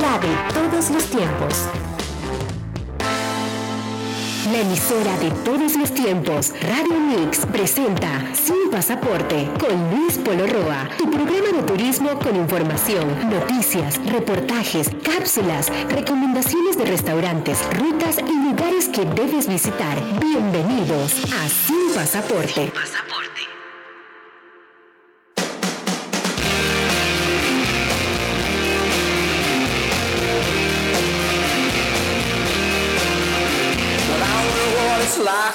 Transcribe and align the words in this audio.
la 0.00 0.18
de 0.18 0.28
todos 0.54 0.90
los 0.90 1.04
tiempos. 1.06 1.68
La 4.50 4.60
emisora 4.60 5.16
de 5.18 5.30
todos 5.44 5.76
los 5.76 5.92
tiempos, 5.92 6.52
Radio 6.62 6.98
Mix, 6.98 7.46
presenta 7.46 8.22
Sin 8.34 8.70
Pasaporte 8.70 9.48
con 9.58 9.90
Luis 9.90 10.18
Polo 10.18 10.46
Roa, 10.46 10.88
tu 10.98 11.10
programa 11.10 11.52
de 11.56 11.62
turismo 11.62 12.18
con 12.18 12.36
información, 12.36 13.30
noticias, 13.30 13.98
reportajes, 14.06 14.90
cápsulas, 15.02 15.70
recomendaciones 15.88 16.76
de 16.76 16.84
restaurantes, 16.84 17.58
rutas 17.78 18.18
y 18.18 18.50
lugares 18.50 18.88
que 18.88 19.04
debes 19.04 19.48
visitar. 19.48 19.98
Bienvenidos 20.20 21.24
a 21.32 21.48
Sin 21.48 21.94
Pasaporte. 21.94 22.72
Well, 22.74 23.31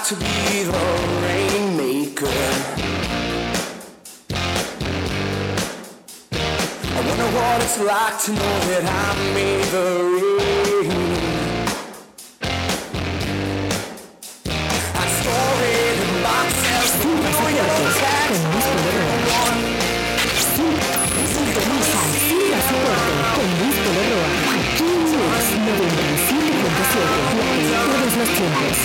to 0.07 0.16
be 0.16 0.63
the 0.63 0.71
rainmaker. 1.21 2.27
I 6.95 6.99
wonder 7.05 7.27
what 7.35 7.61
it's 7.61 7.77
like 7.81 8.17
to 8.23 8.31
know 8.31 8.59
that 8.70 8.85
I 8.85 9.16
made 9.33 9.66
the 9.66 9.88
rain. 10.30 10.91
I 14.95 15.05
store 15.20 15.59
it 15.75 15.97
in 16.05 16.11
boxes, 16.23 16.89
todos 26.97 28.17
los 28.17 28.30
tiempos. 28.30 28.77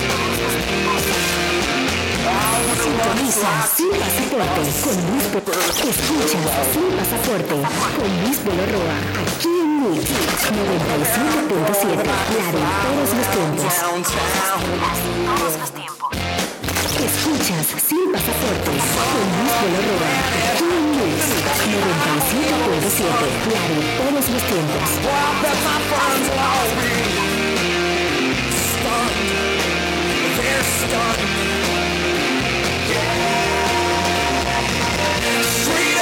Sintoniza 2.83 3.51
Sin 3.75 3.91
Pasaporte 3.91 4.61
con 4.83 4.95
Luis 5.09 5.25
Escucha 5.87 6.41
Sin 6.73 6.87
Pasaporte 6.97 7.55
con 7.95 8.09
Luis 8.21 8.37
Polo 8.39 8.65
Roa. 8.65 8.97
Aquí 9.23 9.47
en 9.47 9.69
Mix 9.83 10.03
97.7, 10.03 12.03
la 12.03 12.47
de 12.51 12.63
todos 12.83 13.09
los 13.17 13.27
tiempos. 13.33 13.73
downtown. 15.73 16.13
Escuchas 17.03 17.67
Sin 17.87 18.05
Pasaporte 18.11 18.71
con 19.11 19.25
Luis 19.37 19.53
Polo 19.59 19.79
Roa. 19.87 20.11
Aquí 20.53 20.67
en 20.69 20.83
Mix 20.91 21.21
97.7, 22.93 23.49
la 23.49 23.63
de 23.69 23.77
todos 23.97 24.29
los 24.29 24.43
tiempos. 24.43 24.89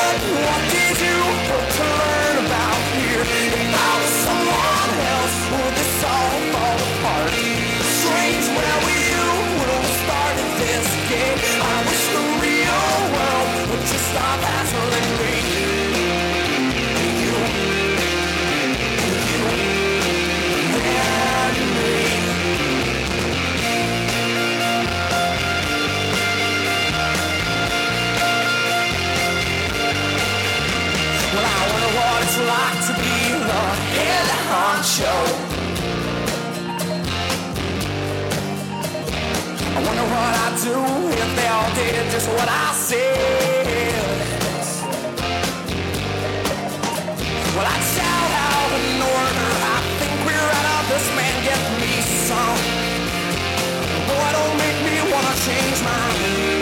Up, 0.01 0.17
what 0.17 0.61
did 0.71 0.97
you 0.99 1.17
hope 1.49 1.69
to 1.77 1.83
learn 1.83 2.45
about 2.45 2.81
here? 2.95 4.20
Honcho. 34.91 35.13
I 39.75 39.79
wonder 39.85 40.05
what 40.13 40.33
I'd 40.43 40.55
do 40.63 40.75
if 41.23 41.35
they 41.35 41.47
all 41.47 41.71
did 41.75 42.11
just 42.11 42.27
what 42.29 42.49
I 42.49 42.73
said. 42.73 44.05
Well, 47.55 47.67
I'd 47.67 47.83
shout 47.95 48.31
out 48.47 48.71
an 48.79 49.01
order. 49.15 49.51
I 49.63 49.79
think 49.99 50.17
we're 50.27 50.51
out 50.59 50.67
of 50.75 50.83
this 50.91 51.07
man. 51.15 51.35
Get 51.43 51.61
me 51.81 51.93
some. 52.27 52.59
Boy, 54.07 54.29
don't 54.35 54.57
make 54.57 54.79
me 54.87 54.95
wanna 55.11 55.35
change 55.45 55.83
my 55.83 56.01
tone. 56.19 56.60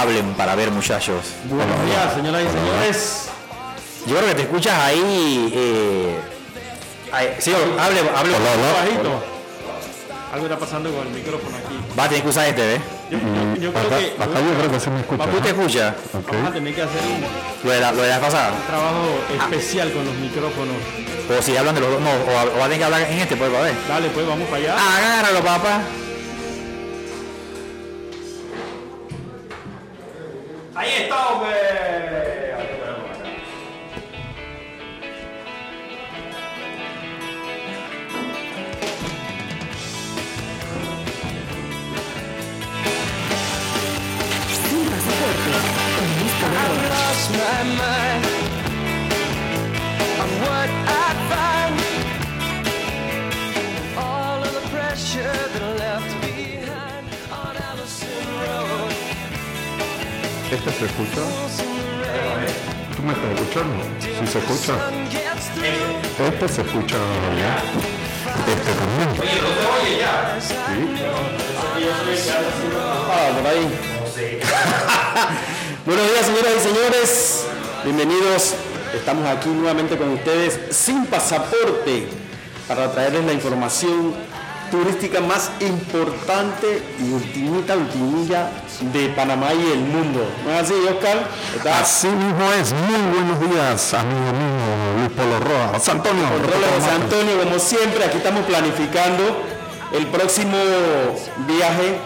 Hablen 0.00 0.34
para 0.34 0.54
ver, 0.54 0.70
muchachos. 0.70 1.24
Buenos 1.44 1.84
días, 1.86 2.14
señoras 2.14 2.42
y 2.42 2.48
señores. 2.48 3.28
Yo 4.06 4.16
creo 4.16 4.28
que 4.28 4.34
te 4.34 4.42
escuchas 4.42 4.74
ahí. 4.78 5.52
Eh, 5.54 6.16
ahí 7.12 7.28
sí, 7.38 7.52
hable, 7.78 8.00
hable. 8.00 8.32
Bajito. 8.32 9.22
Algo 10.32 10.46
está 10.46 10.58
pasando 10.58 10.90
con 10.90 11.06
el 11.06 11.12
micrófono 11.12 11.54
aquí. 11.58 11.78
Va 11.98 12.04
a 12.04 12.08
tener 12.08 12.22
que 12.22 12.28
usar 12.30 12.46
este, 12.46 12.66
¿ves? 12.66 12.80
Yo, 13.10 13.18
yo- 13.18 13.60
yo 13.60 13.72
creo 13.72 13.86
Acá, 13.86 13.98
que 13.98 14.06
acá 14.22 14.40
yo 14.40 14.58
creo 14.58 14.70
que 14.70 14.80
se 14.80 14.88
me 14.90 15.00
escucha. 15.00 15.24
Papu 15.26 15.40
te 15.40 15.48
escucha. 15.50 15.94
vamos 16.14 16.50
a 16.50 16.52
tener 16.54 16.74
que 16.74 16.82
hacer 16.82 17.00
un 17.02 17.66
Lo 17.68 17.70
de 17.70 17.80
la, 17.80 17.92
lo 17.92 18.02
de 18.02 18.08
la 18.08 18.18
pasada. 18.20 18.52
trabajo 18.66 19.04
especial 19.38 19.92
con 19.92 20.06
los 20.06 20.14
micrófonos. 20.14 20.74
O 21.38 21.42
si 21.42 21.54
hablan 21.56 21.74
de 21.74 21.82
los 21.82 21.90
dos. 21.90 22.00
No, 22.00 22.10
o, 22.10 22.56
o 22.56 22.58
va 22.58 22.64
a 22.64 22.68
tener 22.68 22.78
que 22.78 22.84
hablar 22.84 23.02
en 23.02 23.18
este, 23.18 23.36
pues, 23.36 23.50
para 23.50 23.64
ver. 23.64 23.74
Dale, 23.86 24.08
pues 24.08 24.26
vamos 24.26 24.48
para 24.48 24.56
allá. 24.62 24.74
Agárralo, 24.96 25.40
papá. 25.44 25.80
Mind 47.64 48.24
on 50.22 50.30
what 50.42 50.70
I 50.70 51.08
find. 51.30 51.74
All 53.96 54.38
of 54.42 54.52
the 54.52 54.64
pressure 54.74 55.22
that 55.52 55.62
I 55.62 55.72
left 55.84 56.12
behind 56.20 57.06
on 57.30 57.56
Allison 57.68 58.26
Road. 58.42 58.92
¿Este 60.50 60.70
se 60.72 60.84
escucha? 60.86 61.22
¿Tú 62.96 63.02
me 63.02 63.12
estás 63.12 63.30
escuchando? 63.34 63.84
Sí 64.00 64.26
se 64.26 64.38
escucha. 64.38 64.74
Este 66.28 66.48
se 66.48 66.60
escucha 66.62 66.96
bien. 67.34 67.56
Este 68.52 68.72
también. 68.80 69.08
Oye, 69.20 69.36
no 69.40 69.48
te 69.48 69.64
oye 69.74 69.98
ya. 69.98 70.12
Sí. 70.40 70.54
Ah, 72.78 73.30
por 73.36 73.46
ahí. 73.50 73.64
Buenos 75.86 76.06
días, 76.12 76.26
señoras 76.26 76.52
y 76.56 76.60
señores. 76.60 77.51
Bienvenidos. 77.84 78.54
Estamos 78.94 79.26
aquí 79.26 79.48
nuevamente 79.48 79.96
con 79.96 80.10
ustedes 80.10 80.60
sin 80.70 81.04
pasaporte 81.06 82.06
para 82.68 82.92
traerles 82.92 83.24
la 83.24 83.32
información 83.32 84.14
turística 84.70 85.20
más 85.20 85.50
importante 85.58 86.80
y 87.00 87.12
ultimita, 87.12 87.76
ultimilla 87.76 88.50
de 88.92 89.08
Panamá 89.08 89.52
y 89.52 89.72
el 89.72 89.80
mundo. 89.80 90.24
¿No 90.44 90.52
es 90.52 90.60
así, 90.60 90.74
Oscar? 90.88 91.28
Así 91.72 92.06
mismo 92.06 92.52
es. 92.52 92.72
Muy 92.72 93.14
buenos 93.14 93.40
días, 93.40 93.94
amigo 93.94 94.32
mío 94.32 94.98
Luis 94.98 95.10
Polo 95.10 95.40
Roa. 95.40 95.68
José 95.74 95.90
Antonio. 95.90 96.24
San 96.80 97.02
Antonio, 97.02 97.42
como 97.42 97.58
siempre, 97.58 98.04
aquí 98.04 98.18
estamos 98.18 98.44
planificando 98.46 99.42
el 99.92 100.06
próximo 100.06 100.56
viaje 101.48 101.98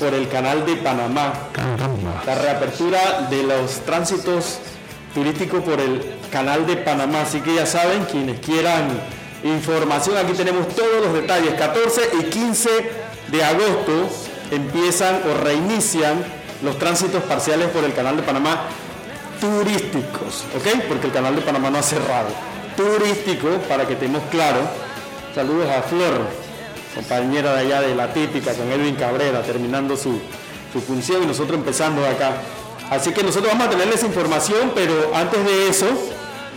por 0.00 0.14
el 0.14 0.28
canal 0.28 0.66
de 0.66 0.76
Panamá. 0.76 1.32
Caramba. 1.52 2.22
La 2.26 2.34
reapertura 2.34 3.28
de 3.30 3.44
los 3.44 3.82
tránsitos 3.86 4.58
turísticos 5.14 5.62
por 5.62 5.80
el 5.80 6.02
canal 6.30 6.66
de 6.66 6.76
Panamá. 6.76 7.22
Así 7.22 7.40
que 7.40 7.54
ya 7.54 7.66
saben, 7.66 8.04
quienes 8.04 8.40
quieran 8.40 8.88
información, 9.44 10.16
aquí 10.16 10.32
tenemos 10.32 10.68
todos 10.68 11.04
los 11.04 11.14
detalles. 11.14 11.54
14 11.54 12.00
y 12.20 12.24
15 12.24 12.70
de 13.28 13.44
agosto 13.44 14.08
empiezan 14.50 15.22
o 15.30 15.42
reinician 15.42 16.22
los 16.62 16.78
tránsitos 16.78 17.22
parciales 17.24 17.68
por 17.68 17.84
el 17.84 17.92
canal 17.94 18.16
de 18.16 18.22
Panamá 18.22 18.66
turísticos, 19.40 20.44
¿ok? 20.56 20.84
Porque 20.86 21.08
el 21.08 21.12
canal 21.12 21.34
de 21.34 21.42
Panamá 21.42 21.68
no 21.68 21.78
ha 21.78 21.82
cerrado. 21.82 22.28
Turístico, 22.76 23.48
para 23.68 23.86
que 23.86 23.94
estemos 23.94 24.22
claros. 24.30 24.62
Saludos 25.34 25.68
a 25.68 25.82
Flor, 25.82 26.28
compañera 26.94 27.54
de 27.54 27.60
allá 27.60 27.80
de 27.80 27.96
la 27.96 28.12
típica, 28.12 28.54
con 28.54 28.70
Edwin 28.70 28.94
Cabrera, 28.94 29.42
terminando 29.42 29.96
su, 29.96 30.20
su 30.72 30.80
función 30.80 31.24
y 31.24 31.26
nosotros 31.26 31.58
empezando 31.58 32.06
acá. 32.06 32.36
Así 32.92 33.10
que 33.12 33.22
nosotros 33.22 33.50
vamos 33.50 33.68
a 33.68 33.70
tenerles 33.70 34.02
información, 34.04 34.72
pero 34.74 34.92
antes 35.14 35.42
de 35.46 35.68
eso, 35.68 35.86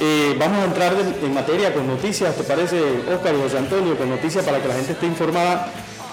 eh, 0.02 0.36
vamos 0.38 0.58
a 0.60 0.66
entrar 0.66 0.94
en, 0.94 1.34
materia 1.34 1.74
con 1.74 1.88
noticias, 1.88 2.36
¿te 2.36 2.44
parece, 2.44 2.78
Oscar 3.10 3.34
y 3.36 3.42
José 3.42 3.58
Antonio? 3.58 3.98
Con 3.98 4.10
noticias 4.10 4.44
para 4.44 4.62
que 4.62 4.68
la 4.68 4.74
gente 4.74 4.92
esté 4.92 5.06
informada 5.06 5.72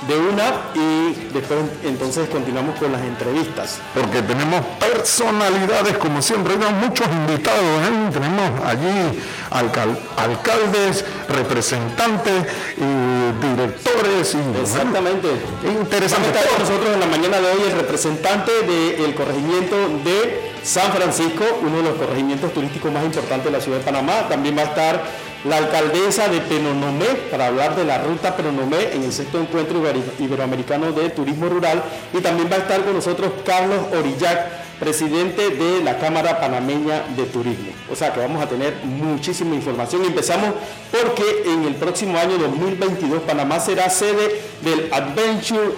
de 0.09 0.17
una 0.19 0.45
y 0.75 1.29
después 1.33 1.61
entonces 1.85 2.29
continuamos 2.29 2.79
con 2.79 2.91
las 2.93 3.03
entrevistas. 3.03 3.79
Porque 3.95 4.21
tenemos 4.23 4.61
personalidades, 4.81 5.97
como 5.99 6.21
siempre, 6.21 6.55
tenemos 6.55 6.89
muchos 6.89 7.07
invitados. 7.07 7.61
¿eh? 7.61 8.11
Tenemos 8.13 8.65
allí 8.67 9.21
alcal- 9.51 9.99
alcaldes, 10.17 11.05
representantes, 11.29 12.45
y 12.77 13.47
directores. 13.47 14.35
Y, 14.35 14.61
Exactamente. 14.61 15.29
bueno, 15.63 15.81
interesante. 15.81 16.29
Estar 16.29 16.49
con 16.49 16.59
nosotros 16.61 16.95
en 16.95 17.01
la 17.01 17.07
mañana 17.07 17.39
de 17.41 17.47
hoy 17.47 17.63
el 17.71 17.73
representante 17.73 18.53
del 18.63 19.15
corregimiento 19.15 19.77
de 20.05 20.53
San 20.65 20.93
Francisco, 20.93 21.45
uno 21.63 21.77
de 21.79 21.83
los 21.85 21.95
corregimientos 21.97 22.53
turísticos 22.53 22.93
más 22.93 23.05
importantes 23.05 23.45
de 23.47 23.51
la 23.59 23.61
ciudad 23.63 23.79
de 23.79 23.85
Panamá. 23.85 24.29
También 24.29 24.57
va 24.57 24.63
a 24.63 24.67
estar 24.67 25.03
la 25.44 25.56
alcaldesa 25.56 26.29
de 26.29 26.41
Penonomé 26.41 27.06
para 27.31 27.49
hablar 27.49 27.75
de 27.75 27.85
la 27.85 27.99
ruta 27.99 28.37
Penonomé 28.37 28.93
en 28.93 29.03
el 29.03 29.12
sexto 29.12 29.41
encuentro 29.41 29.83
iberoamericano 30.19 30.93
de 30.93 31.11
turismo 31.11 31.49
rural. 31.49 31.83
Y 32.12 32.21
también 32.21 32.49
va 32.50 32.56
a 32.56 32.61
estar 32.61 32.85
con 32.85 32.94
nosotros 32.94 33.33
Carlos 33.44 33.81
Orillac, 33.99 34.62
presidente 34.79 35.50
de 35.50 35.83
la 35.83 35.99
Cámara 35.99 36.41
Panameña 36.41 37.05
de 37.17 37.25
Turismo. 37.25 37.71
O 37.91 37.94
sea 37.94 38.12
que 38.12 38.21
vamos 38.21 38.43
a 38.43 38.49
tener 38.49 38.75
muchísima 38.85 39.55
información. 39.55 40.05
Empezamos 40.05 40.50
porque 40.91 41.44
en 41.47 41.65
el 41.65 41.75
próximo 41.77 42.19
año 42.19 42.37
2022 42.39 43.23
Panamá 43.23 43.61
será 43.61 43.89
sede 43.91 44.43
del 44.62 44.93
Adventure 44.93 45.71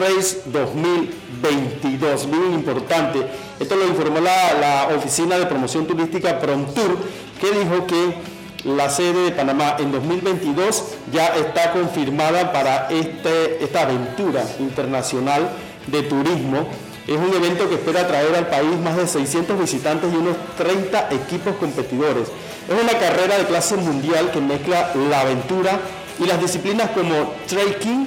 Race 0.00 0.42
2022. 0.46 2.26
Muy 2.26 2.54
importante. 2.54 3.26
Esto 3.58 3.76
lo 3.76 3.86
informó 3.86 4.20
la, 4.20 4.88
Oficina 4.96 5.38
de 5.38 5.46
Promoción 5.46 5.86
Turística 5.86 6.38
Promtur, 6.38 6.98
que 7.40 7.50
dijo 7.58 7.86
que 7.86 8.14
la 8.64 8.88
sede 8.88 9.24
de 9.24 9.30
Panamá 9.32 9.76
en 9.78 9.90
2022 9.90 10.84
ya 11.12 11.26
está 11.36 11.72
confirmada 11.72 12.52
para 12.52 12.88
este, 12.90 13.62
esta 13.62 13.82
aventura 13.82 14.44
internacional 14.60 15.50
de 15.88 16.02
turismo. 16.02 16.68
Es 17.08 17.16
un 17.16 17.34
evento 17.34 17.68
que 17.68 17.74
espera 17.74 18.06
traer 18.06 18.34
al 18.36 18.46
país 18.46 18.78
más 18.78 18.96
de 18.96 19.08
600 19.08 19.58
visitantes 19.58 20.12
y 20.12 20.16
unos 20.16 20.36
30 20.56 21.08
equipos 21.10 21.56
competidores. 21.56 22.28
Es 22.68 22.80
una 22.80 22.96
carrera 22.98 23.38
de 23.38 23.44
clase 23.46 23.76
mundial 23.76 24.30
que 24.30 24.40
mezcla 24.40 24.92
la 25.10 25.22
aventura 25.22 25.80
y 26.20 26.26
las 26.26 26.40
disciplinas 26.40 26.90
como 26.90 27.32
trekking, 27.48 28.06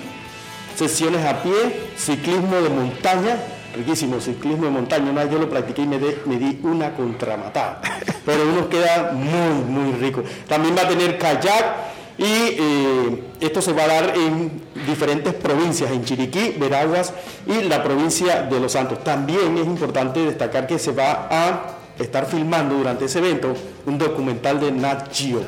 sesiones 0.78 1.26
a 1.26 1.44
pie, 1.44 1.92
ciclismo 1.98 2.62
de 2.62 2.70
montaña, 2.70 3.38
riquísimo 3.76 4.20
ciclismo 4.20 4.66
de 4.66 4.72
montaña, 4.72 5.12
una 5.12 5.26
yo 5.26 5.38
lo 5.40 5.50
practiqué 5.50 5.84
y 5.84 5.88
me, 5.88 6.00
de- 6.00 6.18
di 6.26 6.60
una 6.64 6.92
contramatada, 6.94 7.82
pero 8.26 8.44
uno 8.50 8.70
queda 8.70 9.12
muy, 9.14 9.64
muy 9.68 9.92
rico. 10.00 10.24
También 10.48 10.76
va 10.78 10.82
a 10.84 10.88
tener 10.88 11.18
kayak 11.18 11.94
y 12.18 12.24
eh, 12.24 13.24
esto 13.42 13.62
se 13.62 13.74
va 13.74 13.84
a 13.84 13.88
dar 13.88 14.14
en 14.18 14.62
diferentes 14.88 15.34
provincias, 15.34 15.92
en 15.92 16.04
Chiriquí, 16.06 16.56
Veraguas 16.58 17.14
y 17.46 17.64
la 17.64 17.84
provincia 17.84 18.44
de 18.44 18.60
Los 18.60 18.72
Santos. 18.72 19.04
También 19.04 19.58
es 19.58 19.66
importante 19.66 20.22
destacar 20.26 20.66
que 20.68 20.80
se 20.80 20.92
va 20.94 21.28
a 21.30 21.76
estar 22.00 22.26
filmando 22.26 22.76
durante 22.76 23.06
ese 23.06 23.20
evento 23.20 23.54
un 23.86 23.98
documental 23.98 24.60
de 24.60 24.72
Nat 24.72 25.14
Geo 25.14 25.42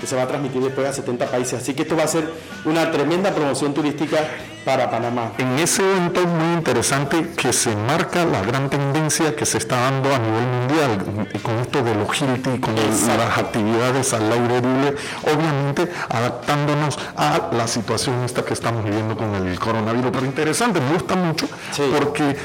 que 0.00 0.06
se 0.06 0.16
va 0.16 0.22
a 0.22 0.26
transmitir 0.26 0.62
después 0.62 0.86
a 0.88 0.92
70 0.94 1.26
países. 1.26 1.60
Así 1.60 1.74
que 1.74 1.82
esto 1.82 1.94
va 1.94 2.04
a 2.04 2.08
ser 2.08 2.24
una 2.64 2.90
tremenda 2.90 3.32
promoción 3.32 3.74
turística 3.74 4.16
para 4.64 4.90
Panamá. 4.90 5.32
En 5.38 5.58
ese 5.58 5.82
evento 5.82 6.20
es 6.20 6.26
muy 6.26 6.54
interesante 6.54 7.30
que 7.36 7.52
se 7.52 7.74
marca 7.74 8.24
la 8.24 8.42
gran 8.42 8.68
tendencia 8.68 9.34
que 9.34 9.46
se 9.46 9.58
está 9.58 9.76
dando 9.80 10.14
a 10.14 10.18
nivel 10.18 10.46
mundial 10.46 11.30
con 11.42 11.58
esto 11.60 11.82
de 11.82 11.94
los 11.94 12.20
hilti, 12.20 12.58
con 12.60 12.76
Exacto. 12.76 13.16
las 13.24 13.38
actividades 13.38 14.12
al 14.12 14.30
aire 14.32 14.60
libre, 14.60 14.94
obviamente 15.22 15.90
adaptándonos 16.08 16.98
a 17.16 17.48
la 17.52 17.66
situación 17.66 18.22
esta 18.24 18.44
que 18.44 18.52
estamos 18.52 18.84
viviendo 18.84 19.16
con 19.16 19.34
el 19.34 19.58
coronavirus. 19.58 20.10
Pero 20.12 20.26
interesante, 20.26 20.80
me 20.80 20.92
gusta 20.94 21.16
mucho 21.16 21.46
Sí. 21.72 21.90
porque 21.98 22.36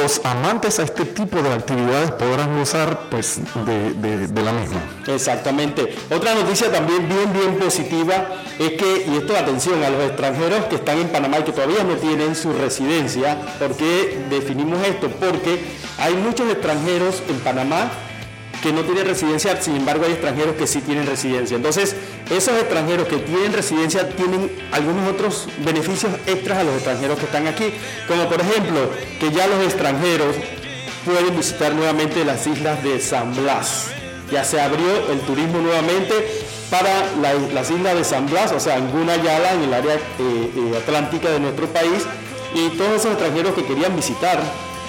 los 0.00 0.24
amantes 0.24 0.78
a 0.78 0.84
este 0.84 1.04
tipo 1.04 1.42
de 1.42 1.52
actividades 1.52 2.12
podrán 2.12 2.58
gozar 2.58 2.98
pues 3.10 3.40
de, 3.66 3.92
de- 3.94 4.26
de 4.28 4.42
la 4.42 4.52
misma. 4.52 4.80
Exactamente. 5.06 5.94
Otra 6.14 6.34
noticia 6.34 6.72
también 6.72 7.08
bien, 7.08 7.32
bien 7.32 7.58
positiva 7.58 8.26
es 8.58 8.72
que, 8.72 9.04
y 9.06 9.16
esto 9.18 9.36
atención 9.36 9.82
a 9.84 9.90
los 9.90 10.02
extranjeros 10.04 10.64
que 10.64 10.76
están 10.76 10.98
en 10.98 11.08
Panamá 11.08 11.38
y 11.40 11.42
que 11.42 11.52
todavía 11.58 11.82
no 11.82 11.96
tienen 11.96 12.36
su 12.36 12.52
residencia, 12.52 13.36
¿por 13.58 13.76
qué 13.76 14.16
definimos 14.30 14.78
esto? 14.86 15.08
Porque 15.08 15.58
hay 15.98 16.14
muchos 16.14 16.48
extranjeros 16.52 17.20
en 17.28 17.40
Panamá 17.40 17.90
que 18.62 18.72
no 18.72 18.82
tienen 18.82 19.04
residencia, 19.04 19.60
sin 19.60 19.74
embargo 19.74 20.04
hay 20.04 20.12
extranjeros 20.12 20.54
que 20.54 20.68
sí 20.68 20.80
tienen 20.82 21.04
residencia. 21.04 21.56
Entonces, 21.56 21.96
esos 22.30 22.56
extranjeros 22.60 23.08
que 23.08 23.16
tienen 23.16 23.52
residencia 23.52 24.08
tienen 24.10 24.52
algunos 24.70 25.10
otros 25.10 25.48
beneficios 25.64 26.12
extras 26.28 26.58
a 26.58 26.62
los 26.62 26.74
extranjeros 26.74 27.18
que 27.18 27.24
están 27.24 27.48
aquí, 27.48 27.72
como 28.06 28.28
por 28.28 28.40
ejemplo 28.40 28.90
que 29.18 29.32
ya 29.32 29.48
los 29.48 29.60
extranjeros 29.64 30.36
pueden 31.04 31.36
visitar 31.36 31.74
nuevamente 31.74 32.24
las 32.24 32.46
islas 32.46 32.84
de 32.84 33.00
San 33.00 33.34
Blas. 33.34 33.88
Ya 34.30 34.44
se 34.44 34.60
abrió 34.60 35.10
el 35.10 35.18
turismo 35.22 35.58
nuevamente 35.58 36.46
para 36.70 37.06
la- 37.22 37.34
las 37.54 37.70
islas 37.70 37.94
de 37.96 38.04
San 38.04 38.26
Blas, 38.28 38.52
o 38.52 38.60
sea, 38.60 38.76
en 38.76 38.90
Gunayala, 38.90 39.52
en 39.54 39.62
el 39.62 39.74
área 39.74 39.94
eh, 39.94 40.00
eh, 40.18 40.76
atlántica 40.76 41.30
de 41.30 41.40
nuestro 41.40 41.66
país, 41.68 42.04
y 42.54 42.68
todos 42.76 42.92
esos 43.00 43.12
extranjeros 43.12 43.54
que 43.54 43.64
querían 43.64 43.94
visitar 43.96 44.38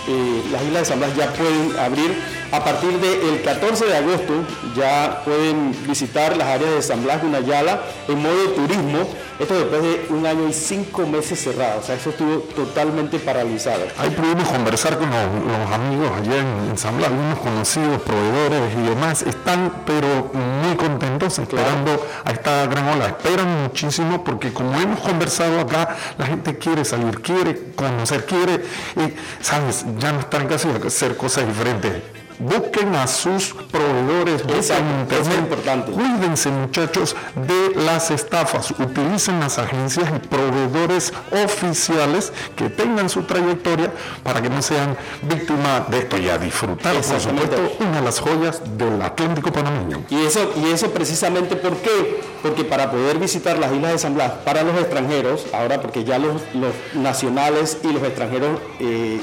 eh, 0.08 0.44
las 0.52 0.62
islas 0.64 0.80
de 0.82 0.86
San 0.86 1.00
Blas 1.00 1.16
ya 1.16 1.32
pueden 1.34 1.78
abrir 1.80 2.16
a 2.52 2.64
partir 2.64 3.00
del 3.00 3.42
14 3.44 3.86
de 3.86 3.98
agosto, 3.98 4.34
ya 4.76 5.22
pueden 5.24 5.76
visitar 5.88 6.36
las 6.36 6.48
áreas 6.48 6.72
de 6.72 6.82
San 6.82 7.04
Blas, 7.04 7.22
Gunayala 7.22 7.82
en 8.08 8.22
modo 8.22 8.50
turismo, 8.56 9.08
esto 9.40 9.54
después 9.56 9.82
de 9.82 10.08
un 10.10 10.26
año 10.26 10.48
y 10.50 10.54
cinco 10.54 11.06
meses 11.06 11.40
cerrados, 11.40 11.84
o 11.84 11.88
sea, 11.88 11.96
eso 11.96 12.10
estuvo 12.10 12.40
totalmente 12.56 13.20
paralizado. 13.20 13.84
Ahí 13.98 14.10
pudimos 14.10 14.48
conversar 14.48 14.98
con 14.98 15.10
los, 15.10 15.18
los 15.18 15.72
amigos 15.72 16.12
allá 16.18 16.38
en, 16.38 16.70
en 16.72 16.78
San 16.78 16.98
Blas, 16.98 17.10
algunos 17.10 17.40
conocidos, 17.40 18.02
proveedores 18.02 18.74
y 18.78 18.90
demás, 18.90 19.22
están 19.22 19.84
pero 19.86 20.32
muy 20.34 20.76
contentos 20.76 21.38
esperando 21.40 22.06
a 22.26 22.32
esta 22.32 22.66
gran 22.66 22.88
ola, 22.90 23.08
esperan 23.08 23.64
muchísimo 23.64 24.24
porque 24.24 24.52
como 24.54 24.80
hemos 24.80 25.00
conversado 25.00 25.60
acá, 25.60 25.96
la 26.18 26.26
gente 26.26 26.58
quiere 26.58 26.84
salir, 26.84 27.22
quiere 27.22 27.74
conocer, 27.76 28.26
quiere, 28.26 28.56
eh, 28.56 29.16
sabes, 29.42 29.86
ya 30.00 30.12
no 30.12 30.20
casa 30.48 30.70
y 30.70 30.88
hacer 30.88 31.18
cosas 31.18 31.48
diferentes. 31.48 32.19
Busquen 32.40 32.96
a 32.96 33.06
sus 33.06 33.54
proveedores, 33.70 34.44
eso 34.48 34.74
es 34.74 35.38
importante. 35.38 35.92
Cuídense 35.92 36.50
muchachos 36.50 37.14
de 37.36 37.82
las 37.82 38.12
estafas, 38.12 38.72
utilicen 38.72 39.42
las 39.42 39.60
agencias 39.60 40.08
y 40.16 40.28
proveedores 40.28 41.14
oficiales 41.44 42.32
que 42.56 42.70
tengan 42.70 43.10
su 43.10 43.24
trayectoria 43.24 43.92
para 44.24 44.42
que 44.42 44.50
no 44.50 44.62
sean 44.62 44.96
víctimas 45.24 45.90
de 45.92 46.00
esto 46.00 46.18
y 46.18 46.30
a 46.30 46.38
disfrutar, 46.38 46.96
por 46.96 47.20
supuesto, 47.20 47.58
una 47.82 48.00
de 48.00 48.02
las 48.02 48.20
joyas 48.22 48.62
del 48.78 49.02
Atlántico 49.02 49.52
panameño. 49.52 50.06
Y 50.10 50.24
eso, 50.26 50.54
y 50.56 50.72
eso 50.72 50.92
precisamente 50.92 51.58
¿por 51.58 51.76
qué? 51.78 52.22
Porque 52.42 52.64
para 52.64 52.90
poder 52.90 53.18
visitar 53.18 53.58
las 53.60 53.74
islas 53.74 53.92
de 53.92 53.98
San 54.00 54.16
Blas 54.16 54.32
para 54.46 54.64
los 54.64 54.80
extranjeros, 54.80 55.46
ahora 55.54 55.82
porque 55.82 56.06
ya 56.06 56.18
los, 56.18 56.42
los 56.54 56.74
nacionales 56.94 57.80
y 57.84 57.92
los 57.92 58.04
extranjeros 58.04 58.60
eh, 58.80 59.20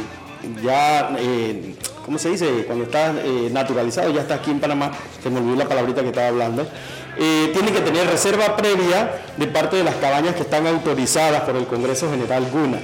ya, 0.62 1.14
eh, 1.18 1.74
¿cómo 2.04 2.18
se 2.18 2.30
dice? 2.30 2.64
Cuando 2.66 2.84
está 2.84 3.10
eh, 3.10 3.48
naturalizado, 3.52 4.10
ya 4.10 4.22
está 4.22 4.34
aquí 4.36 4.50
en 4.50 4.60
Panamá, 4.60 4.92
se 5.22 5.30
me 5.30 5.38
olvidó 5.38 5.56
la 5.56 5.68
palabrita 5.68 6.02
que 6.02 6.08
estaba 6.08 6.28
hablando, 6.28 6.66
eh, 7.18 7.50
tienen 7.52 7.72
que 7.72 7.80
tener 7.80 8.06
reserva 8.06 8.56
previa 8.56 9.22
de 9.36 9.46
parte 9.46 9.76
de 9.76 9.84
las 9.84 9.94
cabañas 9.96 10.34
que 10.34 10.42
están 10.42 10.66
autorizadas 10.66 11.42
por 11.42 11.56
el 11.56 11.66
Congreso 11.66 12.10
General 12.10 12.46
GUNA. 12.50 12.78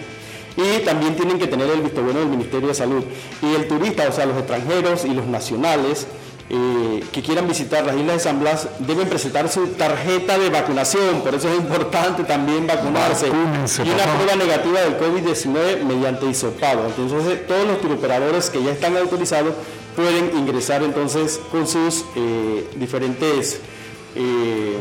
Y 0.57 0.85
también 0.85 1.17
tienen 1.17 1.39
que 1.39 1.47
tener 1.47 1.69
el 1.71 1.81
visto 1.81 2.03
bueno 2.03 2.21
del 2.21 2.29
Ministerio 2.29 2.69
de 2.69 2.75
Salud. 2.75 3.03
Y 3.41 3.55
el 3.55 3.69
turista, 3.69 4.07
o 4.09 4.13
sea, 4.13 4.27
los 4.27 4.37
extranjeros 4.37 5.05
y 5.07 5.15
los 5.15 5.27
nacionales, 5.27 6.07
eh, 6.55 7.03
que 7.11 7.23
quieran 7.23 7.49
visitar 7.49 7.83
las 7.87 7.97
Islas 7.97 8.17
de 8.17 8.21
San 8.21 8.39
Blas 8.39 8.69
deben 8.81 9.09
presentar 9.09 9.49
su 9.49 9.69
tarjeta 9.69 10.39
de 10.39 10.51
vacunación, 10.51 11.23
por 11.23 11.35
eso 11.35 11.49
es 11.49 11.57
importante 11.57 12.25
también 12.25 12.67
vacunarse. 12.67 13.31
Vacúnense, 13.31 13.83
y 13.83 13.89
una 13.89 14.05
papá. 14.05 14.15
prueba 14.17 14.37
negativa 14.37 14.81
del 14.83 14.99
COVID-19 14.99 15.83
mediante 15.85 16.27
hisopado. 16.27 16.85
Entonces 16.87 17.47
todos 17.47 17.67
los 17.67 17.81
turoperadores 17.81 18.51
que 18.51 18.63
ya 18.63 18.71
están 18.73 18.95
autorizados 18.99 19.55
pueden 19.97 20.37
ingresar 20.37 20.83
entonces 20.83 21.41
con 21.51 21.67
sus 21.67 22.05
eh, 22.17 22.69
diferentes 22.77 23.61
eh, 24.15 24.77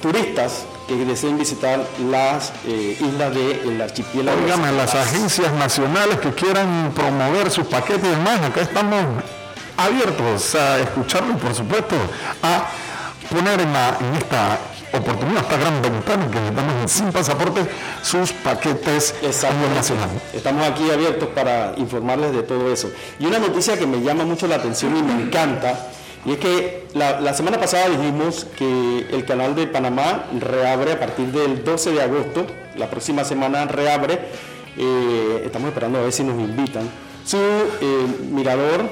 turistas 0.00 0.66
que 0.86 0.94
deseen 1.04 1.36
visitar 1.36 1.84
las 2.10 2.52
eh, 2.64 2.96
islas 3.00 3.34
del 3.34 3.80
archipiélago. 3.80 4.38
de 4.38 4.44
Óigame, 4.44 4.68
San 4.68 4.76
las 4.76 4.94
agencias 4.94 5.52
nacionales 5.54 6.20
que 6.20 6.30
quieran 6.30 6.92
promover 6.94 7.50
sus 7.50 7.66
paquetes 7.66 8.04
y 8.04 8.08
demás, 8.08 8.40
acá 8.42 8.60
estamos 8.60 9.04
abiertos 9.84 10.54
a 10.54 10.78
escucharlo 10.80 11.32
y 11.32 11.36
por 11.36 11.54
supuesto 11.54 11.96
a 12.42 12.66
poner 13.30 13.60
en, 13.60 13.72
la- 13.72 13.96
en 14.00 14.14
esta 14.16 14.58
oportunidad, 14.92 15.42
esta 15.42 15.56
gran 15.56 15.80
ventana 15.82 16.26
que 16.30 16.40
necesitamos 16.40 16.90
sin 16.90 17.12
pasaporte, 17.12 17.60
sus 18.02 18.32
paquetes 18.32 19.14
nacional. 19.22 20.08
Estamos 20.34 20.66
aquí 20.68 20.90
abiertos 20.90 21.28
para 21.28 21.74
informarles 21.76 22.32
de 22.32 22.42
todo 22.42 22.72
eso. 22.72 22.90
Y 23.20 23.26
una 23.26 23.38
noticia 23.38 23.78
que 23.78 23.86
me 23.86 24.00
llama 24.02 24.24
mucho 24.24 24.48
la 24.48 24.56
atención 24.56 24.96
y 24.96 25.02
me 25.02 25.12
encanta, 25.22 25.88
y 26.26 26.32
es 26.32 26.38
que 26.38 26.88
la, 26.94 27.20
la 27.20 27.32
semana 27.34 27.58
pasada 27.58 27.88
dijimos 27.88 28.46
que 28.58 29.06
el 29.12 29.24
canal 29.24 29.54
de 29.54 29.66
Panamá 29.68 30.24
reabre 30.40 30.92
a 30.92 30.98
partir 31.00 31.26
del 31.28 31.62
12 31.64 31.92
de 31.92 32.02
agosto, 32.02 32.46
la 32.76 32.90
próxima 32.90 33.22
semana 33.24 33.64
reabre, 33.66 34.18
eh, 34.76 35.42
estamos 35.46 35.68
esperando 35.68 35.98
a 36.00 36.02
ver 36.02 36.12
si 36.12 36.24
nos 36.24 36.38
invitan, 36.38 36.90
su 37.24 37.36
eh, 37.38 38.06
mirador 38.32 38.90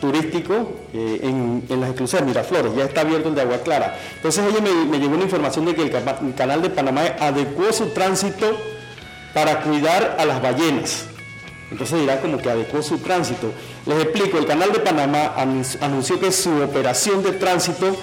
turístico 0.00 0.72
eh, 0.92 1.20
en, 1.22 1.62
las 1.80 1.90
exclusas 1.90 2.20
de 2.20 2.26
Miraflores, 2.26 2.74
ya 2.76 2.84
está 2.84 3.00
abierto 3.02 3.28
el 3.28 3.34
de 3.34 3.42
Agua 3.42 3.58
Clara. 3.58 3.98
Entonces, 4.16 4.44
oye, 4.46 4.60
me, 4.60 4.84
me 4.86 4.98
llegó 4.98 5.14
una 5.14 5.24
información 5.24 5.64
de 5.64 5.74
que 5.74 5.82
el, 5.82 5.92
el 5.94 6.34
canal 6.34 6.62
de 6.62 6.70
Panamá 6.70 7.02
adecuó 7.20 7.72
su 7.72 7.86
tránsito 7.90 8.56
para 9.34 9.60
cuidar 9.62 10.16
a 10.18 10.24
las 10.24 10.40
ballenas. 10.42 11.04
Entonces 11.70 11.98
dirá 12.00 12.20
como 12.20 12.38
que 12.38 12.48
adecuó 12.48 12.80
su 12.82 12.98
tránsito. 12.98 13.50
Les 13.86 14.00
explico, 14.02 14.38
el 14.38 14.46
canal 14.46 14.72
de 14.72 14.78
Panamá 14.78 15.34
anunci- 15.36 15.78
anunció 15.80 16.20
que 16.20 16.30
su 16.30 16.62
operación 16.62 17.22
de 17.22 17.32
tránsito 17.32 17.96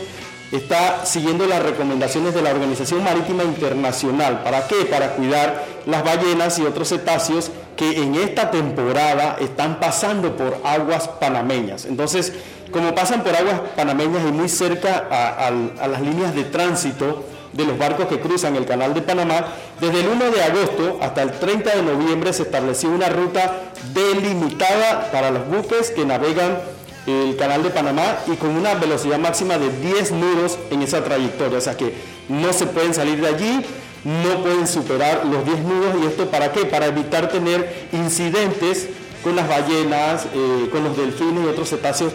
está 0.52 1.06
siguiendo 1.06 1.48
las 1.48 1.64
recomendaciones 1.64 2.36
de 2.36 2.42
la 2.42 2.52
Organización 2.52 3.04
Marítima 3.04 3.44
Internacional. 3.44 4.44
¿Para 4.44 4.68
qué? 4.68 4.86
Para 4.86 5.16
cuidar 5.16 5.66
las 5.86 6.04
ballenas 6.04 6.60
y 6.60 6.64
otros 6.64 6.90
cetáceos 6.90 7.52
que 7.76 8.02
en 8.02 8.16
esta 8.16 8.52
temporada 8.52 9.38
están 9.40 9.80
pasando 9.80 10.36
por 10.36 10.60
aguas 10.64 11.08
panameñas. 11.08 11.86
Entonces, 11.86 12.34
como 12.72 12.94
pasan 12.96 13.24
por 13.24 13.36
aguas 13.36 13.62
panameñas 13.76 14.24
y 14.28 14.32
muy 14.32 14.50
cerca 14.50 15.08
a, 15.10 15.52
las 15.88 16.02
líneas 16.02 16.36
de 16.36 16.44
tránsito, 16.44 17.26
de 17.54 17.66
los 17.66 17.78
barcos 17.78 18.08
que 18.08 18.20
cruzan 18.20 18.56
el 18.56 18.66
canal 18.66 18.96
de 18.96 19.02
Panamá, 19.02 19.46
desde 19.80 20.02
el 20.02 20.08
1 20.08 20.32
de 20.32 20.44
agosto 20.44 20.98
hasta 21.02 21.22
el 21.22 21.32
30 21.32 21.76
de 21.76 21.84
noviembre 21.84 22.34
se 22.34 22.44
estableció 22.44 22.90
una 22.90 23.10
ruta 23.10 23.62
delimitada 23.94 25.12
para 25.12 25.30
los 25.30 25.48
buques 25.48 25.92
que 25.92 26.04
navegan 26.04 26.58
el 27.06 27.36
canal 27.36 27.62
de 27.62 27.70
Panamá 27.70 28.18
y 28.28 28.36
con 28.38 28.50
una 28.52 28.74
velocidad 28.76 29.20
máxima 29.20 29.58
de 29.58 29.70
10 29.70 30.12
nudos 30.14 30.58
en 30.72 30.82
esa 30.82 31.04
trayectoria. 31.04 31.58
O 31.58 31.62
sea 31.62 31.78
que 31.78 31.94
no 32.30 32.54
se 32.54 32.66
pueden 32.66 32.94
salir 32.94 33.22
de 33.22 33.28
allí, 33.28 33.66
no 34.04 34.42
pueden 34.42 34.68
superar 34.68 35.26
los 35.26 35.46
10 35.46 35.60
nudos. 35.60 35.96
¿Y 36.02 36.08
esto 36.08 36.30
para 36.30 36.52
qué? 36.52 36.66
Para 36.66 36.88
evitar 36.88 37.30
tener 37.30 37.88
incidentes 37.92 38.90
con 39.24 39.36
las 39.36 39.48
ballenas, 39.48 40.26
eh, 40.34 40.70
con 40.72 40.84
los 40.84 40.98
delfines 40.98 41.46
y 41.46 41.48
otros 41.48 41.70
cetáceos 41.70 42.14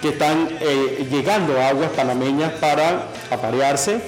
que 0.00 0.08
están 0.10 0.48
eh, 0.60 1.06
llegando 1.10 1.60
a 1.60 1.68
aguas 1.68 1.90
panameñas 1.90 2.52
para 2.54 3.08
aparearse 3.30 4.00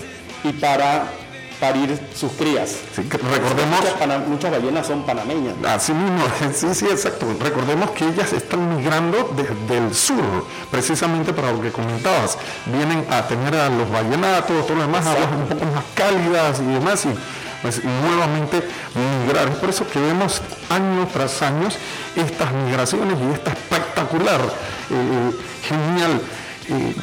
y 0.44 0.52
para 0.52 1.11
parir 1.60 1.98
sus 2.14 2.32
crías. 2.32 2.70
Sí, 2.94 3.02
recordemos 3.02 3.80
Muchas, 3.80 3.94
pana- 3.94 4.18
muchas 4.18 4.50
ballenas 4.50 4.86
son 4.86 5.04
panameñas. 5.04 5.54
Así 5.66 5.92
mismo, 5.92 6.24
sí, 6.54 6.66
sí, 6.74 6.86
exacto. 6.86 7.26
Recordemos 7.40 7.90
que 7.90 8.06
ellas 8.08 8.32
están 8.32 8.76
migrando 8.76 9.34
desde 9.36 9.78
el 9.78 9.94
sur, 9.94 10.46
precisamente 10.70 11.32
para 11.32 11.52
lo 11.52 11.60
que 11.60 11.70
comentabas. 11.72 12.38
Vienen 12.66 13.04
a 13.10 13.22
tener 13.26 13.54
a 13.56 13.68
los 13.68 13.90
vallenatos, 13.90 14.66
todo 14.66 14.76
lo 14.76 14.82
demás, 14.82 15.06
aguas 15.06 15.28
un 15.32 15.46
poco 15.48 15.64
más 15.74 15.84
cálidas 15.94 16.60
y 16.60 16.66
demás, 16.74 17.04
y 17.06 17.08
pues, 17.62 17.82
nuevamente 17.84 18.62
migrar. 19.24 19.48
Es 19.48 19.56
por 19.56 19.70
eso 19.70 19.86
que 19.88 19.98
vemos 20.00 20.40
año 20.70 21.08
tras 21.12 21.42
año 21.42 21.68
estas 22.16 22.52
migraciones 22.52 23.16
y 23.20 23.34
esta 23.34 23.50
espectacular, 23.52 24.40
eh, 24.90 25.30
genial. 25.68 26.20
eh, 26.70 26.94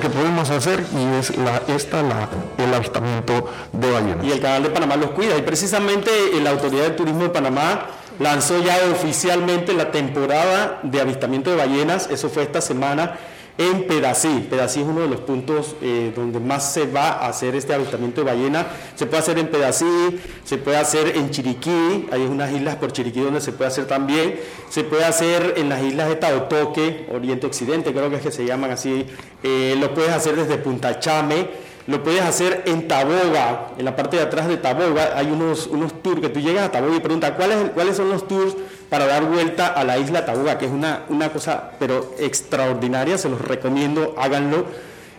que 0.00 0.08
podemos 0.08 0.50
hacer 0.50 0.84
y 0.92 1.18
es 1.18 1.36
la, 1.36 1.62
esta 1.68 2.02
la, 2.02 2.28
el 2.58 2.72
avistamiento 2.72 3.50
de 3.72 3.90
ballenas. 3.90 4.24
y 4.24 4.32
el 4.32 4.40
canal 4.40 4.62
de 4.62 4.70
Panamá 4.70 4.96
los 4.96 5.10
cuida. 5.10 5.36
Y 5.36 5.42
precisamente 5.42 6.10
la 6.42 6.50
Autoridad 6.50 6.84
de 6.84 6.90
Turismo 6.90 7.24
de 7.24 7.28
Panamá 7.30 7.86
lanzó 8.18 8.58
ya 8.62 8.78
oficialmente 8.90 9.72
la 9.74 9.90
temporada 9.90 10.80
de 10.82 11.00
avistamiento 11.00 11.50
de 11.50 11.56
ballenas. 11.56 12.08
Eso 12.10 12.28
fue 12.28 12.42
esta 12.42 12.60
semana 12.60 13.16
en 13.58 13.86
Pedací. 13.86 14.46
Pedací 14.50 14.80
es 14.80 14.86
uno 14.86 15.00
de 15.00 15.08
los 15.08 15.20
puntos 15.20 15.76
eh, 15.80 16.12
donde 16.14 16.40
más 16.40 16.72
se 16.72 16.86
va 16.86 17.10
a 17.10 17.28
hacer 17.28 17.54
este 17.54 17.74
avistamiento 17.74 18.22
de 18.22 18.26
ballena. 18.26 18.66
Se 18.94 19.06
puede 19.06 19.22
hacer 19.22 19.38
en 19.38 19.48
Pedací, 19.48 20.20
se 20.44 20.58
puede 20.58 20.76
hacer 20.76 21.16
en 21.16 21.30
Chiriquí, 21.30 22.06
hay 22.10 22.22
unas 22.22 22.52
islas 22.52 22.76
por 22.76 22.92
Chiriquí 22.92 23.20
donde 23.20 23.40
se 23.40 23.52
puede 23.52 23.68
hacer 23.68 23.86
también. 23.86 24.38
Se 24.68 24.84
puede 24.84 25.04
hacer 25.04 25.54
en 25.56 25.68
las 25.68 25.82
islas 25.82 26.08
de 26.08 26.16
Taotoque, 26.16 27.06
Oriente 27.12 27.46
Occidente, 27.46 27.92
creo 27.92 28.10
que 28.10 28.16
es 28.16 28.22
que 28.22 28.32
se 28.32 28.44
llaman 28.44 28.70
así. 28.70 29.06
Eh, 29.42 29.76
lo 29.80 29.94
puedes 29.94 30.10
hacer 30.12 30.36
desde 30.36 30.58
Punta 30.58 30.98
Chame. 30.98 31.75
Lo 31.86 32.02
puedes 32.02 32.22
hacer 32.22 32.64
en 32.66 32.88
Taboga, 32.88 33.68
en 33.78 33.84
la 33.84 33.94
parte 33.94 34.16
de 34.16 34.24
atrás 34.24 34.48
de 34.48 34.56
Taboga 34.56 35.12
hay 35.16 35.30
unos, 35.30 35.68
unos 35.68 36.02
tours 36.02 36.20
que 36.20 36.28
tú 36.28 36.40
llegas 36.40 36.64
a 36.64 36.72
Taboga 36.72 36.96
y 36.96 37.00
preguntas 37.00 37.32
¿cuáles, 37.36 37.70
cuáles 37.74 37.96
son 37.96 38.08
los 38.08 38.26
tours 38.26 38.56
para 38.90 39.06
dar 39.06 39.24
vuelta 39.24 39.68
a 39.68 39.84
la 39.84 39.96
isla 39.96 40.26
Taboga, 40.26 40.58
que 40.58 40.66
es 40.66 40.72
una, 40.72 41.04
una 41.08 41.30
cosa 41.30 41.70
pero 41.78 42.14
extraordinaria, 42.18 43.18
se 43.18 43.28
los 43.28 43.40
recomiendo, 43.40 44.16
háganlo. 44.18 44.66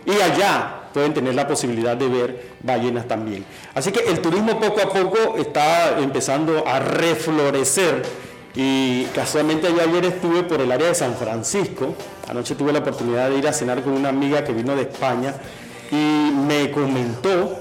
Y 0.04 0.12
allá 0.20 0.78
pueden 0.92 1.14
tener 1.14 1.34
la 1.34 1.46
posibilidad 1.46 1.96
de 1.96 2.08
ver 2.08 2.42
ballenas 2.62 3.08
también. 3.08 3.44
Así 3.74 3.90
que 3.90 4.00
el 4.00 4.20
turismo 4.20 4.60
poco 4.60 4.82
a 4.82 4.90
poco 4.90 5.36
está 5.38 5.98
empezando 5.98 6.66
a 6.66 6.80
reflorecer 6.80 8.02
y 8.54 9.04
casualmente 9.14 9.68
ayer 9.68 10.04
estuve 10.04 10.42
por 10.42 10.60
el 10.60 10.72
área 10.72 10.88
de 10.88 10.94
San 10.94 11.14
Francisco, 11.14 11.94
anoche 12.28 12.54
tuve 12.54 12.72
la 12.72 12.80
oportunidad 12.80 13.30
de 13.30 13.38
ir 13.38 13.48
a 13.48 13.52
cenar 13.52 13.82
con 13.82 13.92
una 13.92 14.08
amiga 14.08 14.44
que 14.44 14.52
vino 14.52 14.74
de 14.74 14.82
España 14.82 15.34
y 15.90 16.32
me 16.46 16.70
comentó, 16.70 17.58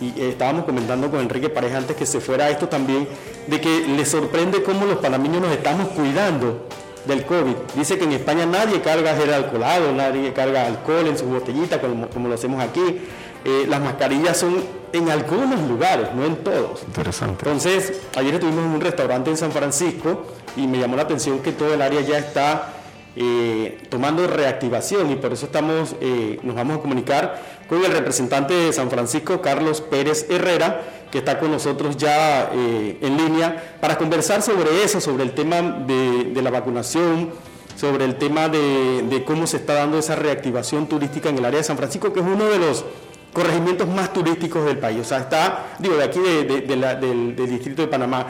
y 0.00 0.20
estábamos 0.20 0.64
comentando 0.64 1.10
con 1.10 1.20
Enrique 1.20 1.48
Pareja 1.48 1.78
antes 1.78 1.96
que 1.96 2.06
se 2.06 2.20
fuera 2.20 2.48
esto 2.50 2.68
también, 2.68 3.08
de 3.46 3.60
que 3.60 3.86
le 3.88 4.04
sorprende 4.04 4.62
cómo 4.62 4.86
los 4.86 4.98
panameños 4.98 5.42
nos 5.42 5.52
estamos 5.52 5.88
cuidando 5.88 6.66
del 7.06 7.24
COVID. 7.24 7.54
Dice 7.74 7.98
que 7.98 8.04
en 8.04 8.12
España 8.12 8.46
nadie 8.46 8.80
carga 8.80 9.14
gel 9.16 9.32
alcoholado, 9.32 9.92
nadie 9.92 10.32
carga 10.32 10.66
alcohol 10.66 11.06
en 11.06 11.18
sus 11.18 11.28
botellitas 11.28 11.78
como, 11.80 12.08
como 12.08 12.28
lo 12.28 12.34
hacemos 12.34 12.62
aquí. 12.62 13.00
Eh, 13.44 13.64
las 13.68 13.80
mascarillas 13.80 14.36
son 14.36 14.62
en 14.92 15.08
algunos 15.08 15.60
lugares, 15.68 16.08
no 16.14 16.26
en 16.26 16.36
todos. 16.36 16.82
Interesante. 16.82 17.46
Entonces, 17.46 18.00
ayer 18.16 18.34
estuvimos 18.34 18.64
en 18.64 18.70
un 18.72 18.80
restaurante 18.80 19.30
en 19.30 19.36
San 19.36 19.50
Francisco 19.50 20.26
y 20.56 20.66
me 20.66 20.78
llamó 20.78 20.96
la 20.96 21.02
atención 21.02 21.38
que 21.38 21.52
todo 21.52 21.72
el 21.72 21.80
área 21.80 22.02
ya 22.02 22.18
está 22.18 22.79
eh, 23.22 23.78
tomando 23.90 24.26
reactivación 24.26 25.10
y 25.10 25.16
por 25.16 25.32
eso 25.34 25.44
estamos, 25.46 25.94
eh, 26.00 26.38
nos 26.42 26.56
vamos 26.56 26.78
a 26.78 26.80
comunicar 26.80 27.42
con 27.68 27.84
el 27.84 27.92
representante 27.92 28.54
de 28.54 28.72
San 28.72 28.88
Francisco, 28.90 29.42
Carlos 29.42 29.82
Pérez 29.82 30.26
Herrera, 30.30 30.80
que 31.12 31.18
está 31.18 31.38
con 31.38 31.50
nosotros 31.50 31.98
ya 31.98 32.50
eh, 32.54 32.96
en 33.02 33.16
línea 33.18 33.76
para 33.80 33.98
conversar 33.98 34.40
sobre 34.40 34.82
eso, 34.84 35.00
sobre 35.02 35.24
el 35.24 35.32
tema 35.32 35.60
de, 35.60 36.40
la 36.42 36.50
vacunación, 36.50 37.30
sobre 37.76 38.06
el 38.06 38.16
tema 38.16 38.48
de, 38.48 39.22
cómo 39.26 39.46
se 39.46 39.58
está 39.58 39.74
dando 39.74 39.98
esa 39.98 40.16
reactivación 40.16 40.86
turística 40.88 41.28
en 41.28 41.36
el 41.38 41.44
área 41.44 41.58
de 41.58 41.64
San 41.64 41.76
Francisco, 41.76 42.12
que 42.14 42.20
es 42.20 42.26
uno 42.26 42.46
de 42.46 42.58
los 42.58 42.84
corregimientos 43.34 43.86
más 43.86 44.12
turísticos 44.14 44.64
del 44.64 44.78
país. 44.78 44.98
O 45.00 45.04
sea, 45.04 45.18
está, 45.18 45.74
digo, 45.78 45.96
de 45.96 46.04
aquí 46.04 46.20
de- 46.20 46.44
del 46.96 47.36
distrito 47.36 47.82
de 47.82 47.88
Panamá. 47.88 48.26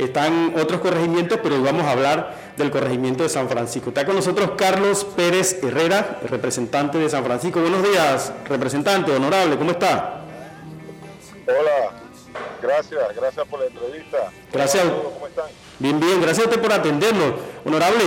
Están 0.00 0.54
otros 0.58 0.80
corregimientos, 0.80 1.38
pero 1.42 1.56
hoy 1.56 1.62
vamos 1.62 1.84
a 1.84 1.92
hablar 1.92 2.34
del 2.56 2.70
corregimiento 2.70 3.22
de 3.22 3.28
San 3.28 3.48
Francisco. 3.48 3.90
Está 3.90 4.06
con 4.06 4.16
nosotros 4.16 4.52
Carlos 4.56 5.04
Pérez 5.04 5.62
Herrera, 5.62 6.20
representante 6.28 6.96
de 6.98 7.10
San 7.10 7.22
Francisco. 7.22 7.60
Buenos 7.60 7.82
días, 7.82 8.32
representante, 8.48 9.12
honorable, 9.12 9.58
¿cómo 9.58 9.72
está? 9.72 10.22
Hola, 11.46 12.00
Gracias, 12.62 13.00
gracias 13.16 13.46
por 13.48 13.60
la 13.60 13.66
entrevista. 13.66 14.18
Gracias. 14.52 14.84
¿Cómo 14.84 15.26
están? 15.26 15.46
Bien, 15.78 15.98
bien, 15.98 16.20
gracias 16.20 16.46
a 16.46 16.50
usted 16.50 16.62
por 16.62 16.72
atendernos. 16.72 17.34
Honorable, 17.64 18.04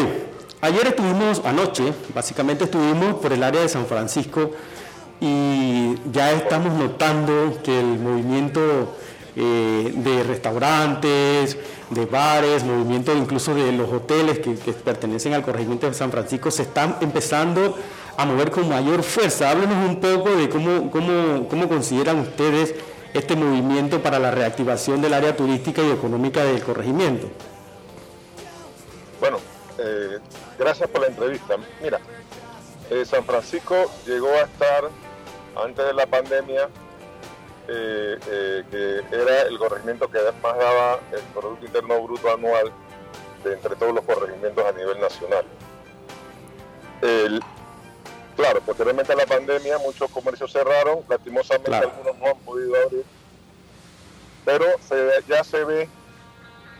ayer 0.62 0.88
estuvimos, 0.88 1.42
anoche, 1.46 1.94
básicamente 2.14 2.66
estuvimos 2.66 3.16
por 3.16 3.34
el 3.34 3.44
área 3.44 3.62
de 3.62 3.70
San 3.70 3.86
Francisco 3.86 4.52
y 5.20 5.96
ya 6.12 6.32
estamos 6.34 6.74
notando 6.74 7.60
que 7.64 7.80
el 7.80 8.00
movimiento 8.00 8.96
eh, 9.36 9.92
de 9.96 10.24
restaurantes, 10.24 11.58
de 11.90 12.06
bares, 12.06 12.64
movimiento 12.64 13.16
incluso 13.16 13.56
de 13.56 13.72
los 13.72 13.92
hoteles 13.92 14.40
que, 14.40 14.52
pertenecen 14.74 15.34
al 15.34 15.44
corregimiento 15.44 15.88
de 15.88 15.94
San 15.94 16.12
Francisco 16.12 16.52
se 16.52 16.64
están 16.64 16.98
empezando 17.02 17.78
a 18.16 18.26
mover 18.26 18.52
con 18.52 18.70
mayor 18.70 19.04
fuerza. 19.04 19.50
Háblenos 19.50 19.90
un 19.90 20.00
poco 20.00 20.36
de 20.36 20.50
cómo, 20.50 20.92
cómo, 20.92 21.48
cómo 21.48 21.68
consideran 21.68 22.20
ustedes 22.20 22.76
este 23.14 23.36
movimiento 23.36 24.02
para 24.02 24.20
la 24.20 24.32
reactivación 24.32 25.02
del 25.02 25.14
área 25.14 25.36
turística 25.36 25.82
y 25.82 25.92
económica 25.92 26.44
del 26.44 26.62
corregimiento. 26.64 27.28
Bueno, 29.20 29.40
eh, 29.78 30.20
gracias 30.58 30.90
por 30.90 31.02
la 31.02 31.08
entrevista. 31.08 31.56
Mira, 31.82 32.00
eh, 32.90 33.06
San 33.06 33.24
Francisco 33.24 33.76
llegó 34.06 34.30
a 34.30 34.42
estar, 34.42 34.90
antes 35.64 35.86
de 35.86 35.94
la 35.94 36.06
pandemia, 36.08 36.70
eh, 37.68 38.20
eh, 38.28 38.64
que 38.70 39.16
era 39.16 39.44
el 39.44 39.58
corregimiento 39.58 40.10
que 40.10 40.20
más 40.42 40.58
daba 40.58 41.00
el 41.12 41.22
Producto 41.34 41.66
Interno 41.66 42.02
Bruto 42.04 42.32
anual 42.34 42.72
de 43.44 43.54
entre 43.54 43.76
todos 43.76 43.94
los 43.94 44.04
corregimientos 44.06 44.66
a 44.66 44.72
nivel 44.74 45.00
nacional. 45.00 45.46
El- 47.02 47.42
claro, 48.36 48.62
posteriormente 48.62 49.14
a 49.14 49.16
la 49.16 49.26
pandemia 49.26 49.78
muchos 49.80 50.10
comercios 50.12 50.52
cerraron, 50.52 51.00
lastimosamente 51.08 51.70
Claro. 51.70 51.90
algunos 51.92 52.18
no 52.20 52.26
han 52.28 52.40
podido 52.40 52.76
abrir, 52.84 53.06
pero 54.46 54.66
se- 54.88 55.24
ya 55.28 55.44
se 55.44 55.64
ve 55.64 55.90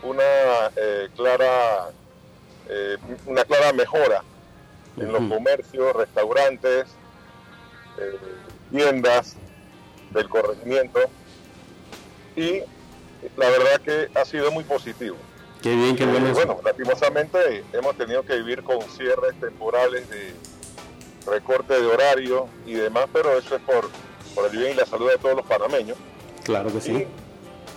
una 0.02 0.22
eh, 0.76 1.08
clara 1.16 1.90
eh, 2.68 2.96
una 3.26 3.44
clara 3.44 3.72
mejora 3.74 4.22
en 4.96 5.12
los 5.12 5.20
comercios, 5.28 5.94
restaurantes, 5.96 6.86
eh, 7.98 8.18
tiendas 8.70 9.36
del 10.14 10.28
corregimiento 10.28 11.00
y 12.36 12.60
la 13.36 13.48
verdad 13.50 13.80
que 13.84 14.08
ha 14.18 14.24
sido 14.24 14.50
muy 14.50 14.64
positivo. 14.64 15.16
Qué 15.62 15.74
bien, 15.74 15.96
qué 15.96 16.04
bueno. 16.04 16.26
Eh, 16.26 16.32
eso. 16.32 16.46
bueno, 16.46 16.60
lastimosamente 16.64 17.64
hemos 17.72 17.96
tenido 17.96 18.22
que 18.22 18.36
vivir 18.36 18.62
con 18.62 18.80
cierres 18.82 19.38
temporales 19.40 20.08
de 20.10 20.34
recorte 21.26 21.80
de 21.80 21.86
horario 21.86 22.48
y 22.66 22.74
demás, 22.74 23.06
pero 23.12 23.36
eso 23.38 23.56
es 23.56 23.62
por, 23.62 23.88
por 24.34 24.50
el 24.50 24.56
bien 24.56 24.72
y 24.72 24.74
la 24.74 24.86
salud 24.86 25.10
de 25.10 25.18
todos 25.18 25.36
los 25.36 25.46
panameños. 25.46 25.96
claro 26.42 26.72
que 26.72 26.80
sí. 26.80 27.06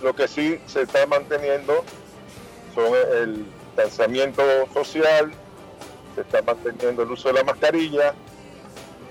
Lo 0.02 0.14
que 0.14 0.28
sí 0.28 0.60
se 0.66 0.82
está 0.82 1.06
manteniendo 1.06 1.82
son 2.74 2.92
el 3.20 3.46
distanciamiento 3.74 4.42
social, 4.72 5.32
se 6.14 6.20
está 6.20 6.42
manteniendo 6.42 7.02
el 7.02 7.10
uso 7.10 7.28
de 7.28 7.34
la 7.34 7.44
mascarilla. 7.44 8.14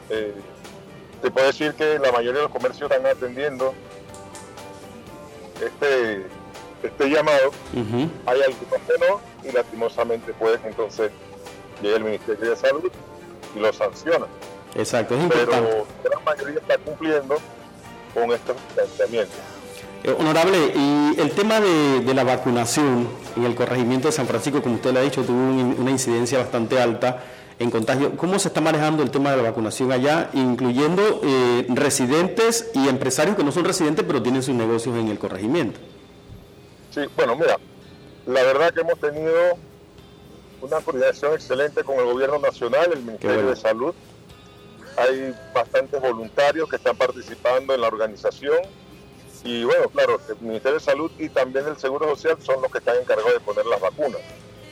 Eh, 0.10 0.34
te 1.21 1.31
puedo 1.31 1.47
decir 1.47 1.74
que 1.74 2.00
la 2.00 2.12
mayoría 2.12 2.33
de 2.41 2.41
los 2.43 2.51
comercios 2.51 2.89
están 2.91 3.05
atendiendo 3.05 3.74
este, 5.63 6.25
este 6.83 7.09
llamado. 7.09 7.51
Hay 8.25 8.41
algunos 8.41 8.79
que 8.88 9.07
no 9.07 9.21
y 9.50 9.51
lastimosamente 9.53 10.33
pues 10.38 10.59
entonces 10.65 11.12
llega 11.81 11.97
el 11.97 12.03
Ministerio 12.03 12.50
de 12.51 12.55
Salud 12.55 12.91
y 13.55 13.59
lo 13.59 13.71
sanciona. 13.74 14.25
Exacto, 14.75 15.15
es 15.15 15.24
importante. 15.24 15.86
Pero 16.03 16.15
la 16.15 16.19
mayoría 16.31 16.59
está 16.59 16.77
cumpliendo 16.77 17.38
con 18.13 18.31
estos 18.31 18.55
distanciamientos. 18.67 19.38
Eh, 20.03 20.15
honorable, 20.17 20.57
y 20.75 21.15
el 21.19 21.31
tema 21.31 21.59
de, 21.59 22.01
de 22.01 22.13
la 22.13 22.24
vacunación 22.24 23.07
en 23.36 23.45
el 23.45 23.55
corregimiento 23.55 24.07
de 24.07 24.12
San 24.12 24.27
Francisco, 24.27 24.62
como 24.62 24.75
usted 24.75 24.93
lo 24.93 25.00
ha 25.00 25.01
dicho, 25.01 25.24
tuvo 25.24 25.36
un- 25.38 25.75
una 25.79 25.89
incidencia 25.89 26.38
bastante 26.38 26.79
alta 26.79 27.24
en 27.59 27.71
contagio. 27.71 28.15
¿Cómo 28.17 28.39
se 28.39 28.49
está 28.49 28.61
manejando 28.61 29.03
el 29.03 29.11
tema 29.11 29.31
de 29.31 29.37
la 29.37 29.43
vacunación 29.43 29.91
allá, 29.91 30.29
incluyendo 30.33 31.21
eh, 31.23 31.65
residentes 31.69 32.69
y 32.73 32.87
empresarios 32.87 33.35
que 33.35 33.43
no 33.43 33.51
son 33.51 33.65
residentes 33.65 34.05
pero 34.05 34.21
tienen 34.21 34.43
sus 34.43 34.55
negocios 34.55 34.95
en 34.97 35.08
el 35.08 35.17
corregimiento? 35.17 35.79
Sí, 36.91 37.01
bueno, 37.15 37.36
mira, 37.36 37.58
la 38.25 38.43
verdad 38.43 38.73
que 38.73 38.82
hemos 38.82 38.99
tenido 38.99 39.58
una 40.62 40.82
coordinación 40.82 41.34
excelente 41.34 41.84
con 41.84 41.97
el 41.99 42.05
gobierno 42.05 42.39
nacional, 42.39 42.91
el 42.91 42.99
Ministerio 42.99 43.36
bueno. 43.36 43.49
de 43.49 43.55
Salud. 43.55 43.93
Hay 44.97 45.36
bastantes 45.53 46.01
voluntarios 46.01 46.67
que 46.69 46.77
están 46.77 46.97
participando 46.97 47.73
en 47.73 47.82
la 47.82 47.88
organización. 47.88 48.58
Y 49.43 49.63
bueno, 49.63 49.88
claro, 49.89 50.19
el 50.27 50.36
Ministerio 50.41 50.79
de 50.79 50.84
Salud 50.84 51.12
y 51.19 51.29
también 51.29 51.67
el 51.67 51.77
Seguro 51.77 52.08
Social 52.10 52.38
son 52.41 52.62
los 52.62 52.71
que 52.71 52.79
están 52.79 52.97
encargados 52.97 53.34
de 53.34 53.39
poner 53.39 53.65
las 53.67 53.79
vacunas. 53.79 54.19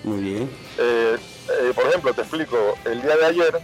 Muy 0.06 0.20
bien. 0.22 0.50
Eh, 0.78 1.18
eh, 1.50 1.72
por 1.74 1.88
ejemplo, 1.88 2.14
te 2.14 2.22
explico, 2.22 2.78
el 2.86 3.02
día 3.02 3.18
de 3.18 3.26
ayer 3.26 3.60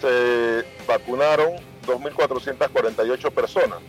se 0.00 0.64
vacunaron 0.86 1.56
2.448 1.86 3.30
personas, 3.32 3.80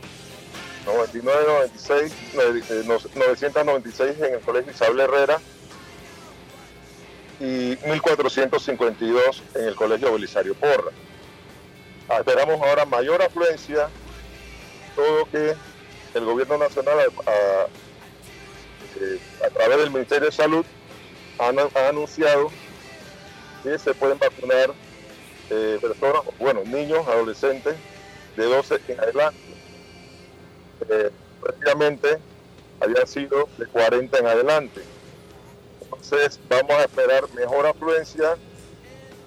99, 0.86 1.44
96, 1.48 2.14
eh, 2.34 2.84
no- 2.86 3.00
996 3.16 4.20
en 4.20 4.34
el 4.34 4.40
Colegio 4.42 4.74
Isabel 4.74 5.00
Herrera 5.00 5.40
y 7.40 7.78
1.452 7.78 9.42
en 9.56 9.66
el 9.70 9.76
Colegio 9.76 10.12
Belisario 10.12 10.54
Porra. 10.56 10.92
Ah, 12.10 12.18
Esperamos 12.18 12.60
ahora 12.62 12.84
mayor 12.84 13.22
afluencia, 13.22 13.88
todo 14.98 15.26
que 15.32 15.56
el 16.14 16.26
gobierno 16.26 16.58
nacional 16.58 16.98
eh, 19.02 19.20
a 19.46 19.50
través 19.50 19.78
del 19.80 19.90
Ministerio 19.90 20.28
de 20.28 20.32
Salud 20.32 20.66
han, 21.40 21.58
ha 21.60 21.88
anunciado 21.90 22.52
que 23.64 23.78
se 23.78 23.94
pueden 23.94 24.18
vacunar 24.20 24.72
eh, 25.50 25.80
personas, 25.82 26.22
bueno, 26.40 26.62
niños, 26.66 27.08
adolescentes 27.08 27.76
de 28.38 28.44
12 28.46 28.80
en 28.88 29.00
adelante. 29.00 29.40
Eh, 30.90 31.10
prácticamente 31.42 32.20
había 32.80 33.06
sido 33.06 33.50
de 33.58 33.66
40 33.68 34.18
en 34.18 34.28
adelante. 34.28 34.82
Entonces 35.82 36.40
vamos 36.50 36.72
a 36.72 36.84
esperar 36.84 37.24
mejor 37.34 37.66
afluencia 37.68 38.36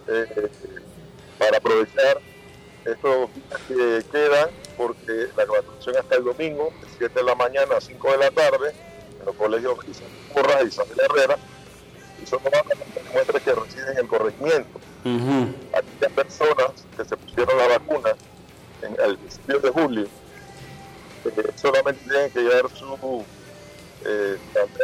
eh, 0.09 0.51
para 1.39 1.59
aprovechar 1.59 2.21
estos 2.85 3.31
días 3.35 3.61
que 3.69 4.05
quedan, 4.11 4.51
porque 4.77 5.29
la 5.37 5.45
vacunación 5.45 5.97
hasta 5.97 6.17
el 6.17 6.25
domingo, 6.25 6.73
de 6.81 6.89
7 6.99 7.15
de 7.15 7.23
la 7.23 7.35
mañana 7.35 7.77
a 7.77 7.81
5 7.81 8.13
de 8.13 8.19
la 8.19 8.31
tarde, 8.31 8.73
en 9.25 9.27
los 9.27 9.37
colegios 9.37 9.79
Porras 10.33 10.65
y 10.65 10.69
Isabel 10.69 10.99
Herrera, 11.01 11.39
y 12.23 12.27
son 12.27 12.41
las 12.45 13.13
muestras 13.13 13.43
que 13.43 13.55
residen 13.55 13.93
en 13.93 13.99
el 13.99 14.09
corregimiento. 14.09 14.81
Aquellas 15.73 16.13
personas 16.15 16.71
que 16.97 17.05
se 17.05 17.17
pusieron 17.17 17.57
la 17.59 17.69
vacuna 17.79 18.11
en 18.83 18.97
el 19.03 19.19
principio 19.19 19.59
de 19.61 19.71
julio, 19.71 20.07
eh, 21.25 21.53
solamente 21.57 22.05
tienen 22.05 22.31
que 22.31 22.41
llevar 22.41 22.71
su 22.71 23.25
eh, 24.05 24.39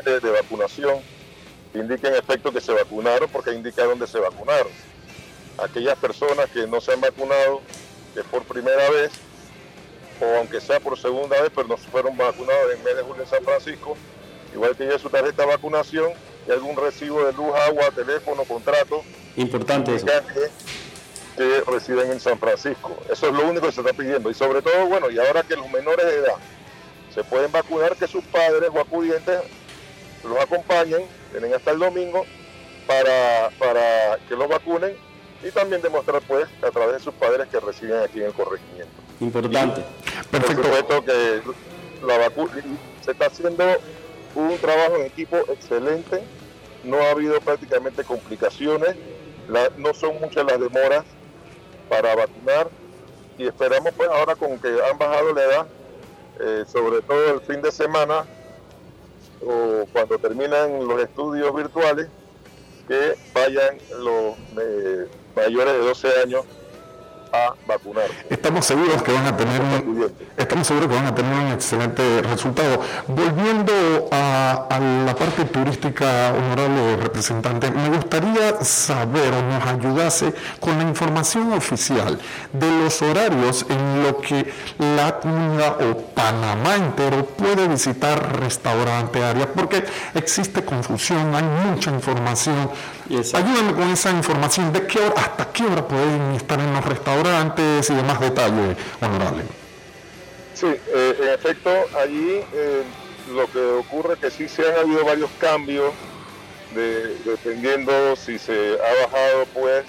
de 0.04 0.30
vacunación 0.30 1.00
que 1.72 1.78
indique 1.78 2.08
en 2.08 2.14
efecto 2.14 2.50
que 2.50 2.60
se 2.60 2.72
vacunaron, 2.72 3.28
porque 3.30 3.52
indica 3.52 3.84
dónde 3.84 4.06
se 4.06 4.18
vacunaron. 4.18 4.72
Aquellas 5.58 5.96
personas 5.98 6.48
que 6.50 6.66
no 6.66 6.80
se 6.80 6.92
han 6.92 7.00
vacunado, 7.00 7.60
que 8.14 8.24
por 8.24 8.42
primera 8.44 8.90
vez, 8.90 9.12
o 10.20 10.38
aunque 10.38 10.60
sea 10.60 10.80
por 10.80 10.98
segunda 10.98 11.40
vez, 11.40 11.52
pero 11.54 11.68
no 11.68 11.76
fueron 11.76 12.16
vacunados 12.16 12.72
en 12.72 12.78
el 12.78 12.84
mes 12.84 12.96
de 12.96 13.02
julio 13.02 13.22
en 13.22 13.28
San 13.28 13.44
Francisco, 13.44 13.96
igual 14.52 14.76
que 14.76 14.84
lleve 14.84 14.98
su 14.98 15.10
tarjeta 15.10 15.42
de 15.42 15.48
vacunación 15.48 16.12
y 16.46 16.50
algún 16.52 16.76
recibo 16.76 17.24
de 17.24 17.32
luz, 17.32 17.54
agua, 17.66 17.90
teléfono, 17.94 18.44
contrato, 18.44 19.02
Importante 19.36 19.94
eso. 19.94 20.06
que, 20.06 20.50
que 21.36 21.60
residen 21.70 22.12
en 22.12 22.20
San 22.20 22.38
Francisco. 22.38 22.96
Eso 23.10 23.28
es 23.28 23.32
lo 23.32 23.48
único 23.48 23.66
que 23.66 23.72
se 23.72 23.80
está 23.80 23.92
pidiendo. 23.92 24.30
Y 24.30 24.34
sobre 24.34 24.62
todo, 24.62 24.86
bueno, 24.86 25.10
y 25.10 25.18
ahora 25.18 25.42
que 25.42 25.56
los 25.56 25.70
menores 25.70 26.04
de 26.06 26.14
edad 26.16 26.36
se 27.14 27.24
pueden 27.24 27.50
vacunar, 27.52 27.96
que 27.96 28.06
sus 28.06 28.24
padres 28.24 28.70
o 28.72 28.80
acudientes 28.80 29.40
los 30.24 30.38
acompañen, 30.38 31.02
tienen 31.30 31.54
hasta 31.54 31.70
el 31.70 31.78
domingo, 31.78 32.24
para, 32.86 33.50
para 33.58 34.18
que 34.28 34.34
los 34.34 34.48
vacunen 34.48 34.96
y 35.42 35.50
también 35.52 35.80
demostrar, 35.80 36.20
pues, 36.22 36.46
a 36.62 36.70
través 36.70 36.94
de 36.96 37.00
sus 37.00 37.14
padres 37.14 37.48
que 37.48 37.60
residen 37.60 38.02
aquí 38.02 38.18
en 38.18 38.26
el 38.26 38.32
corregimiento. 38.32 38.92
Importante. 39.20 39.82
Por 40.30 40.40
Perfecto. 40.42 40.62
supuesto 40.64 41.04
que 41.04 41.42
la 42.06 42.18
vacuna 42.18 42.52
se 43.04 43.12
está 43.12 43.26
haciendo 43.26 43.64
un 44.34 44.56
trabajo 44.58 44.96
en 44.96 45.06
equipo 45.06 45.36
excelente, 45.48 46.22
no 46.84 46.98
ha 46.98 47.10
habido 47.10 47.40
prácticamente 47.40 48.04
complicaciones, 48.04 48.96
no 49.76 49.94
son 49.94 50.20
muchas 50.20 50.44
las 50.44 50.60
demoras 50.60 51.04
para 51.88 52.14
vacunar 52.14 52.68
y 53.36 53.46
esperamos 53.46 53.92
pues 53.96 54.08
ahora 54.08 54.36
con 54.36 54.58
que 54.58 54.68
han 54.68 54.98
bajado 54.98 55.34
la 55.34 55.44
edad, 55.44 55.66
eh, 56.40 56.64
sobre 56.70 57.02
todo 57.02 57.34
el 57.34 57.40
fin 57.40 57.60
de 57.60 57.72
semana 57.72 58.24
o 59.44 59.86
cuando 59.92 60.18
terminan 60.18 60.86
los 60.86 61.00
estudios 61.02 61.54
virtuales, 61.54 62.08
que 62.86 63.14
vayan 63.34 63.78
los 63.98 64.36
eh, 64.60 65.06
mayores 65.34 65.72
de 65.74 65.78
12 65.80 66.08
años 66.22 66.44
a 67.32 67.54
vacunarse. 67.66 68.14
Estamos 68.28 68.66
seguros 68.66 69.02
que 69.02 69.12
van 69.12 69.26
a 69.26 69.36
tener 69.36 69.60
un, 69.60 70.12
estamos 70.36 70.66
seguros 70.66 70.88
que 70.88 70.94
van 70.94 71.06
a 71.06 71.14
tener 71.14 71.32
un 71.32 71.52
excelente 71.52 72.22
resultado. 72.22 72.80
Volviendo 73.06 73.72
a, 74.10 74.66
a 74.70 74.80
la 74.80 75.14
parte 75.14 75.44
turística, 75.44 76.32
honorable 76.32 76.96
representante, 76.96 77.70
me 77.70 77.88
gustaría 77.90 78.62
saber 78.64 79.34
o 79.34 79.42
nos 79.42 79.64
ayudase 79.66 80.34
con 80.58 80.78
la 80.78 80.84
información 80.84 81.52
oficial 81.52 82.18
de 82.52 82.70
los 82.82 83.02
horarios 83.02 83.66
en 83.68 84.02
lo 84.02 84.20
que 84.20 84.52
la 84.78 85.18
comunidad 85.20 85.82
o 85.82 85.96
Panamá 86.14 86.76
entero 86.76 87.24
puede 87.26 87.68
visitar 87.68 88.40
restaurante, 88.40 89.22
áreas, 89.22 89.48
porque 89.54 89.84
existe 90.14 90.64
confusión, 90.64 91.34
hay 91.34 91.44
mucha 91.44 91.90
información. 91.90 92.70
Ayúdame 93.16 93.74
con 93.74 93.90
esa 93.90 94.10
información 94.12 94.72
de 94.72 94.86
qué 94.86 95.00
hora, 95.00 95.20
hasta 95.20 95.52
qué 95.52 95.64
hora 95.64 95.86
pueden 95.86 96.32
estar 96.36 96.60
en 96.60 96.72
los 96.72 96.84
restaurantes 96.84 97.90
y 97.90 97.94
demás 97.94 98.20
detalles, 98.20 98.76
honorable. 99.00 99.42
Sí, 100.54 100.66
eh, 100.68 101.16
en 101.20 101.28
efecto, 101.30 101.70
allí 102.00 102.40
eh, 102.52 102.82
lo 103.34 103.50
que 103.50 103.58
ocurre 103.58 104.14
es 104.14 104.20
que 104.20 104.30
sí 104.30 104.48
se 104.48 104.64
han 104.68 104.78
habido 104.78 105.04
varios 105.04 105.28
cambios, 105.40 105.92
de- 106.72 107.16
dependiendo 107.24 108.14
si 108.14 108.38
se 108.38 108.74
ha 108.78 109.06
bajado 109.06 109.44
pues 109.54 109.84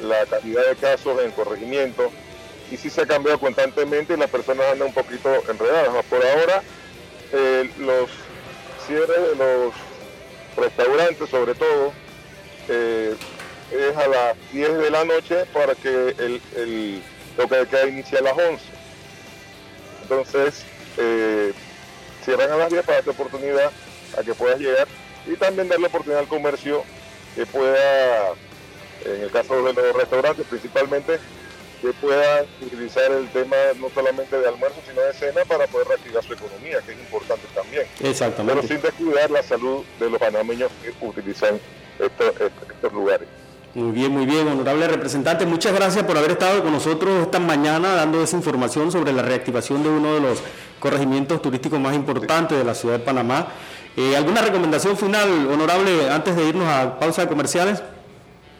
la 0.00 0.24
cantidad 0.24 0.66
de 0.66 0.76
casos 0.76 1.20
en 1.22 1.30
corregimiento 1.32 2.10
y 2.70 2.78
sí 2.78 2.88
se 2.88 3.02
ha 3.02 3.06
cambiado 3.06 3.38
constantemente 3.38 4.14
y 4.14 4.16
las 4.16 4.30
personas 4.30 4.64
andan 4.72 4.88
un 4.88 4.94
poquito 4.94 5.28
enredadas. 5.50 6.02
Por 6.06 6.24
ahora, 6.24 6.62
eh, 7.34 7.70
los 7.78 8.08
cierres 8.86 9.16
de 9.18 9.36
los 9.36 9.74
restaurantes, 10.56 11.28
sobre 11.28 11.54
todo, 11.54 11.92
eh, 12.68 13.14
es 13.72 13.96
a 13.96 14.06
las 14.08 14.36
10 14.52 14.78
de 14.78 14.90
la 14.90 15.04
noche 15.04 15.44
para 15.52 15.74
que 15.74 15.88
el, 15.88 16.40
el 16.56 17.02
toque 17.36 17.56
de 17.56 17.66
queda 17.66 17.86
inicie 17.86 18.18
a 18.18 18.22
las 18.22 18.32
11. 18.32 18.64
Entonces, 20.02 20.64
eh, 20.96 21.52
cierran 22.24 22.50
a 22.50 22.56
las 22.56 22.70
10 22.70 22.84
para 22.84 22.96
darte 22.96 23.10
oportunidad 23.10 23.70
a 24.18 24.22
que 24.22 24.34
puedas 24.34 24.58
llegar 24.58 24.88
y 25.26 25.36
también 25.36 25.68
darle 25.68 25.86
oportunidad 25.86 26.20
al 26.20 26.28
comercio 26.28 26.82
que 27.34 27.44
pueda, 27.46 28.30
en 29.04 29.22
el 29.22 29.30
caso 29.30 29.62
de 29.62 29.72
los 29.72 29.94
restaurantes 29.94 30.46
principalmente, 30.46 31.18
que 31.80 31.92
puedan 31.92 32.46
utilizar 32.60 33.10
el 33.12 33.28
tema 33.28 33.56
no 33.78 33.88
solamente 33.90 34.36
de 34.38 34.48
almuerzo, 34.48 34.80
sino 34.88 35.00
de 35.00 35.12
cena 35.12 35.44
para 35.44 35.66
poder 35.68 35.86
reactivar 35.88 36.24
su 36.24 36.32
economía, 36.32 36.80
que 36.84 36.92
es 36.92 36.98
importante 36.98 37.46
también. 37.54 37.86
Pero 37.98 38.10
Exactamente. 38.10 38.66
sin 38.66 38.80
descuidar 38.80 39.30
la 39.30 39.42
salud 39.42 39.84
de 40.00 40.10
los 40.10 40.18
panameños 40.18 40.72
que 40.82 40.92
utilizan 41.06 41.60
estos, 41.98 42.50
estos 42.70 42.92
lugares. 42.92 43.28
Muy 43.74 43.92
bien, 43.92 44.10
muy 44.10 44.26
bien, 44.26 44.48
honorable 44.48 44.88
representante. 44.88 45.46
Muchas 45.46 45.74
gracias 45.74 46.04
por 46.04 46.16
haber 46.16 46.32
estado 46.32 46.62
con 46.62 46.72
nosotros 46.72 47.22
esta 47.22 47.38
mañana 47.38 47.94
dando 47.94 48.22
esa 48.22 48.36
información 48.36 48.90
sobre 48.90 49.12
la 49.12 49.22
reactivación 49.22 49.82
de 49.82 49.88
uno 49.90 50.14
de 50.14 50.20
los 50.20 50.42
corregimientos 50.80 51.40
turísticos 51.42 51.78
más 51.78 51.94
importantes 51.94 52.56
de 52.56 52.64
la 52.64 52.74
ciudad 52.74 52.98
de 52.98 53.04
Panamá. 53.04 53.48
Eh, 53.96 54.16
¿Alguna 54.16 54.42
recomendación 54.42 54.96
final, 54.96 55.48
honorable, 55.52 56.10
antes 56.10 56.34
de 56.34 56.44
irnos 56.48 56.66
a 56.66 56.98
pausa 56.98 57.22
de 57.22 57.28
comerciales? 57.28 57.82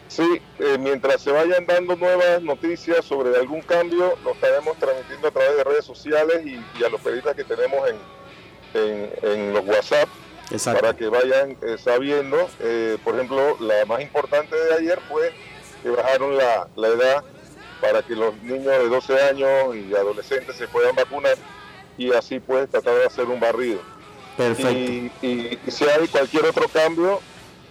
Sí, 0.07 0.41
eh, 0.59 0.77
mientras 0.79 1.21
se 1.21 1.31
vayan 1.31 1.65
dando 1.65 1.95
nuevas 1.95 2.41
noticias 2.41 3.03
sobre 3.05 3.35
algún 3.37 3.61
cambio, 3.61 4.13
lo 4.23 4.31
estaremos 4.31 4.77
transmitiendo 4.77 5.27
a 5.27 5.31
través 5.31 5.57
de 5.57 5.63
redes 5.63 5.85
sociales 5.85 6.41
y, 6.45 6.61
y 6.79 6.83
a 6.83 6.89
los 6.89 7.01
periodistas 7.01 7.35
que 7.35 7.43
tenemos 7.43 7.79
en, 7.89 8.81
en, 8.81 9.09
en 9.21 9.53
los 9.53 9.65
WhatsApp 9.65 10.07
Exacto. 10.51 10.81
para 10.81 10.95
que 10.95 11.07
vayan 11.07 11.57
eh, 11.61 11.77
sabiendo. 11.77 12.49
Eh, 12.59 12.97
por 13.03 13.15
ejemplo, 13.15 13.57
la 13.59 13.85
más 13.85 14.01
importante 14.01 14.55
de 14.55 14.73
ayer 14.75 14.99
fue 15.09 15.31
que 15.83 15.89
bajaron 15.89 16.37
la, 16.37 16.67
la 16.75 16.87
edad 16.89 17.23
para 17.81 18.01
que 18.01 18.15
los 18.15 18.35
niños 18.43 18.65
de 18.65 18.89
12 18.89 19.21
años 19.21 19.75
y 19.75 19.95
adolescentes 19.95 20.55
se 20.57 20.67
puedan 20.67 20.95
vacunar 20.95 21.35
y 21.97 22.11
así 22.13 22.39
pues 22.39 22.69
tratar 22.69 22.95
de 22.95 23.05
hacer 23.05 23.25
un 23.25 23.39
barrido. 23.39 23.79
Perfecto. 24.37 24.71
Y, 24.71 25.11
y- 25.21 25.59
y 25.65 25.71
si 25.71 25.85
hay 25.85 26.07
cualquier 26.07 26.45
otro 26.45 26.67
cambio, 26.69 27.19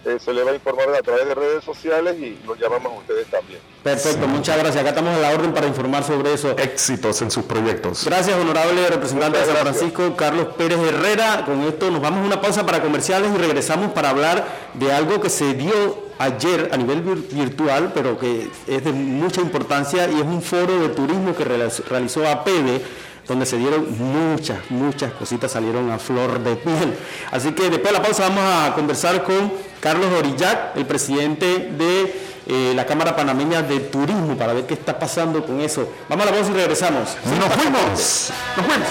eh, 0.05 0.19
se 0.25 0.33
le 0.33 0.43
va 0.45 0.53
a 0.53 0.55
informar 0.55 0.89
a 0.95 1.03
través 1.03 1.27
de 1.27 1.35
redes 1.35 1.65
sociales 1.65 2.17
y 2.19 2.39
los 2.47 2.59
llamamos 2.59 2.93
a 2.93 2.97
ustedes 2.99 3.27
también. 3.29 3.61
Perfecto, 3.83 4.27
muchas 4.27 4.57
gracias. 4.59 4.77
Acá 4.81 4.91
estamos 4.91 5.17
a 5.17 5.21
la 5.21 5.31
orden 5.31 5.53
para 5.53 5.67
informar 5.67 6.05
sobre 6.05 6.33
eso. 6.35 6.51
Éxitos 6.59 7.21
en 7.23 7.31
sus 7.31 7.45
proyectos. 7.45 8.05
Gracias, 8.05 8.37
honorable 8.39 8.87
representante 8.89 9.39
de 9.39 9.45
San 9.45 9.55
gracias. 9.55 9.77
Francisco, 9.77 10.17
Carlos 10.17 10.49
Pérez 10.57 10.79
Herrera. 10.79 11.45
Con 11.47 11.63
esto 11.63 11.91
nos 11.91 12.01
vamos 12.01 12.23
a 12.23 12.27
una 12.27 12.41
pausa 12.41 12.65
para 12.67 12.83
comerciales 12.83 13.31
y 13.35 13.39
regresamos 13.39 13.93
para 13.93 14.11
hablar 14.11 14.45
de 14.75 14.93
algo 14.93 15.21
que 15.21 15.31
se 15.31 15.55
dio 15.55 16.09
ayer 16.19 16.71
a 16.73 16.77
nivel 16.77 17.05
vir- 17.05 17.29
virtual, 17.31 17.93
pero 17.95 18.19
que 18.19 18.49
es 18.67 18.85
de 18.85 18.93
mucha 18.93 19.41
importancia 19.41 20.09
y 20.11 20.17
es 20.17 20.23
un 20.27 20.43
foro 20.43 20.81
de 20.81 20.89
turismo 20.89 21.35
que 21.37 21.45
realiz- 21.45 21.83
realizó 21.89 22.27
APD 22.27 22.83
donde 23.29 23.45
se 23.45 23.59
dieron 23.59 23.87
muchas, 23.99 24.59
muchas 24.71 25.13
cositas, 25.13 25.53
salieron 25.53 25.91
a 25.91 25.99
flor 25.99 26.43
de 26.43 26.57
piel. 26.57 26.99
Así 27.31 27.53
que 27.53 27.69
después 27.69 27.93
de 27.93 27.99
la 27.99 28.03
pausa 28.03 28.29
vamos 28.29 28.43
a 28.43 28.75
conversar 28.75 29.23
con 29.23 29.53
Carlos 29.81 30.07
Orillac, 30.19 30.77
el 30.77 30.87
presidente 30.87 31.71
de 31.77 32.29
eh, 32.47 32.73
la 32.75 32.87
Cámara 32.87 33.15
Panameña 33.15 33.61
de 33.61 33.81
Turismo, 33.81 34.37
para 34.37 34.55
ver 34.55 34.67
qué 34.67 34.75
está 34.75 34.99
pasando 34.99 35.45
con 35.45 35.61
eso. 35.61 35.93
Vamos 36.09 36.27
a 36.27 36.31
la 36.31 36.37
pausa 36.37 36.51
y 36.51 36.55
regresamos. 36.55 37.17
Nos 37.39 37.53
fuimos. 37.53 38.33
Nos 38.57 38.67
fuimos. 38.67 38.89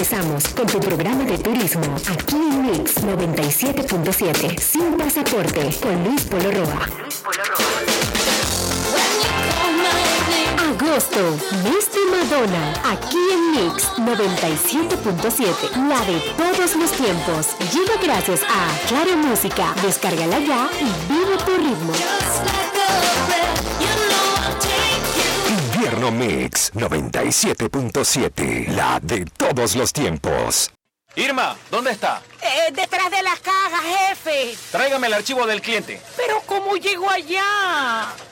Regresamos 0.00 0.48
con 0.54 0.66
tu 0.66 0.80
programa 0.80 1.24
de 1.24 1.36
turismo 1.36 1.84
aquí 2.08 2.36
en 2.36 2.62
Mix 2.62 3.04
97.7 3.04 4.58
sin 4.58 4.96
pasaporte 4.96 5.70
con 5.82 6.04
Luis 6.04 6.22
Polo 6.24 6.50
Roa. 6.50 6.88
Agosto, 10.70 11.36
de 11.64 12.16
Madonna, 12.16 12.72
aquí 12.86 13.18
en 13.30 13.50
Mix 13.52 13.88
97.7, 13.98 15.76
la 15.86 16.00
de 16.06 16.18
todos 16.38 16.76
los 16.76 16.90
tiempos. 16.92 17.48
Llega 17.70 18.00
gracias 18.02 18.40
a 18.44 18.88
Claro 18.88 19.16
Música, 19.18 19.74
descárgala 19.82 20.38
ya 20.38 20.70
y 20.80 21.12
vive 21.12 21.36
tu 21.44 21.56
ritmo. 21.58 21.92
Mix 26.10 26.72
97.7, 26.74 28.68
la 28.68 29.00
de 29.00 29.24
todos 29.24 29.76
los 29.76 29.92
tiempos. 29.92 30.70
Irma, 31.16 31.56
¿dónde 31.70 31.90
está? 31.90 32.22
Eh, 32.42 32.72
detrás 32.72 33.10
de 33.10 33.22
las 33.22 33.38
cajas, 33.40 33.80
jefe. 33.82 34.56
Tráigame 34.72 35.08
el 35.08 35.14
archivo 35.14 35.46
del 35.46 35.60
cliente. 35.60 36.00
Pero 36.16 36.40
¿cómo 36.46 36.76
llegó 36.76 37.10
allá? 37.10 37.42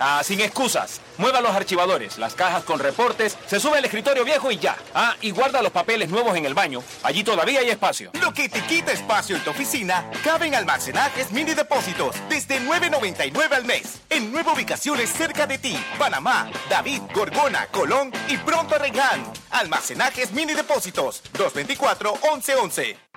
Ah, 0.01 0.23
sin 0.25 0.41
excusas. 0.41 1.01
Mueva 1.19 1.41
los 1.41 1.51
archivadores, 1.51 2.17
las 2.17 2.35
cajas 2.35 2.63
con 2.63 2.79
reportes, 2.79 3.37
se 3.47 3.59
sube 3.59 3.79
al 3.79 3.85
escritorio 3.85 4.25
viejo 4.25 4.51
y 4.51 4.59
ya. 4.59 4.77
Ah, 4.95 5.17
y 5.21 5.31
guarda 5.31 5.61
los 5.63 5.73
papeles 5.73 6.09
nuevos 6.09 6.37
en 6.37 6.47
el 6.47 6.55
baño. 6.55 6.83
Allí 7.03 7.25
todavía 7.25 7.61
hay 7.61 7.71
espacio. 7.71 8.11
Lo 8.21 8.33
que 8.33 8.49
te 8.49 8.61
quita 8.63 8.93
espacio 8.93 9.37
en 9.37 9.45
tu 9.45 9.51
oficina 9.51 10.11
cabe 10.25 10.47
en 10.47 10.55
almacenajes 10.55 11.31
mini 11.33 11.55
depósitos 11.55 12.15
desde 12.29 12.61
9.99 12.61 13.53
al 13.53 13.65
mes. 13.65 13.99
En 14.09 14.33
nueve 14.33 14.53
ubicaciones 14.55 15.11
cerca 15.11 15.47
de 15.47 15.59
ti. 15.59 15.77
Panamá, 15.99 16.51
David, 16.71 17.03
Gorgona, 17.13 17.67
Colón 17.67 18.13
y 18.29 18.37
pronto 18.39 18.77
Arregán. 18.77 19.25
Almacenajes 19.51 20.33
mini 20.33 20.55
depósitos 20.55 21.23
224-1111. 21.35 23.08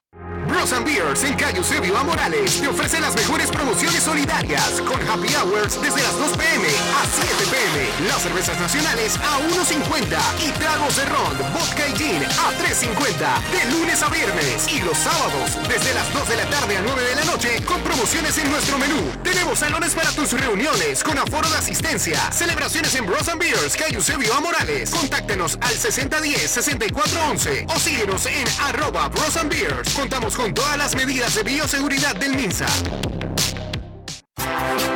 Bros 0.61 0.73
and 0.73 0.85
Beers 0.85 1.23
en 1.23 1.33
calle 1.33 1.57
Eusebio 1.57 1.97
A. 1.97 2.03
Morales 2.03 2.61
te 2.61 2.67
ofrece 2.67 2.99
las 2.99 3.15
mejores 3.15 3.49
promociones 3.49 4.03
solidarias 4.03 4.79
con 4.81 5.01
happy 5.09 5.33
hours 5.33 5.81
desde 5.81 6.03
las 6.03 6.15
2 6.19 6.37
pm 6.37 6.67
a 6.67 7.03
7 7.09 7.33
pm. 7.49 8.07
Las 8.07 8.21
cervezas 8.21 8.59
nacionales 8.59 9.17
a 9.17 9.39
1.50 9.39 10.19
y 10.45 10.51
tragos 10.59 10.95
de 10.97 11.05
ron, 11.05 11.35
vodka 11.51 11.87
y 11.87 11.95
gin 11.97 12.23
a 12.23 12.53
3.50 12.61 13.41
de 13.49 13.71
lunes 13.71 14.03
a 14.03 14.09
viernes 14.09 14.71
y 14.71 14.81
los 14.81 14.99
sábados 14.99 15.57
desde 15.67 15.95
las 15.95 16.13
2 16.13 16.29
de 16.29 16.37
la 16.37 16.45
tarde 16.51 16.77
a 16.77 16.81
9 16.83 17.01
de 17.05 17.15
la 17.15 17.25
noche 17.25 17.59
con 17.65 17.81
promociones 17.81 18.37
en 18.37 18.51
nuestro 18.51 18.77
menú. 18.77 19.01
Tenemos 19.23 19.57
salones 19.57 19.95
para 19.95 20.11
tus 20.11 20.31
reuniones 20.33 21.03
con 21.03 21.17
aforo 21.17 21.49
de 21.49 21.57
asistencia. 21.57 22.31
Celebraciones 22.31 22.93
en 22.93 23.07
Bros 23.07 23.27
and 23.29 23.41
Beers 23.41 23.75
calle 23.75 23.95
Eusebio 23.95 24.31
A. 24.35 24.39
Morales. 24.39 24.91
Contáctenos 24.91 25.57
al 25.59 25.73
6010-6411 25.73 27.65
o 27.67 27.79
síguenos 27.79 28.27
en 28.27 28.47
arroba 28.61 29.07
Bros 29.09 29.37
and 29.37 29.49
Beers. 29.49 29.91
Contamos 29.95 30.35
con 30.35 30.50
todas 30.53 30.77
las 30.77 30.95
medidas 30.95 31.35
de 31.35 31.43
bioseguridad 31.43 32.15
del 32.15 32.35
MINSA. 32.35 32.67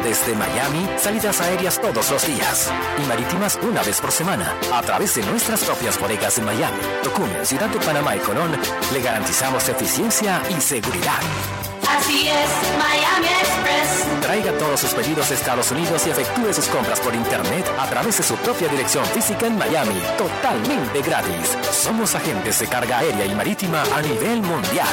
Desde 0.04 0.36
Miami, 0.36 0.88
salidas 0.98 1.42
aéreas 1.42 1.82
todos 1.82 2.12
los 2.12 2.28
días 2.28 2.72
y 3.04 3.08
marítimas 3.08 3.58
una 3.64 3.82
vez 3.82 4.00
por 4.00 4.12
semana 4.12 4.54
a 4.74 4.82
través 4.82 5.16
de 5.16 5.26
nuestras 5.26 5.64
propias 5.64 6.00
bodegas 6.00 6.38
en 6.38 6.46
Miami, 6.46 6.78
Tocumen, 7.04 7.46
Ciudad 7.46 7.70
de 7.70 7.80
Panamá 7.80 8.16
y 8.16 8.20
Colón, 8.20 8.52
le 8.94 9.02
garantizamos 9.02 9.68
eficiencia 9.68 10.42
y 10.56 10.62
seguridad. 10.62 11.20
Así 11.90 12.28
es, 12.28 12.50
Miami 12.78 13.28
Express. 13.28 14.22
Traiga 14.22 14.52
todos 14.58 14.80
sus 14.80 14.94
pedidos 14.94 15.30
de 15.30 15.36
Estados 15.36 15.72
Unidos 15.72 16.06
y 16.08 16.10
efectúe 16.10 16.54
sus 16.54 16.68
compras 16.68 17.00
por 17.00 17.14
internet 17.14 17.66
a 17.80 17.88
través 17.88 18.18
de 18.18 18.24
su 18.24 18.36
propia 18.38 18.68
dirección 18.68 19.06
física 19.06 19.48
en 19.48 19.58
Miami, 19.58 20.02
totalmente 20.18 21.02
gratis. 21.02 21.58
Somos 21.72 22.16
agentes 22.16 22.60
de 22.60 22.68
carga 22.68 23.00
aérea 23.00 23.26
y 23.26 23.36
marítima 23.36 23.84
a 23.96 24.02
nivel 24.02 24.42
mundial. 24.42 24.88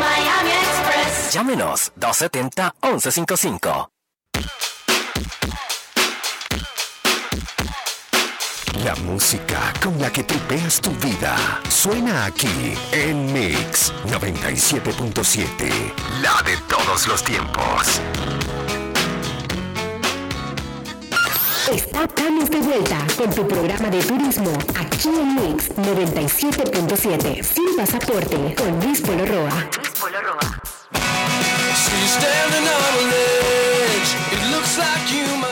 Miami 0.00 0.50
Express. 0.50 1.32
Llámenos 1.32 1.92
270-1155. 1.98 3.90
La 8.84 8.94
música 8.96 9.72
con 9.82 9.98
la 9.98 10.12
que 10.12 10.22
tripeas 10.24 10.78
tu 10.78 10.90
vida 10.96 11.34
suena 11.70 12.26
aquí 12.26 12.74
en 12.92 13.32
Mix 13.32 13.90
97.7, 14.04 15.72
la 16.20 16.42
de 16.42 16.54
todos 16.68 17.08
los 17.08 17.24
tiempos. 17.24 18.02
Estamos 21.72 22.50
de 22.50 22.58
vuelta 22.58 22.98
con 23.16 23.34
tu 23.34 23.48
programa 23.48 23.88
de 23.88 24.02
turismo 24.02 24.52
aquí 24.78 25.08
en 25.08 25.34
Mix 25.34 25.70
97.7 25.70 27.42
sin 27.42 27.76
pasaporte 27.78 28.54
con 28.54 28.80
Luis 28.80 29.00
Polo 29.00 29.24
Roa. 29.24 29.70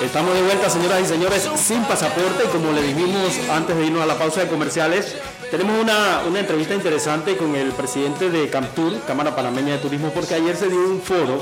Estamos 0.03 0.35
de 0.35 0.43
vuelta, 0.43 0.69
señoras 0.69 1.01
y 1.03 1.07
señores, 1.07 1.49
sin 1.57 1.85
pasaporte. 1.85 2.45
Como 2.51 2.73
le 2.73 2.83
dijimos 2.83 3.39
antes 3.53 3.77
de 3.77 3.87
irnos 3.87 4.03
a 4.03 4.07
la 4.07 4.19
pausa 4.19 4.41
de 4.41 4.49
comerciales, 4.49 5.15
tenemos 5.51 5.81
una, 5.81 6.23
una 6.29 6.41
entrevista 6.41 6.75
interesante 6.75 7.37
con 7.37 7.55
el 7.55 7.71
presidente 7.73 8.31
de 8.31 8.49
Camtur, 8.51 9.01
Cámara 9.07 9.37
Panameña 9.37 9.75
de 9.75 9.79
Turismo, 9.79 10.11
porque 10.11 10.35
ayer 10.35 10.57
se 10.57 10.69
dio 10.69 10.79
un 10.79 11.01
foro 11.01 11.39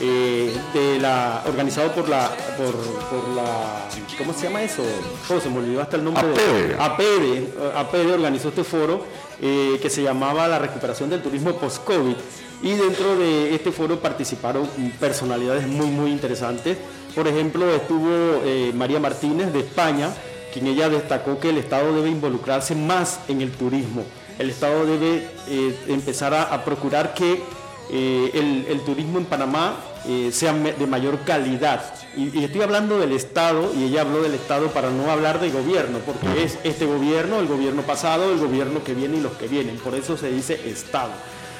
eh, 0.00 0.54
de 0.74 0.98
la, 0.98 1.42
organizado 1.46 1.92
por 1.92 2.08
la, 2.08 2.28
por, 2.58 2.74
por 2.74 3.28
la, 3.34 3.86
¿cómo 4.18 4.34
se 4.34 4.44
llama 4.44 4.62
eso? 4.62 4.82
Oh, 5.30 5.40
se 5.40 5.48
me 5.48 5.58
olvidó 5.58 5.80
hasta 5.80 5.96
el 5.96 6.04
nombre 6.04 6.26
de 6.28 6.76
APEDE. 6.78 7.54
APEDE 7.76 8.12
organizó 8.12 8.48
este 8.50 8.62
foro 8.62 9.04
eh, 9.40 9.78
que 9.82 9.90
se 9.90 10.02
llamaba 10.02 10.48
la 10.48 10.58
recuperación 10.58 11.10
del 11.10 11.22
turismo 11.22 11.52
post-COVID. 11.54 12.16
Y 12.62 12.72
dentro 12.72 13.16
de 13.16 13.54
este 13.54 13.70
foro 13.70 14.00
participaron 14.00 14.66
personalidades 14.98 15.66
muy, 15.66 15.86
muy 15.86 16.10
interesantes. 16.10 16.78
Por 17.14 17.28
ejemplo, 17.28 17.70
estuvo 17.74 18.08
eh, 18.44 18.72
María 18.74 18.98
Martínez 18.98 19.52
de 19.52 19.60
España, 19.60 20.10
quien 20.52 20.66
ella 20.66 20.88
destacó 20.88 21.38
que 21.38 21.50
el 21.50 21.58
Estado 21.58 21.94
debe 21.94 22.08
involucrarse 22.08 22.74
más 22.74 23.20
en 23.28 23.42
el 23.42 23.52
turismo. 23.52 24.04
El 24.38 24.50
Estado 24.50 24.86
debe 24.86 25.28
eh, 25.48 25.78
empezar 25.88 26.32
a, 26.34 26.64
procurar 26.64 27.14
que 27.14 27.42
el 27.90 28.80
turismo 28.84 29.18
en 29.18 29.26
Panamá 29.26 29.76
eh, 30.08 30.30
sea 30.32 30.52
me- 30.52 30.72
de 30.72 30.86
mayor 30.86 31.20
calidad. 31.24 31.82
Y, 32.16 32.38
y 32.38 32.44
estoy 32.44 32.62
hablando 32.62 32.98
del 32.98 33.12
Estado, 33.12 33.72
y 33.76 33.84
ella 33.84 34.02
habló 34.02 34.22
del 34.22 34.34
Estado 34.34 34.68
para 34.68 34.90
no 34.90 35.10
hablar 35.10 35.40
de 35.40 35.50
gobierno, 35.50 35.98
porque 36.06 36.42
es 36.44 36.58
este 36.64 36.86
gobierno, 36.86 37.40
el 37.40 37.46
gobierno 37.46 37.82
pasado, 37.82 38.32
el 38.32 38.38
gobierno 38.38 38.82
que 38.84 38.94
viene 38.94 39.18
y 39.18 39.20
los 39.20 39.32
que 39.32 39.48
vienen. 39.48 39.76
Por 39.78 39.94
eso 39.94 40.16
se 40.16 40.30
dice 40.30 40.60
Estado. 40.68 41.10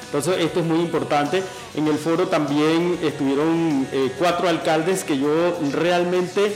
Entonces 0.05 0.37
esto 0.39 0.61
es 0.61 0.65
muy 0.65 0.79
importante. 0.79 1.43
En 1.75 1.87
el 1.87 1.97
foro 1.97 2.27
también 2.29 2.97
estuvieron 3.03 3.87
eh, 3.91 4.11
cuatro 4.17 4.47
alcaldes 4.47 5.03
que 5.03 5.17
yo 5.19 5.57
realmente 5.73 6.53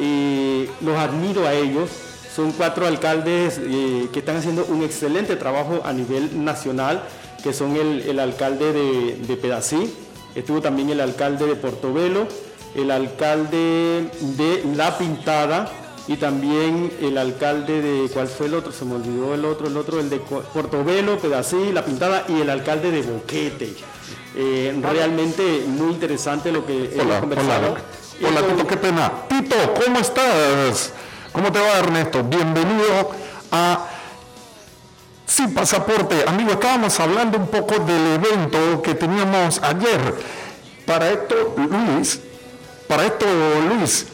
eh, 0.00 0.68
los 0.80 0.96
admiro 0.98 1.46
a 1.46 1.54
ellos. 1.54 1.90
Son 2.34 2.50
cuatro 2.52 2.86
alcaldes 2.86 3.60
eh, 3.62 4.08
que 4.12 4.18
están 4.18 4.36
haciendo 4.36 4.64
un 4.64 4.82
excelente 4.82 5.36
trabajo 5.36 5.82
a 5.84 5.92
nivel 5.92 6.44
nacional, 6.44 7.04
que 7.44 7.52
son 7.52 7.76
el, 7.76 8.00
el 8.08 8.18
alcalde 8.18 8.72
de, 8.72 9.16
de 9.24 9.36
Pedací, 9.36 9.94
estuvo 10.34 10.60
también 10.60 10.90
el 10.90 11.00
alcalde 11.00 11.46
de 11.46 11.56
Portobelo, 11.56 12.26
el 12.74 12.90
alcalde 12.90 14.10
de 14.20 14.64
La 14.74 14.96
Pintada 14.98 15.70
y 16.06 16.16
también 16.16 16.92
el 17.00 17.16
alcalde 17.16 17.80
de, 17.80 18.08
¿cuál 18.10 18.28
fue 18.28 18.46
el 18.46 18.54
otro? 18.54 18.72
Se 18.72 18.84
me 18.84 18.96
olvidó 18.96 19.34
el 19.34 19.44
otro, 19.44 19.68
el 19.68 19.76
otro, 19.76 20.00
el 20.00 20.10
de 20.10 20.18
Portobelo, 20.18 21.18
Pedací, 21.18 21.72
La 21.72 21.84
Pintada 21.84 22.24
y 22.28 22.40
el 22.40 22.50
alcalde 22.50 22.90
de 22.90 23.02
Boquete. 23.02 23.74
Eh, 24.36 24.76
realmente 24.82 25.64
muy 25.66 25.92
interesante 25.92 26.50
lo 26.50 26.66
que 26.66 26.90
Hola, 27.00 27.20
conversaron. 27.20 27.70
hola. 27.70 27.80
Hola, 28.28 28.46
Tito, 28.46 28.66
qué 28.66 28.76
pena. 28.76 29.12
Tito, 29.28 29.56
¿cómo 29.84 29.98
estás? 29.98 30.92
¿Cómo 31.32 31.50
te 31.50 31.58
va, 31.60 31.78
Ernesto? 31.78 32.22
Bienvenido 32.22 33.10
a 33.50 33.86
Sin 35.26 35.54
Pasaporte. 35.54 36.24
Amigo, 36.26 36.52
estábamos 36.52 36.98
hablando 37.00 37.38
un 37.38 37.46
poco 37.48 37.78
del 37.78 38.14
evento 38.14 38.82
que 38.82 38.94
teníamos 38.94 39.60
ayer. 39.62 40.14
Para 40.86 41.10
esto, 41.10 41.54
Luis, 41.56 42.20
para 42.86 43.06
esto, 43.06 43.26
Luis, 43.68 44.06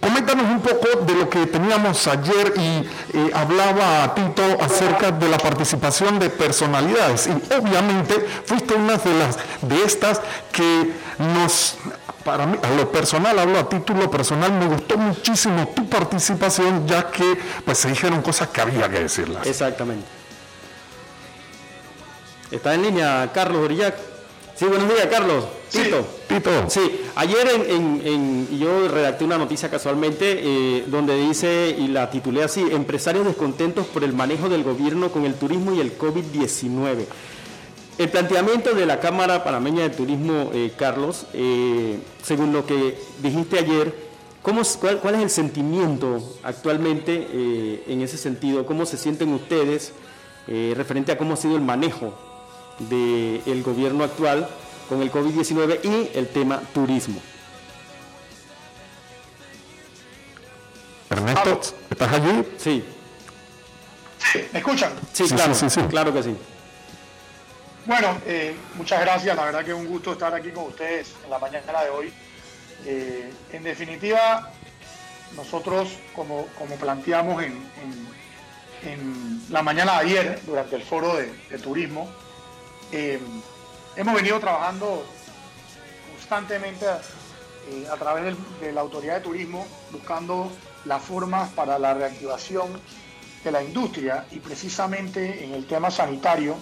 coméntanos 0.00 0.46
un 0.46 0.60
poco 0.60 1.00
de 1.04 1.14
lo 1.14 1.28
que 1.28 1.46
teníamos 1.46 2.06
ayer 2.06 2.54
y 2.56 3.16
eh, 3.18 3.30
hablaba 3.34 4.14
Tito 4.14 4.42
acerca 4.60 5.10
de 5.10 5.28
la 5.28 5.38
participación 5.38 6.20
de 6.20 6.30
personalidades. 6.30 7.26
Y 7.26 7.54
obviamente 7.54 8.14
fuiste 8.44 8.74
una 8.74 8.96
de 8.96 9.14
las 9.18 9.36
de 9.62 9.82
estas 9.84 10.20
que 10.52 10.92
nos 11.18 11.76
para 12.24 12.46
mí, 12.46 12.56
a 12.62 12.70
lo 12.70 12.90
personal, 12.90 13.38
hablo 13.38 13.58
a 13.58 13.68
título 13.68 14.10
personal, 14.10 14.50
me 14.52 14.66
gustó 14.66 14.96
muchísimo 14.96 15.68
tu 15.68 15.86
participación, 15.88 16.86
ya 16.86 17.10
que 17.10 17.38
pues 17.66 17.78
se 17.78 17.88
dijeron 17.88 18.22
cosas 18.22 18.48
que 18.48 18.62
había 18.62 18.88
que 18.88 19.00
decirlas. 19.00 19.46
Exactamente. 19.46 20.23
Está 22.50 22.74
en 22.74 22.82
línea 22.82 23.30
Carlos 23.32 23.62
Orillac. 23.62 23.94
Sí, 24.54 24.66
buenos 24.66 24.88
días, 24.88 25.06
Carlos. 25.10 25.44
Tito. 25.70 26.06
Tito. 26.28 26.50
Sí, 26.70 26.80
ayer 27.16 27.48
en, 27.48 27.70
en- 27.70 28.02
en- 28.06 28.58
yo 28.58 28.86
redacté 28.86 29.24
una 29.24 29.36
noticia 29.38 29.68
casualmente 29.68 30.38
eh, 30.42 30.84
donde 30.86 31.16
dice, 31.18 31.74
y 31.76 31.88
la 31.88 32.08
titulé 32.10 32.44
así, 32.44 32.60
empresarios 32.70 33.24
descontentos 33.26 33.86
por 33.86 34.04
el 34.04 34.12
manejo 34.12 34.48
del 34.48 34.62
gobierno 34.62 35.10
con 35.10 35.24
el 35.24 35.34
turismo 35.34 35.72
y 35.74 35.80
el 35.80 35.98
COVID-19. 35.98 37.06
El 37.98 38.08
planteamiento 38.10 38.74
de 38.74 38.86
la 38.86 39.00
Cámara 39.00 39.42
Panameña 39.42 39.82
de 39.82 39.90
Turismo, 39.90 40.50
eh, 40.54 40.72
Carlos, 40.76 41.26
eh, 41.32 41.98
según 42.22 42.52
lo 42.52 42.64
que 42.66 42.96
dijiste 43.20 43.58
ayer, 43.58 43.92
¿cómo, 44.42 44.60
es- 44.60 44.76
cuál, 44.80 44.98
cuál 44.98 45.16
es 45.16 45.22
el 45.22 45.30
sentimiento 45.30 46.22
actualmente 46.44 47.82
en 47.88 48.02
ese 48.02 48.18
sentido? 48.18 48.64
¿Cómo 48.66 48.86
se 48.86 48.96
sienten 48.98 49.32
ustedes 49.32 49.92
referente 50.46 51.10
a 51.10 51.18
cómo 51.18 51.34
ha 51.34 51.36
sido 51.36 51.56
el 51.56 51.62
manejo 51.62 52.12
del 52.78 53.62
gobierno 53.62 54.04
actual 54.04 54.48
con 54.88 55.00
el 55.02 55.10
COVID-19 55.12 55.80
y 55.84 56.16
el 56.18 56.28
tema 56.28 56.60
turismo? 56.72 57.20
Ernesto, 61.10 61.60
¿estás 61.90 62.12
allí? 62.12 62.44
Sí. 62.58 62.84
¿Me 64.52 64.58
escuchan? 64.58 64.92
Sí, 65.12 65.28
Sí, 65.28 65.34
claro, 65.34 65.54
sí, 65.54 65.70
sí, 65.70 65.80
sí. 65.80 65.86
claro 65.88 66.12
que 66.12 66.22
sí. 66.22 66.36
Bueno, 67.86 68.16
eh, 68.26 68.56
muchas 68.76 69.00
gracias. 69.00 69.36
La 69.36 69.44
verdad 69.44 69.64
que 69.64 69.70
es 69.72 69.76
un 69.76 69.86
gusto 69.86 70.12
estar 70.12 70.34
aquí 70.34 70.50
con 70.50 70.64
ustedes 70.64 71.12
en 71.24 71.30
la 71.30 71.38
mañana 71.38 71.82
de 71.82 71.90
hoy. 71.90 72.12
Eh, 72.86 73.30
en 73.52 73.62
definitiva, 73.62 74.50
nosotros, 75.36 75.90
como, 76.16 76.46
como 76.58 76.76
planteamos 76.76 77.42
en, 77.42 77.52
en- 77.52 78.14
en 78.86 79.42
la 79.50 79.62
mañana 79.62 79.92
de 79.94 79.98
ayer, 80.06 80.40
durante 80.44 80.76
el 80.76 80.82
foro 80.82 81.16
de, 81.16 81.32
de 81.50 81.58
turismo, 81.58 82.10
eh, 82.96 83.18
hemos 83.96 84.14
venido 84.14 84.38
trabajando 84.38 85.04
constantemente 86.12 86.86
eh, 86.86 87.88
a 87.90 87.96
través 87.96 88.36
de 88.60 88.72
la 88.72 88.82
autoridad 88.82 89.16
de 89.16 89.20
turismo, 89.20 89.66
buscando 89.90 90.52
las 90.84 91.02
formas 91.02 91.50
para 91.54 91.76
la 91.76 91.94
reactivación 91.94 92.70
de 93.42 93.50
la 93.50 93.64
industria 93.64 94.26
y 94.30 94.38
precisamente 94.38 95.44
en 95.44 95.54
el 95.54 95.66
tema 95.66 95.90
sanitario 95.90 96.56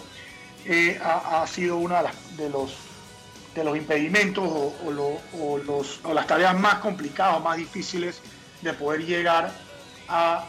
eh, 0.64 0.98
ha, 1.04 1.46
sido 1.46 1.76
uno 1.76 1.96
de, 2.38 2.48
los, 2.48 3.76
impedimentos 3.76 4.48
o, 4.48 6.14
las 6.14 6.26
tareas 6.26 6.58
más 6.58 6.76
complicadas, 6.76 7.42
más 7.42 7.58
difíciles 7.58 8.22
de 8.62 8.72
poder 8.72 9.04
llegar 9.04 9.52
a 10.08 10.46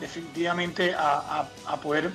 definitivamente 0.00 0.92
a 0.96 1.46
poder 1.80 2.10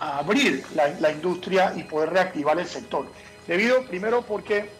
a 0.00 0.18
abrir 0.18 0.64
la, 0.74 1.12
industria 1.12 1.74
y 1.76 1.84
poder 1.84 2.10
reactivar 2.10 2.58
el 2.58 2.66
sector. 2.66 3.06
Debido, 3.46 3.84
primero, 3.84 4.22
porque 4.22 4.70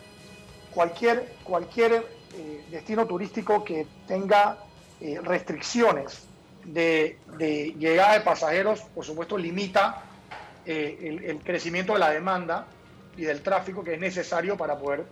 cualquier, 0.72 1.34
cualquier 1.44 1.92
eh, 1.92 2.64
destino 2.70 3.06
turístico 3.06 3.62
que 3.62 3.86
tenga 4.08 4.58
eh, 5.00 5.20
restricciones 5.22 6.26
de, 6.64 7.18
llegada 7.78 8.14
de 8.14 8.20
pasajeros, 8.20 8.80
por 8.94 9.04
supuesto, 9.04 9.36
limita 9.36 10.04
eh, 10.64 11.20
el, 11.26 11.38
crecimiento 11.40 11.92
de 11.92 11.98
la 11.98 12.10
demanda 12.10 12.66
y 13.16 13.22
del 13.22 13.42
tráfico 13.42 13.84
que 13.84 13.94
es 13.94 14.00
necesario 14.00 14.56
para 14.56 14.78
poder, 14.78 15.04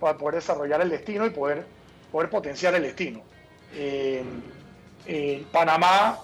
para 0.00 0.18
poder 0.18 0.36
desarrollar 0.36 0.80
el 0.80 0.90
destino 0.90 1.26
y 1.26 1.30
poder, 1.30 1.64
poder 2.10 2.28
potenciar 2.28 2.74
el 2.74 2.82
destino. 2.82 3.22
Panamá 5.52 6.18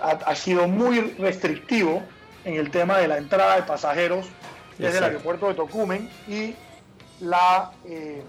ha 0.00 0.34
sido 0.34 0.66
muy 0.66 1.00
restrictivo 1.18 2.02
en 2.48 2.54
el 2.56 2.70
tema 2.70 2.96
de 2.98 3.06
la 3.08 3.18
entrada 3.18 3.56
de 3.56 3.62
pasajeros 3.64 4.26
desde 4.78 4.98
el 4.98 5.04
aeropuerto 5.04 5.48
de 5.48 5.54
Tocumen 5.54 6.08
y 6.26 6.54
la, 7.20 7.72
eh, 7.84 8.22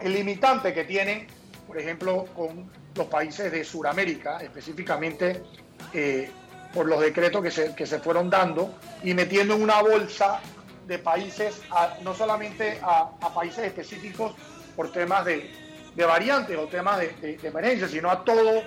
el 0.00 0.12
limitante 0.12 0.74
que 0.74 0.82
tiene, 0.84 1.28
por 1.68 1.78
ejemplo, 1.78 2.24
con 2.34 2.68
los 2.96 3.06
países 3.06 3.52
de 3.52 3.62
Sudamérica, 3.64 4.38
específicamente 4.38 5.40
eh, 5.94 6.30
por 6.74 6.86
los 6.88 7.00
decretos 7.00 7.42
que 7.42 7.50
se, 7.52 7.74
que 7.76 7.86
se 7.86 8.00
fueron 8.00 8.28
dando 8.28 8.74
y 9.04 9.14
metiendo 9.14 9.54
en 9.54 9.62
una 9.62 9.80
bolsa 9.82 10.40
de 10.86 10.98
países, 10.98 11.60
a- 11.70 11.98
no 12.02 12.14
solamente 12.14 12.80
a, 12.82 13.10
a 13.20 13.32
países 13.32 13.64
específicos 13.64 14.34
por 14.74 14.90
temas 14.90 15.24
de, 15.24 15.48
de 15.94 16.04
variantes 16.04 16.58
o 16.58 16.66
temas 16.66 16.98
de, 16.98 17.08
de- 17.20 17.36
de 17.36 17.48
emergencia, 17.48 17.86
sino 17.86 18.10
a 18.10 18.24
todo 18.24 18.62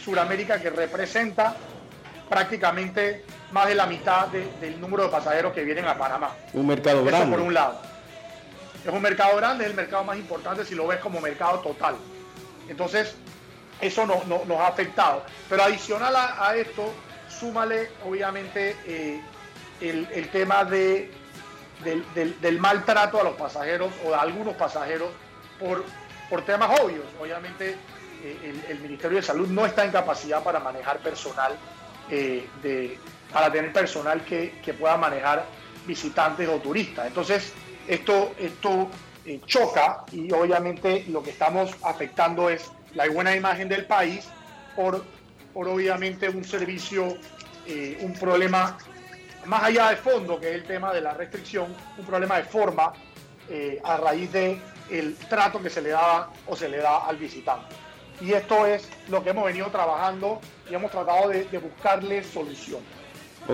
Sudamérica 0.00 0.60
que 0.60 0.70
representa 0.70 1.56
prácticamente 2.28 3.24
más 3.52 3.66
de 3.68 3.74
la 3.74 3.86
mitad 3.86 4.26
de- 4.28 4.50
del 4.60 4.80
número 4.80 5.04
de 5.04 5.08
pasajeros 5.10 5.52
que 5.52 5.62
vienen 5.64 5.86
a 5.86 5.96
Panamá. 5.96 6.30
Un 6.52 6.66
mercado 6.66 6.98
Eso 6.98 7.04
grande. 7.06 7.36
por 7.36 7.40
un 7.44 7.54
lado. 7.54 7.80
Es 8.84 8.92
un 8.92 9.02
mercado 9.02 9.36
grande, 9.36 9.64
es 9.64 9.70
el 9.70 9.76
mercado 9.76 10.04
más 10.04 10.16
importante 10.16 10.64
si 10.64 10.74
lo 10.74 10.86
ves 10.86 11.00
como 11.00 11.20
mercado 11.20 11.60
total. 11.60 11.96
Entonces, 12.68 13.14
eso 13.80 14.06
no- 14.06 14.22
no- 14.26 14.42
nos 14.46 14.58
ha 14.60 14.68
afectado. 14.68 15.22
Pero 15.48 15.62
adicional 15.62 16.14
a, 16.16 16.48
a 16.48 16.56
esto, 16.56 16.92
súmale 17.28 17.90
obviamente 18.04 18.76
eh, 18.86 19.20
el, 19.80 20.08
el 20.12 20.28
tema 20.30 20.64
de, 20.64 21.10
del, 21.84 22.04
del- 22.14 22.40
del 22.40 22.58
maltrato 22.58 23.20
a 23.20 23.24
los 23.24 23.34
pasajeros 23.34 23.92
o 24.04 24.14
a 24.14 24.20
algunos 24.22 24.54
pasajeros 24.54 25.08
por, 25.60 25.84
por 26.30 26.42
temas 26.44 26.80
obvios. 26.80 27.04
Obviamente, 27.20 27.76
eh, 28.22 28.38
el, 28.66 28.70
el 28.72 28.80
Ministerio 28.80 29.16
de 29.18 29.22
Salud 29.22 29.48
no 29.48 29.66
está 29.66 29.84
en 29.84 29.90
capacidad 29.92 30.42
para 30.42 30.58
manejar 30.60 30.98
personal, 30.98 31.54
eh, 32.10 32.48
de, 32.62 32.98
para 33.32 33.50
tener 33.50 33.72
personal 33.72 34.24
que, 34.24 34.60
que 34.64 34.74
pueda 34.74 34.96
manejar 34.96 35.44
visitantes 35.86 36.48
o 36.48 36.58
turistas. 36.58 37.06
Entonces, 37.06 37.52
esto, 37.88 38.32
esto 38.38 38.88
eh, 39.24 39.40
choca 39.46 40.04
y 40.12 40.30
obviamente 40.32 41.04
lo 41.08 41.22
que 41.22 41.30
estamos 41.30 41.74
afectando 41.82 42.48
es 42.48 42.70
la 42.94 43.08
buena 43.08 43.34
imagen 43.34 43.68
del 43.68 43.86
país 43.86 44.28
por, 44.74 45.04
por 45.52 45.68
obviamente 45.68 46.28
un 46.28 46.44
servicio, 46.44 47.18
eh, 47.66 47.98
un 48.00 48.12
problema 48.14 48.78
más 49.44 49.64
allá 49.64 49.90
de 49.90 49.96
fondo, 49.96 50.40
que 50.40 50.48
es 50.50 50.54
el 50.54 50.64
tema 50.64 50.92
de 50.92 51.00
la 51.00 51.14
restricción, 51.14 51.74
un 51.98 52.04
problema 52.04 52.36
de 52.36 52.44
forma 52.44 52.92
a 53.84 53.96
raíz 53.96 54.32
de 54.32 54.60
trato 55.28 55.62
que 55.62 55.70
se 55.70 55.80
le 55.80 55.90
daba 55.90 56.32
o 56.48 56.56
se 56.56 56.68
le 56.68 56.78
da 56.78 57.06
al 57.06 57.16
visitante. 57.16 57.76
Y 58.20 58.32
esto 58.32 58.66
es 58.66 58.88
lo 59.08 59.22
que 59.22 59.30
hemos 59.30 59.44
venido 59.44 59.68
trabajando 59.68 60.40
y 60.70 60.74
hemos 60.74 60.90
tratado 60.90 61.28
de, 61.28 61.44
de 61.44 61.58
buscarle 61.58 62.22
solución. 62.24 62.80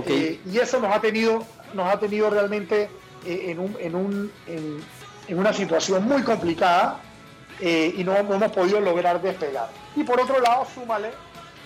Eh, 0.06 0.40
y 0.50 0.58
eso 0.58 0.80
nos 0.80 0.94
ha 0.94 1.00
tenido, 1.00 1.44
nos 1.74 1.92
ha 1.92 1.98
tenido 1.98 2.30
realmente 2.30 2.88
eh, 3.26 3.44
en, 3.50 3.58
un- 3.58 3.76
en 3.78 3.94
un- 3.94 4.32
en- 4.46 4.82
en 5.28 5.38
una 5.38 5.52
situación 5.52 6.04
muy 6.04 6.22
complicada 6.22 6.98
eh, 7.60 7.94
y 7.96 8.02
no, 8.02 8.20
no 8.22 8.34
hemos 8.34 8.52
podido 8.52 8.80
lograr 8.80 9.20
despegar. 9.22 9.68
Y 9.94 10.02
por 10.04 10.20
otro 10.20 10.40
lado, 10.40 10.66
súmale 10.74 11.10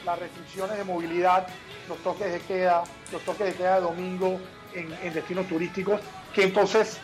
las 0.04 0.18
restricciones 0.18 0.76
de 0.76 0.84
movilidad, 0.84 1.46
los 1.88 1.98
toques 1.98 2.32
de 2.32 2.40
queda, 2.40 2.82
los 3.12 3.22
toques 3.22 3.46
de 3.46 3.54
queda 3.54 3.76
de 3.76 3.80
domingo 3.82 4.40
en, 4.74 5.12
destinos 5.14 5.46
turísticos, 5.48 6.00
que 6.34 6.42
entonces 6.44 6.98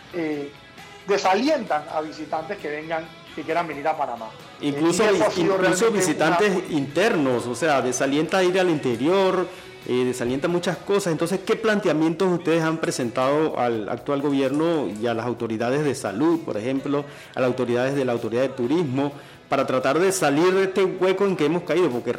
desalientan 1.06 1.84
a 1.92 2.00
visitantes 2.00 2.58
que 2.58 2.68
vengan, 2.68 3.04
que 3.34 3.42
quieran 3.42 3.66
venir 3.66 3.86
a 3.88 3.96
Panamá. 3.96 4.26
Incluso, 4.60 5.04
incluso 5.36 5.90
visitantes 5.90 6.50
una- 6.50 6.76
internos, 6.78 7.46
o 7.46 7.54
sea, 7.54 7.80
desalienta 7.82 8.42
ir 8.44 8.58
al 8.60 8.68
interior, 8.70 9.46
eh, 9.88 10.04
desalienta 10.04 10.48
muchas 10.48 10.76
cosas. 10.76 11.12
Entonces, 11.12 11.40
¿qué 11.44 11.56
planteamientos 11.56 12.28
ustedes 12.30 12.62
han 12.62 12.76
presentado 12.78 13.58
al 13.58 13.88
actual 13.88 14.20
gobierno 14.22 14.86
y 14.88 15.06
a 15.06 15.14
las 15.14 15.26
autoridades 15.26 15.82
de 15.84 15.94
salud, 15.94 16.40
por 16.44 16.56
ejemplo, 16.56 17.04
a 17.34 17.40
las 17.40 17.48
autoridades 17.48 17.94
de 17.94 18.04
la 18.04 18.12
autoridad 18.12 18.42
de 18.42 18.50
turismo, 18.50 19.12
para 19.48 19.66
tratar 19.66 19.98
de 19.98 20.12
salir 20.12 20.52
de 20.54 20.64
este 20.64 20.84
hueco 20.84 21.24
en 21.26 21.36
que 21.36 21.46
hemos 21.46 21.62
caído? 21.64 21.90
Porque 21.90 22.12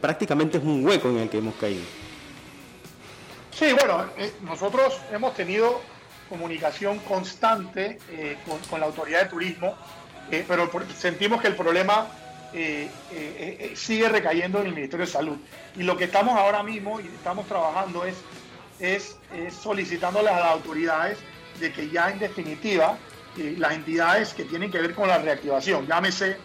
prácticamente 0.00 0.58
es 0.58 0.64
un 0.64 0.84
hueco 0.86 1.08
en 1.08 1.18
el 1.18 1.28
que 1.28 1.38
hemos 1.38 1.54
caído. 1.56 1.82
Sí, 3.50 3.66
bueno, 3.78 4.04
eh, 4.16 4.32
nosotros 4.42 4.96
hemos 5.12 5.34
tenido 5.34 5.80
comunicación 6.28 6.98
constante 7.00 7.98
eh, 8.10 8.38
con, 8.46 8.58
con 8.70 8.80
la 8.80 8.86
autoridad 8.86 9.24
de 9.24 9.28
turismo, 9.28 9.74
eh, 10.30 10.44
pero 10.46 10.70
sentimos 10.96 11.40
que 11.40 11.48
el 11.48 11.56
problema 11.56 12.06
eh, 12.52 12.88
eh, 13.12 13.72
sigue 13.76 14.08
recayendo 14.08 14.60
en 14.60 14.66
el 14.68 14.74
Ministerio 14.74 15.06
de 15.06 15.12
Salud. 15.12 15.36
Y 15.76 15.82
lo 15.82 15.96
que 15.96 16.04
estamos 16.04 16.38
ahora 16.38 16.62
mismo 16.62 17.00
y 17.00 17.06
estamos 17.06 17.46
trabajando 17.46 18.04
es, 18.04 18.16
es, 18.78 19.16
es 19.34 19.54
solicitándole 19.54 20.28
a 20.30 20.38
las 20.40 20.50
autoridades 20.52 21.18
de 21.60 21.72
que 21.72 21.88
ya 21.90 22.10
en 22.10 22.18
definitiva 22.18 22.98
las 23.36 23.72
entidades 23.72 24.34
que 24.34 24.44
tienen 24.44 24.70
que 24.70 24.78
ver 24.78 24.94
con 24.94 25.08
la 25.08 25.16
reactivación, 25.18 25.86
llámese 25.86 26.36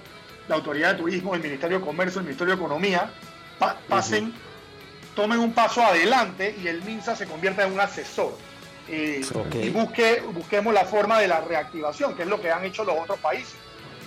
la 0.47 0.55
autoridad 0.55 0.93
de 0.93 0.99
turismo, 0.99 1.35
el 1.35 1.41
Ministerio 1.41 1.79
de 1.79 1.85
Comercio, 1.85 2.19
el 2.19 2.25
Ministerio 2.27 2.55
de 2.55 2.61
Economía, 2.61 3.11
pa- 3.59 3.77
pasen 3.89 4.33
tomen 5.13 5.39
un 5.39 5.51
paso 5.51 5.81
adelante 5.83 6.55
y 6.63 6.67
el 6.67 6.81
MINSA 6.83 7.15
se 7.15 7.25
convierta 7.25 7.65
en 7.65 7.73
un 7.73 7.79
asesor. 7.81 8.37
Eh. 8.87 9.21
Y 9.65 9.69
busque, 9.69 10.21
busquemos 10.31 10.73
la 10.73 10.85
forma 10.85 11.19
de 11.19 11.27
la 11.27 11.41
reactivación, 11.41 12.15
que 12.15 12.21
es 12.23 12.29
lo 12.29 12.39
que 12.39 12.51
han 12.51 12.63
hecho 12.63 12.85
los 12.85 12.95
otros 12.97 13.19
países 13.19 13.55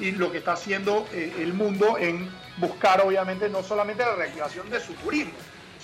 y 0.01 0.13
lo 0.13 0.33
que 0.33 0.39
está 0.39 0.53
haciendo 0.53 1.07
eh, 1.13 1.33
el 1.41 1.53
mundo 1.55 1.97
en 1.99 2.31
buscar, 2.57 3.01
obviamente, 3.03 3.49
no 3.49 3.63
solamente 3.63 4.03
la 4.05 4.15
reactivación 4.15 4.69
de 4.71 4.81
su 4.81 4.95
turismo, 4.95 5.33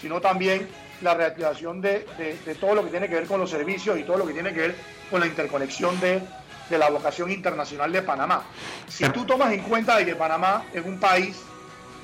sino 0.01 0.21
también 0.21 0.69
la 1.03 1.15
reactivación 1.15 1.81
de, 1.81 2.07
de- 2.19 2.39
de 2.45 2.55
todo 2.55 2.75
lo 2.75 2.85
que 2.85 2.91
tiene 2.91 3.09
que 3.09 3.15
ver 3.15 3.27
con 3.27 3.39
los 3.41 3.51
servicios 3.51 3.99
y 3.99 4.03
todo 4.05 4.17
lo 4.19 4.27
que 4.27 4.33
tiene 4.33 4.53
que 4.53 4.61
ver 4.61 4.75
con 5.11 5.21
la 5.21 5.27
interconexión 5.27 5.99
de, 6.01 6.23
de 6.71 6.79
la 6.79 6.89
vocación 6.91 7.31
internacional 7.31 7.93
de 7.93 8.03
Panamá. 8.03 8.43
Si 8.89 9.07
tú 9.11 9.25
tomas 9.25 9.53
en 9.53 9.61
cuenta 9.63 9.97
de 9.99 10.07
que 10.07 10.17
Panamá 10.17 10.65
es 10.73 10.85
un 10.85 10.99
país 10.99 11.43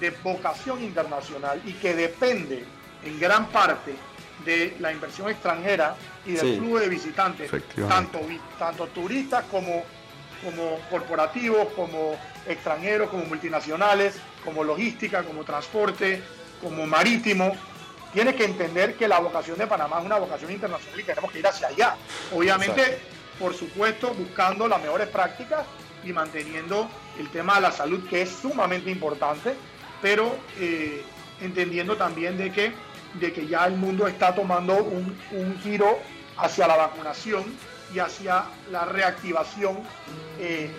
de 0.00 0.10
vocación 0.22 0.82
internacional 0.82 1.60
y 1.64 1.72
que 1.74 1.94
depende 1.94 2.64
en 3.04 3.18
gran 3.18 3.46
parte 3.46 3.94
de 4.44 4.76
la 4.80 4.92
inversión 4.92 5.30
extranjera 5.30 5.94
y 6.26 6.32
del 6.32 6.40
Sí. 6.46 6.56
flujo 6.58 6.80
de 6.80 6.88
visitantes, 6.88 7.50
tanto, 7.88 8.20
tanto 8.58 8.86
turistas 8.88 9.44
como, 9.50 9.84
como 10.44 10.78
corporativos, 10.90 11.68
como 11.74 12.16
extranjeros, 12.46 13.10
como 13.10 13.24
multinacionales, 13.24 14.16
como 14.44 14.64
logística, 14.64 15.22
como 15.22 15.44
transporte, 15.44 16.22
como 16.60 16.86
marítimo. 16.86 17.52
Tienes 18.12 18.34
que 18.34 18.44
entender 18.44 18.96
que 18.96 19.08
la 19.08 19.20
vocación 19.20 19.56
de 19.58 19.66
Panamá 19.66 20.00
es 20.00 20.06
una 20.06 20.18
vocación 20.18 20.52
internacional 20.52 21.00
y 21.00 21.04
tenemos 21.04 21.32
que 21.32 21.38
ir 21.38 21.46
hacia 21.46 21.68
allá. 21.68 21.96
Obviamente, 22.34 22.82
Exacto. 22.82 23.06
por 23.38 23.54
supuesto, 23.54 24.12
buscando 24.14 24.68
las 24.68 24.82
mejores 24.82 25.08
prácticas 25.08 25.64
y 26.04 26.12
manteniendo 26.12 26.88
el 27.18 27.30
tema 27.30 27.54
de 27.56 27.62
la 27.62 27.72
salud, 27.72 28.06
que 28.08 28.22
es 28.22 28.30
sumamente 28.30 28.90
importante, 28.90 29.54
pero 30.02 30.36
eh, 30.58 31.04
entendiendo 31.40 31.96
también 31.96 32.36
de 32.36 32.52
que, 32.52 32.72
de 33.14 33.32
que 33.32 33.46
ya 33.46 33.64
el 33.66 33.76
mundo 33.76 34.06
está 34.06 34.34
tomando 34.34 34.74
un, 34.82 35.16
un 35.30 35.60
giro 35.60 35.98
hacia 36.36 36.66
la 36.66 36.76
vacunación 36.76 37.44
y 37.94 37.98
hacia 37.98 38.44
la 38.70 38.84
reactivación 38.84 39.80
eh, 40.38 40.70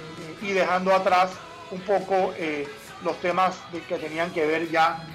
y 0.41 0.51
dejando 0.51 0.93
atrás 0.93 1.31
un 1.71 1.81
poco 1.81 2.33
eh, 2.37 2.67
los 3.03 3.19
temas 3.19 3.55
de- 3.71 3.81
que 3.81 3.97
tenían 3.97 4.31
que 4.31 4.45
ver 4.45 4.69
ya 4.69 5.05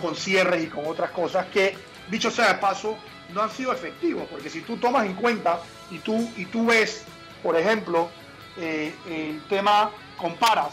con, 0.00 0.14
cierres 0.14 0.62
y 0.64 0.66
con 0.68 0.86
otras 0.86 1.10
cosas 1.10 1.46
que, 1.46 1.76
dicho 2.08 2.30
sea 2.30 2.48
de 2.48 2.54
paso, 2.54 2.96
no 3.30 3.42
han 3.42 3.50
sido 3.50 3.72
efectivos, 3.72 4.24
porque 4.30 4.48
si 4.50 4.60
tú 4.60 4.76
tomas 4.76 5.06
en 5.06 5.14
cuenta 5.14 5.60
y 5.90 5.98
tú, 5.98 6.30
y 6.36 6.44
tú 6.46 6.66
ves, 6.66 7.04
por 7.42 7.56
ejemplo, 7.56 8.08
eh, 8.56 8.94
el 9.08 9.42
tema, 9.48 9.90
comparas 10.16 10.72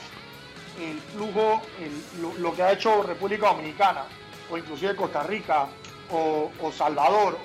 el 0.80 1.00
flujo, 1.14 1.62
el- 1.80 2.42
lo, 2.42 2.54
que 2.56 2.62
ha 2.64 2.72
hecho 2.74 3.04
República 3.04 3.48
Dominicana, 3.48 4.04
o 4.50 4.58
inclusive 4.58 4.96
Costa 4.96 5.24
Rica, 5.24 5.68
o, 6.12 6.52
Salvador, 6.78 7.38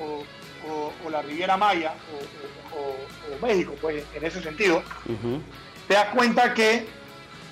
o- 0.70 0.92
o 1.04 1.10
la 1.10 1.22
Riviera 1.22 1.56
Maya, 1.56 1.94
o, 2.72 3.44
México, 3.44 3.74
pues 3.80 4.04
en 4.14 4.24
ese 4.24 4.42
sentido, 4.42 4.82
te 5.88 5.94
das 5.94 6.08
cuenta 6.14 6.52
que 6.54 6.86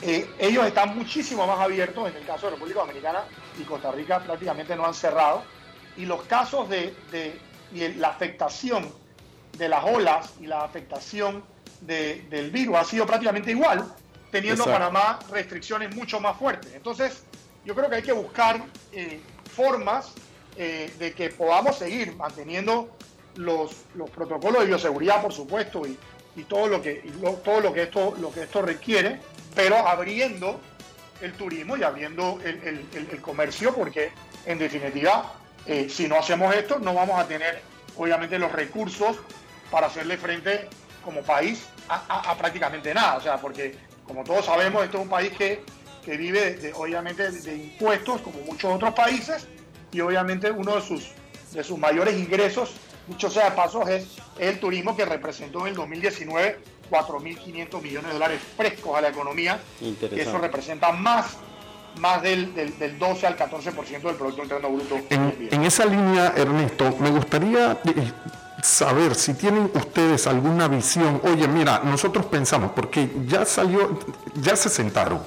eh, 0.03 0.29
ellos 0.39 0.67
están 0.67 0.97
muchísimo 0.97 1.47
más 1.47 1.59
abiertos, 1.61 2.09
en 2.11 2.17
el 2.17 2.27
caso 2.27 2.47
de 2.47 2.53
República 2.53 2.81
Dominicana 2.81 3.25
y 3.59 3.63
Costa 3.65 3.91
Rica 3.91 4.21
prácticamente 4.21 4.77
no 4.77 4.85
han 4.85 4.95
cerrado, 4.95 5.45
y 5.97 6.05
los 6.05 6.23
casos 6.25 6.69
de, 6.69 6.95
de- 7.11 7.41
y 7.73 7.89
la 7.95 8.09
afectación 8.09 8.93
de 9.57 9.69
las 9.69 9.85
olas 9.85 10.35
y 10.41 10.47
la 10.47 10.63
afectación 10.65 11.45
de- 11.81 12.23
del 12.29 12.51
virus 12.51 12.77
ha 12.77 12.85
sido 12.85 13.07
prácticamente 13.07 13.51
igual, 13.53 13.95
teniendo 14.31 14.65
Exacto. 14.65 14.79
Panamá 14.93 15.25
restricciones 15.31 15.95
mucho 15.95 16.21
más 16.21 16.37
fuertes. 16.37 16.73
Entonces, 16.75 17.25
yo 17.65 17.75
creo 17.75 17.89
que 17.89 17.97
hay 17.97 18.03
que 18.03 18.13
buscar 18.13 18.63
eh, 18.93 19.21
formas 19.55 20.15
eh, 20.57 20.93
de 20.99 21.13
que 21.13 21.31
podamos 21.31 21.79
seguir 21.79 22.15
manteniendo 22.17 22.89
los, 23.37 23.73
los 23.95 24.09
protocolos 24.11 24.61
de 24.63 24.67
bioseguridad, 24.69 25.21
por 25.23 25.33
supuesto, 25.33 25.87
y, 25.87 25.99
y 26.37 26.43
todo 26.45 26.69
lo 26.69 26.83
que 26.83 27.03
todo 27.45 27.61
lo 27.61 27.73
que 27.73 27.83
esto 27.83 28.15
lo 28.21 28.33
que 28.33 28.43
esto 28.43 28.63
requiere, 28.63 29.21
pero 29.55 29.77
abriendo 29.77 30.61
el 31.21 31.33
turismo 31.33 31.77
y 31.77 31.83
abriendo 31.83 32.39
el, 32.45 32.57
el- 32.65 33.21
comercio, 33.23 33.73
porque 33.75 34.11
en 34.47 34.59
definitiva, 34.59 35.33
eh, 35.67 35.89
si 35.89 36.07
no 36.09 36.17
hacemos 36.17 36.55
esto, 36.55 36.79
no 36.79 36.93
vamos 36.95 37.19
a 37.19 37.27
tener 37.27 37.61
obviamente 37.97 38.39
los 38.39 38.53
recursos 38.53 39.17
para 39.71 39.87
hacerle 39.87 40.17
frente 40.19 40.69
como 41.05 41.23
país 41.23 41.65
a, 41.89 42.31
a- 42.31 42.37
prácticamente 42.37 42.93
nada. 42.93 43.17
O 43.17 43.21
sea, 43.21 43.39
porque 43.39 43.77
como 44.07 44.23
todos 44.25 44.45
sabemos, 44.45 44.85
esto 44.85 44.99
es 44.99 45.03
un 45.05 45.09
país 45.09 45.33
que, 45.39 45.63
que 46.05 46.17
vive 46.17 46.55
de- 46.57 46.73
obviamente 46.75 47.31
de 47.31 47.55
impuestos, 47.57 48.21
como 48.21 48.41
muchos 48.41 48.75
otros 48.75 48.93
países, 48.95 49.47
y 49.95 50.01
obviamente 50.01 50.51
uno 50.51 50.75
de 50.75 50.83
sus, 50.83 51.13
de 51.53 51.65
sus 51.65 51.79
mayores 51.79 52.17
ingresos 52.19 52.75
dicho 53.07 53.31
sea 53.31 53.51
de 53.51 53.57
paso, 53.57 53.87
es, 53.89 54.07
el 54.39 54.59
turismo 54.59 54.97
que 54.97 55.05
representó 55.05 55.61
en 55.61 55.69
el 55.69 55.75
2019 55.75 56.59
4.500 56.91 57.83
millones 57.83 58.09
de 58.09 58.13
dólares 58.13 58.41
frescos 58.57 58.97
a 58.97 59.01
la 59.01 59.09
economía. 59.09 59.59
Y 59.81 59.97
eso 60.19 60.39
representa 60.39 60.93
más, 60.93 61.37
más 61.99 62.23
del, 62.23 62.55
del, 62.55 62.79
del 62.79 62.99
12 62.99 63.27
al 63.27 63.37
14% 63.37 64.03
del 64.03 64.17
Producto 64.17 64.43
Interno 64.43 64.71
Bruto. 64.71 64.97
En, 65.11 65.49
en 65.51 65.65
esa 65.65 65.87
línea, 65.87 66.35
Ernesto, 66.37 66.97
me 67.01 67.11
gustaría 67.11 67.73
eh, 67.85 68.13
saber 68.63 69.15
si 69.15 69.35
tienen 69.35 69.71
ustedes 69.75 70.27
alguna 70.27 70.69
visión. 70.69 71.21
Oye, 71.25 71.49
mira, 71.49 71.81
nosotros 71.85 72.27
pensamos, 72.27 72.73
porque 72.73 73.11
ya 73.27 73.45
salió, 73.45 73.99
ya 74.37 74.57
se 74.57 74.69
sentaron, 74.69 75.21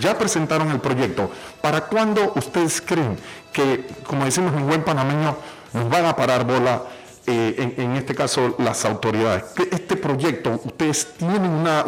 ya 0.00 0.18
presentaron 0.18 0.70
el 0.70 0.80
proyecto. 0.80 1.30
¿Para 1.60 1.82
cuándo 1.82 2.32
ustedes 2.34 2.80
creen 2.80 3.16
que, 3.56 3.88
como 4.06 4.26
decimos 4.26 4.52
en 4.54 4.66
buen 4.66 4.84
panameño, 4.84 5.34
nos 5.72 5.88
van 5.88 6.04
a 6.04 6.14
parar 6.14 6.44
bola? 6.46 6.82
eh, 7.26 7.74
en, 7.76 7.96
este 7.96 8.14
caso 8.14 8.54
las 8.58 8.84
autoridades. 8.84 9.44
Este 9.70 9.96
proyecto, 9.96 10.60
ustedes 10.64 11.14
tienen 11.16 11.50
una, 11.50 11.84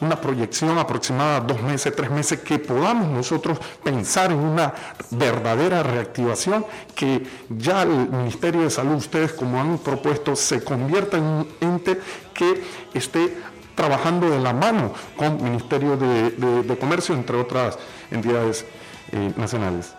una, 0.00 0.20
proyección 0.20 0.76
aproximada, 0.78 1.40
dos 1.40 1.62
meses, 1.62 1.94
tres 1.96 2.10
meses, 2.10 2.40
que 2.40 2.58
podamos 2.58 3.08
nosotros 3.08 3.58
pensar 3.82 4.30
en 4.30 4.38
una 4.38 4.74
verdadera 5.10 5.82
reactivación, 5.82 6.66
que 6.94 7.26
ya 7.48 7.82
el 7.82 8.10
Ministerio 8.10 8.62
de 8.62 8.70
Salud, 8.70 8.96
ustedes 8.96 9.32
como 9.32 9.60
han 9.60 9.78
propuesto, 9.78 10.36
se 10.36 10.62
convierta 10.62 11.16
en 11.16 11.24
un 11.24 11.48
ente 11.60 12.00
que 12.34 12.62
esté 12.92 13.38
trabajando 13.74 14.28
de 14.28 14.40
la 14.40 14.52
mano 14.52 14.92
con 15.16 15.42
Ministerio 15.42 15.96
de 15.96 16.76
Comercio, 16.78 17.14
entre 17.14 17.36
otras 17.36 17.78
entidades 18.10 18.66
eh, 19.12 19.32
nacionales. 19.36 19.94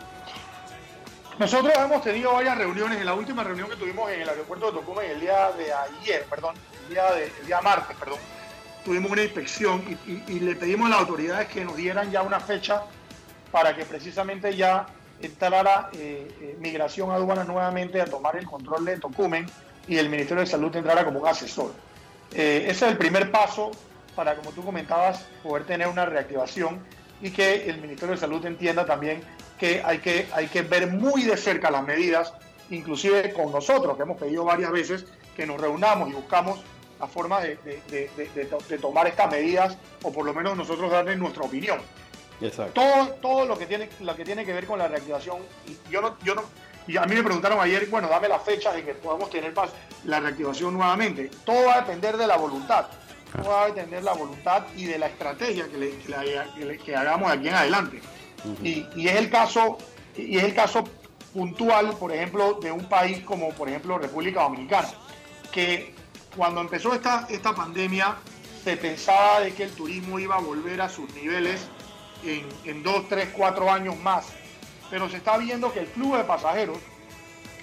Nosotros 1.40 1.74
hemos 1.78 2.04
tenido 2.04 2.34
varias 2.34 2.58
reuniones. 2.58 3.00
En 3.00 3.06
la 3.06 3.14
última 3.14 3.46
reunión 3.46 3.70
que 3.70 3.78
tuvimos 3.78 4.12
en 4.12 4.22
el 4.22 4.28
aeropuerto 4.28 4.66
de 4.66 4.72
Tocumen 4.74 5.10
el 5.10 5.22
día 5.22 5.50
de 5.58 5.72
ayer, 5.72 6.26
perdón, 6.30 6.54
el 6.84 6.94
día, 6.94 7.14
de, 7.14 7.32
el 7.40 7.46
día 7.46 7.62
martes, 7.62 7.96
perdón, 7.98 8.20
tuvimos 8.84 9.10
una 9.10 9.24
inspección 9.24 9.82
y, 10.06 10.40
le 10.42 10.56
pedimos 10.58 10.88
a 10.88 10.90
las 10.90 11.00
autoridades 11.00 11.48
que 11.48 11.64
nos 11.64 11.78
dieran 11.78 12.12
ya 12.12 12.24
una 12.24 12.42
fecha 12.42 12.84
para 13.54 13.74
que 13.74 13.86
precisamente 13.86 14.54
ya 14.54 14.88
entrara 15.22 15.90
eh, 15.94 16.30
eh, 16.42 16.58
Migración 16.60 17.10
Aduana 17.10 17.46
nuevamente 17.46 18.02
a 18.02 18.06
tomar 18.06 18.36
el 18.36 18.46
control 18.46 18.84
de 18.84 18.98
Tocumen 18.98 19.46
y 19.88 19.98
el 19.98 20.10
Ministerio 20.10 20.42
de 20.42 20.48
Salud 20.48 20.76
entrara 20.76 21.06
como 21.06 21.22
un 21.22 21.28
asesor. 21.28 21.72
Eh, 22.34 22.66
ese 22.68 22.86
es 22.86 22.92
el 22.92 22.98
primer 22.98 23.32
paso 23.32 23.72
para, 24.14 24.36
como 24.36 24.52
tú 24.52 24.62
comentabas, 24.62 25.26
poder 25.42 25.64
tener 25.64 25.88
una 25.88 26.06
reactivación 26.06 26.84
y 27.22 27.32
que 27.32 27.70
el 27.70 27.80
Ministerio 27.80 28.16
de 28.16 28.20
Salud 28.20 28.46
entienda 28.46 28.86
también 28.86 29.22
que 29.60 29.82
hay 29.84 30.00
que, 30.00 30.28
hay 30.34 30.48
que 30.48 30.62
ver 30.62 30.88
muy 30.88 31.24
de 31.24 31.38
cerca 31.38 31.70
las 31.70 31.84
medidas, 31.86 32.34
inclusive 32.70 33.34
con 33.34 33.52
nosotros, 33.52 33.96
que 33.98 34.04
hemos 34.04 34.18
pedido 34.18 34.44
varias 34.46 34.72
veces 34.72 35.06
que 35.36 35.46
nos 35.46 35.60
reunamos 35.60 36.10
y 36.10 36.14
buscamos 36.14 36.60
la 37.00 37.08
forma 37.08 37.40
de, 37.42 37.56
de- 37.58 37.82
de- 37.90 38.10
de- 38.18 38.30
de 38.30 38.46
to- 38.46 38.58
de 38.68 38.78
tomar 38.78 39.08
estas 39.08 39.30
medidas, 39.32 39.78
o 40.04 40.12
por 40.12 40.26
lo 40.26 40.34
menos 40.34 40.56
nosotros 40.58 40.92
darle 40.92 41.16
nuestra 41.16 41.44
opinión. 41.44 41.80
Exacto. 42.42 42.80
todo, 42.82 43.08
todo 43.22 43.46
lo 43.46 43.58
que 43.58 43.66
tiene 43.66 43.90
lo 44.00 44.16
que 44.16 44.24
tiene 44.24 44.46
que 44.46 44.54
ver 44.54 44.66
con 44.66 44.80
la 44.80 44.88
reactivación 44.88 45.40
y 45.68 45.76
yo 45.92 46.00
no 46.02 46.16
yo 46.24 46.36
no 46.36 46.44
y 46.88 46.96
a 46.96 47.02
mí 47.04 47.14
me 47.14 47.22
preguntaron 47.22 47.60
ayer 47.60 47.86
bueno 47.90 48.08
dame 48.08 48.30
las 48.30 48.42
fechas 48.44 48.78
en 48.78 48.86
que 48.86 48.94
podamos 48.94 49.30
tener 49.30 49.54
paz, 49.54 49.72
la 50.06 50.22
reactivación 50.22 50.74
nuevamente. 50.74 51.30
Todo 51.46 51.66
va 51.68 51.74
a 51.76 51.82
depender 51.82 52.16
de 52.16 52.26
la 52.28 52.38
voluntad. 52.38 52.86
Todo 53.36 53.50
va 53.50 53.64
a 53.64 53.66
depender 53.68 54.00
de 54.00 54.06
la 54.06 54.14
voluntad 54.14 54.64
y 54.78 54.86
de 54.86 54.98
la 54.98 55.08
estrategia 55.08 55.68
que, 55.68 55.78
le- 55.78 55.98
que 55.98 56.08
la- 56.10 56.54
que 56.56 56.64
le- 56.66 56.78
que 56.78 56.96
hagamos 56.96 57.30
de 57.30 57.38
aquí 57.40 57.48
en 57.50 57.56
adelante 57.56 58.02
y, 58.64 59.08
es 59.08 59.16
el 59.16 59.30
caso 59.30 59.78
y 60.16 60.38
es 60.38 60.44
el 60.44 60.54
caso 60.54 60.84
puntual 61.34 61.96
por 61.98 62.12
ejemplo 62.12 62.60
de 62.62 62.72
un 62.72 62.86
país 62.86 63.20
como 63.24 63.50
por 63.52 63.70
ejemplo 63.70 63.98
República 63.98 64.44
Dominicana 64.44 64.90
que 65.52 65.94
cuando 66.36 66.62
empezó 66.62 66.94
esta, 66.94 67.28
esta 67.30 67.54
pandemia 67.54 68.16
se 68.64 68.78
pensaba 68.78 69.40
de 69.42 69.54
que 69.54 69.64
el 69.64 69.72
turismo 69.72 70.20
iba 70.20 70.36
a 70.36 70.40
volver 70.40 70.82
a 70.82 70.90
sus 70.90 71.12
niveles 71.14 71.62
en, 72.24 72.46
en 72.66 72.84
dos, 72.84 73.08
tres, 73.08 73.30
cuatro 73.34 73.72
años 73.72 73.98
más. 73.98 74.26
Pero 74.90 75.10
se 75.10 75.18
está 75.18 75.38
viendo 75.38 75.72
que 75.72 75.80
el 75.80 75.88
flujo 75.88 76.18
de 76.18 76.24
pasajeros 76.26 76.78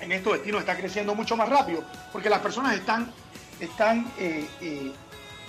en 0.00 0.10
estos 0.12 0.32
destinos 0.32 0.60
está 0.60 0.76
creciendo 0.76 1.14
mucho 1.14 1.36
más 1.36 1.48
rápido, 1.48 1.84
porque 2.12 2.28
las 2.30 2.40
personas 2.40 2.74
están, 2.74 3.12
están 3.60 4.10
eh, 4.18 4.46
eh, 4.62 4.92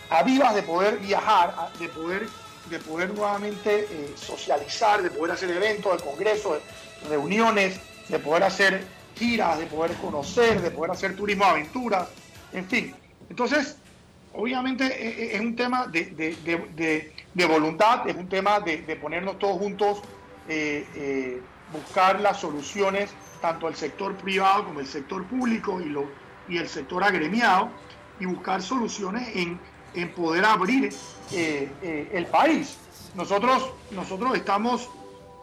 avivas 0.09 0.53
de 0.53 0.63
poder 0.63 0.97
viajar, 0.99 1.55
a- 1.57 1.78
de 1.80 1.88
poder, 1.89 2.28
de 2.70 2.80
poder 2.80 3.13
nuevamente 3.13 4.11
eh, 4.13 4.18
socializar, 4.18 5.01
de 5.01 5.11
poder 5.11 5.34
hacer 5.34 5.49
eventos, 5.51 5.93
de 5.93 5.99
congresos, 5.99 6.63
de 6.99 7.07
reuniones, 7.09 7.82
de 8.07 8.20
poder 8.20 8.43
hacer 8.43 8.95
giras, 9.13 9.57
de 9.59 9.68
poder 9.68 9.97
conocer, 9.97 10.61
de 10.61 10.72
poder 10.72 10.91
hacer 10.91 11.15
turismo 11.15 11.45
de 11.45 11.49
aventura, 11.51 12.13
en 12.51 12.70
fin. 12.70 13.01
Entonces, 13.30 13.84
obviamente 14.32 14.86
e- 14.86 15.34
e- 15.34 15.36
es 15.36 15.41
un 15.41 15.55
tema 15.55 15.88
de, 15.88 16.05
de- 16.11 16.36
de- 16.38 17.13
voluntad, 17.47 18.07
es 18.07 18.15
un 18.15 18.30
tema 18.30 18.59
de, 18.59 18.80
ponernos 18.97 19.38
todos 19.39 19.57
juntos, 19.57 20.03
eh, 20.45 20.91
eh, 20.93 21.49
buscar 21.65 22.20
las 22.22 22.39
soluciones, 22.39 23.18
tanto 23.39 23.68
el 23.68 23.76
sector 23.76 24.18
privado 24.18 24.65
como 24.65 24.80
el 24.80 24.88
sector 24.88 25.28
público 25.28 25.82
y, 25.82 25.86
lo, 25.89 26.15
y 26.45 26.57
el 26.57 26.68
sector 26.70 27.03
agremiado, 27.03 27.82
y 28.18 28.26
buscar 28.26 28.61
soluciones 28.61 29.36
en, 29.36 29.61
en 29.93 30.11
poder 30.11 30.45
abrir 30.45 30.93
eh, 31.31 31.69
eh, 31.81 32.09
el 32.13 32.25
país. 32.27 32.77
Nosotros, 33.15 33.71
nosotros 33.91 34.35
estamos 34.35 34.89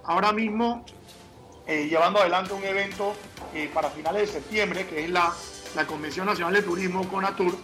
ahora 0.04 0.32
mismo 0.32 0.84
eh, 1.66 1.86
llevando 1.88 2.20
adelante 2.20 2.52
un 2.52 2.64
evento 2.64 3.14
para 3.72 3.88
finales 3.90 4.32
de 4.32 4.40
septiembre, 4.40 4.86
que 4.86 5.04
es 5.04 5.10
la, 5.10 5.32
la 5.76 5.86
Convención 5.86 6.26
Nacional 6.26 6.54
de 6.54 6.62
Turismo 6.62 7.08
CONATUR, 7.08 7.56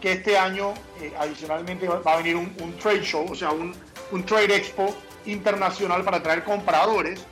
que 0.00 0.12
este 0.12 0.38
año 0.38 0.72
adicionalmente 1.18 1.86
va 1.86 2.12
a 2.12 2.16
venir 2.16 2.36
un, 2.36 2.76
trade 2.82 3.02
show, 3.02 3.26
o 3.30 3.34
sea, 3.34 3.50
un, 3.50 3.74
un 4.10 4.24
trade 4.24 4.56
expo 4.56 4.94
internacional 5.26 6.02
para 6.02 6.22
traer 6.22 6.44
compradores 6.44 7.26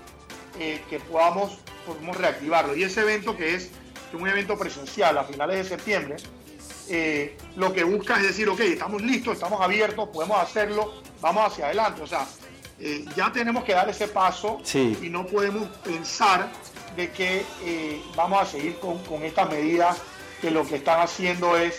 que 0.58 1.00
podamos, 1.10 1.58
podamos 1.86 2.16
reactivarlo. 2.18 2.76
Y 2.76 2.84
ese 2.84 3.00
evento 3.00 3.34
que 3.34 3.54
es 3.54 3.70
un 4.12 4.28
evento 4.28 4.58
presencial 4.58 5.16
a 5.16 5.24
finales 5.24 5.56
de 5.56 5.64
septiembre, 5.64 6.16
eh, 6.94 7.36
lo 7.56 7.72
que 7.72 7.84
busca 7.84 8.16
es 8.18 8.22
decir, 8.24 8.48
ok, 8.50 8.60
estamos 8.60 9.00
listos, 9.00 9.34
estamos 9.34 9.60
abiertos, 9.62 10.10
podemos 10.10 10.38
hacerlo, 10.38 10.92
vamos 11.22 11.46
hacia 11.50 11.64
adelante. 11.66 12.02
O 12.02 12.06
sea, 12.06 12.26
eh, 12.78 13.04
ya 13.16 13.32
tenemos 13.32 13.64
que 13.64 13.72
dar 13.72 13.88
ese 13.88 14.08
paso 14.08 14.60
Sí. 14.62 14.98
y 15.00 15.08
no 15.08 15.26
podemos 15.26 15.68
pensar 15.78 16.50
de 16.94 17.10
que 17.10 17.44
eh, 17.64 18.02
vamos 18.14 18.42
a 18.42 18.44
seguir 18.46 18.78
con, 18.78 18.98
con 19.04 19.22
estas 19.22 19.48
medidas 19.48 19.96
que 20.42 20.50
lo 20.50 20.66
que 20.66 20.76
están 20.76 21.00
haciendo 21.00 21.56
es, 21.56 21.78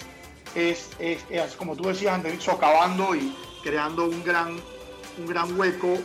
es, 0.55 0.89
es- 0.97 1.24
es, 1.30 1.53
como 1.55 1.76
tú 1.76 1.88
decías 1.89 2.16
antes, 2.16 2.43
socavando 2.43 3.14
y 3.16 3.36
creando 3.61 4.05
un 4.05 4.24
gran, 4.24 4.55
un 5.20 5.28
gran 5.28 5.59
hueco 5.59 5.95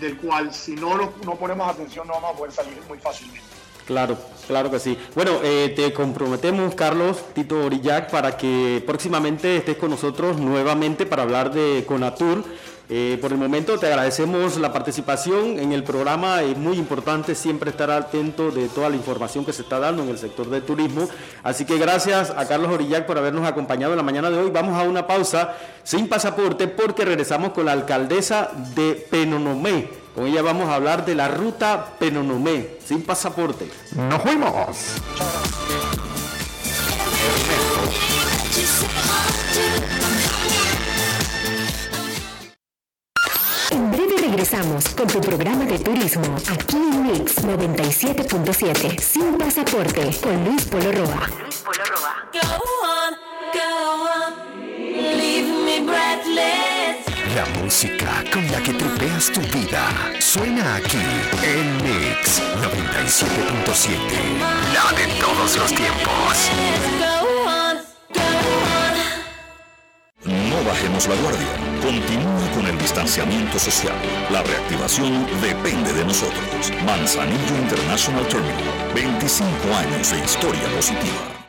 del 0.00 0.16
cual 0.18 0.52
si 0.52 0.72
no, 0.74 0.96
lo- 0.96 1.14
no 1.24 1.36
ponemos 1.36 1.66
atención 1.68 2.06
no 2.08 2.14
vamos 2.14 2.32
a 2.34 2.36
poder 2.36 2.52
salir 2.52 2.76
muy 2.88 2.98
fácilmente. 2.98 3.46
Claro, 3.86 4.16
claro 4.52 4.70
que 4.70 4.78
sí. 4.78 4.98
Bueno, 5.14 5.40
eh, 5.42 5.72
te 5.74 5.94
comprometemos, 5.94 6.74
Carlos 6.74 7.16
Tito 7.32 7.64
Orillac, 7.64 8.10
para 8.10 8.36
que 8.36 8.84
próximamente 8.86 9.56
estés 9.56 9.78
con 9.78 9.88
nosotros 9.88 10.36
nuevamente 10.36 11.06
para 11.06 11.22
hablar 11.22 11.54
de 11.54 11.84
Conatur. 11.86 12.44
Eh, 12.90 13.16
por 13.22 13.32
el 13.32 13.38
momento 13.38 13.78
te 13.78 13.86
agradecemos 13.86 14.58
la 14.58 14.70
participación 14.70 15.58
en 15.58 15.72
el 15.72 15.84
programa. 15.84 16.42
Es 16.42 16.58
muy 16.58 16.76
importante 16.76 17.34
siempre 17.34 17.70
estar 17.70 17.90
atento 17.90 18.50
de 18.50 18.68
toda 18.68 18.90
la 18.90 18.96
información 18.96 19.46
que 19.46 19.54
se 19.54 19.62
está 19.62 19.78
dando 19.78 20.02
en 20.02 20.10
el 20.10 20.18
sector 20.18 20.50
del 20.50 20.64
turismo. 20.64 21.08
Así 21.42 21.64
que 21.64 21.78
gracias 21.78 22.28
a 22.28 22.46
Carlos 22.46 22.70
Orillac 22.70 23.06
por 23.06 23.16
habernos 23.16 23.48
acompañado 23.48 23.94
en 23.94 23.96
la 23.96 24.02
mañana 24.02 24.28
de 24.28 24.36
hoy. 24.36 24.50
Vamos 24.50 24.78
a 24.78 24.82
una 24.82 25.06
pausa 25.06 25.56
sin 25.82 26.10
pasaporte 26.10 26.68
porque 26.68 27.06
regresamos 27.06 27.52
con 27.52 27.64
la 27.64 27.72
alcaldesa 27.72 28.50
de 28.74 29.06
Penonomé. 29.10 30.01
Con 30.14 30.26
ella 30.26 30.42
vamos 30.42 30.68
a 30.68 30.74
hablar 30.74 31.04
de 31.04 31.14
la 31.14 31.28
ruta 31.28 31.94
Penonomé, 31.98 32.76
sin 32.84 33.02
pasaporte. 33.02 33.70
¡Nos 33.96 34.22
fuimos! 34.22 34.76
En 43.70 43.90
breve 43.90 44.16
regresamos 44.20 44.88
con 44.90 45.06
tu 45.06 45.20
programa 45.20 45.64
de 45.64 45.78
turismo 45.78 46.36
aquí 46.50 46.76
en 46.76 47.02
Mix 47.04 47.42
97.7 47.42 49.00
sin 49.00 49.38
pasaporte 49.38 50.10
con 50.22 50.44
Luis 50.44 50.66
Polo 50.66 50.92
Roa. 50.92 51.28
Go 51.92 51.98
on, 52.04 52.21
La 57.34 57.46
música 57.62 58.22
con 58.30 58.46
la 58.52 58.60
que 58.62 58.74
tripeas 58.74 59.32
tu 59.32 59.40
vida 59.56 59.88
suena 60.20 60.76
aquí 60.76 60.98
en 61.42 61.76
Mix 61.76 62.42
97.7. 62.60 63.96
La 64.74 64.92
de 64.94 65.06
todos 65.18 65.56
los 65.56 65.72
tiempos. 65.74 66.50
No 70.24 70.64
bajemos 70.64 71.08
la 71.08 71.14
guardia. 71.14 71.48
Continúa 71.82 72.50
con 72.54 72.66
el 72.66 72.76
distanciamiento 72.76 73.58
social. 73.58 73.96
La 74.30 74.42
reactivación 74.42 75.26
depende 75.40 75.90
de 75.94 76.04
nosotros. 76.04 76.70
Manzanillo 76.84 77.56
International 77.56 78.28
Terminal. 78.28 78.92
25 78.94 79.74
años 79.74 80.10
de 80.10 80.18
historia 80.18 80.68
positiva. 80.76 81.41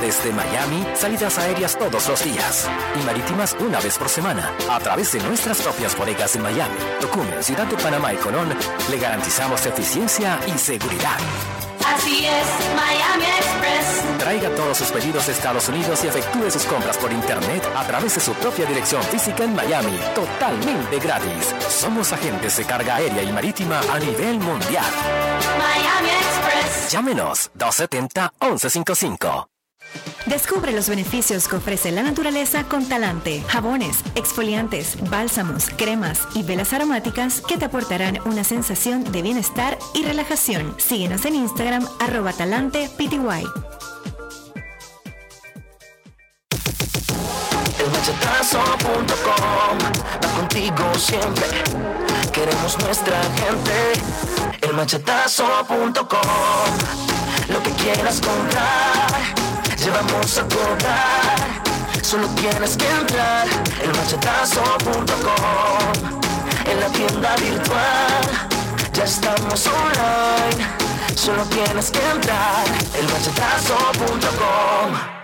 Desde 0.00 0.32
Miami, 0.32 0.86
salidas 0.94 1.38
aéreas 1.38 1.76
todos 1.78 2.08
los 2.08 2.22
días 2.22 2.68
y 3.00 3.04
marítimas 3.04 3.56
una 3.58 3.80
vez 3.80 3.98
por 3.98 4.08
semana 4.08 4.52
a 4.70 4.78
través 4.78 5.10
de 5.12 5.18
nuestras 5.20 5.60
propias 5.62 5.96
bodegas 5.96 6.36
en 6.36 6.42
Miami, 6.42 6.76
Tocumen, 7.00 7.42
Ciudad 7.42 7.66
de 7.66 7.76
Panamá 7.76 8.12
y 8.12 8.16
Colón. 8.16 8.54
Le 8.90 8.98
garantizamos 8.98 9.64
eficiencia 9.66 10.38
y 10.46 10.52
seguridad. 10.58 11.16
Así 11.84 12.26
es, 12.26 12.46
Miami 12.74 13.24
Express. 13.38 14.18
Traiga 14.18 14.50
todos 14.54 14.78
sus 14.78 14.90
pedidos 14.90 15.26
de 15.26 15.32
Estados 15.32 15.68
Unidos 15.68 16.02
y 16.04 16.08
efectúe 16.08 16.50
sus 16.50 16.64
compras 16.64 16.96
por 16.98 17.12
internet 17.12 17.62
a 17.74 17.86
través 17.86 18.16
de 18.16 18.20
su 18.20 18.34
propia 18.34 18.66
dirección 18.66 19.02
física 19.04 19.44
en 19.44 19.54
Miami, 19.54 19.98
totalmente 20.14 20.98
gratis. 20.98 21.54
Somos 21.68 22.12
agentes 22.12 22.56
de 22.56 22.64
carga 22.64 22.96
aérea 22.96 23.22
y 23.22 23.32
marítima 23.32 23.80
a 23.90 23.98
nivel 23.98 24.38
mundial. 24.40 24.84
Miami 25.58 26.10
Express. 26.10 26.92
Llámenos 26.92 27.50
270-1155. 27.56 29.55
Descubre 30.26 30.72
los 30.72 30.88
beneficios 30.88 31.46
que 31.46 31.56
ofrece 31.56 31.92
la 31.92 32.02
naturaleza 32.02 32.64
con 32.64 32.88
Talante. 32.88 33.44
Jabones, 33.48 33.98
exfoliantes, 34.16 34.96
bálsamos, 35.08 35.68
cremas 35.76 36.26
y 36.34 36.42
velas 36.42 36.72
aromáticas 36.72 37.40
que 37.40 37.56
te 37.56 37.66
aportarán 37.66 38.18
una 38.24 38.42
sensación 38.42 39.04
de 39.12 39.22
bienestar 39.22 39.78
y 39.94 40.02
relajación. 40.02 40.74
Síguenos 40.78 41.24
en 41.24 41.36
Instagram, 41.36 41.86
arroba 42.00 42.32
Talante 42.32 42.90
PTY. 42.96 43.44
Elmachetazo.com 47.78 49.78
va 50.24 50.28
contigo 50.36 50.94
siempre. 50.98 51.46
Queremos 52.32 52.76
nuestra 52.80 53.22
gente. 53.22 53.92
Elmachetazo.com 54.62 55.96
Lo 57.48 57.62
que 57.62 57.70
quieras 57.70 58.20
comprar, 58.20 59.45
llevamos 59.86 60.38
a 60.38 60.42
cobrar. 60.42 61.62
Solo 62.02 62.28
tienes 62.30 62.76
que 62.76 62.88
entrar. 62.88 63.46
Elmachetazo.com 63.82 66.20
En 66.70 66.80
la 66.80 66.88
tienda 66.88 67.36
virtual. 67.36 68.48
Ya 68.92 69.04
estamos 69.04 69.66
online. 69.66 70.66
Solo 71.14 71.44
tienes 71.44 71.90
que 71.90 72.00
entrar. 72.10 72.64
Elmachetazo.com 72.94 75.15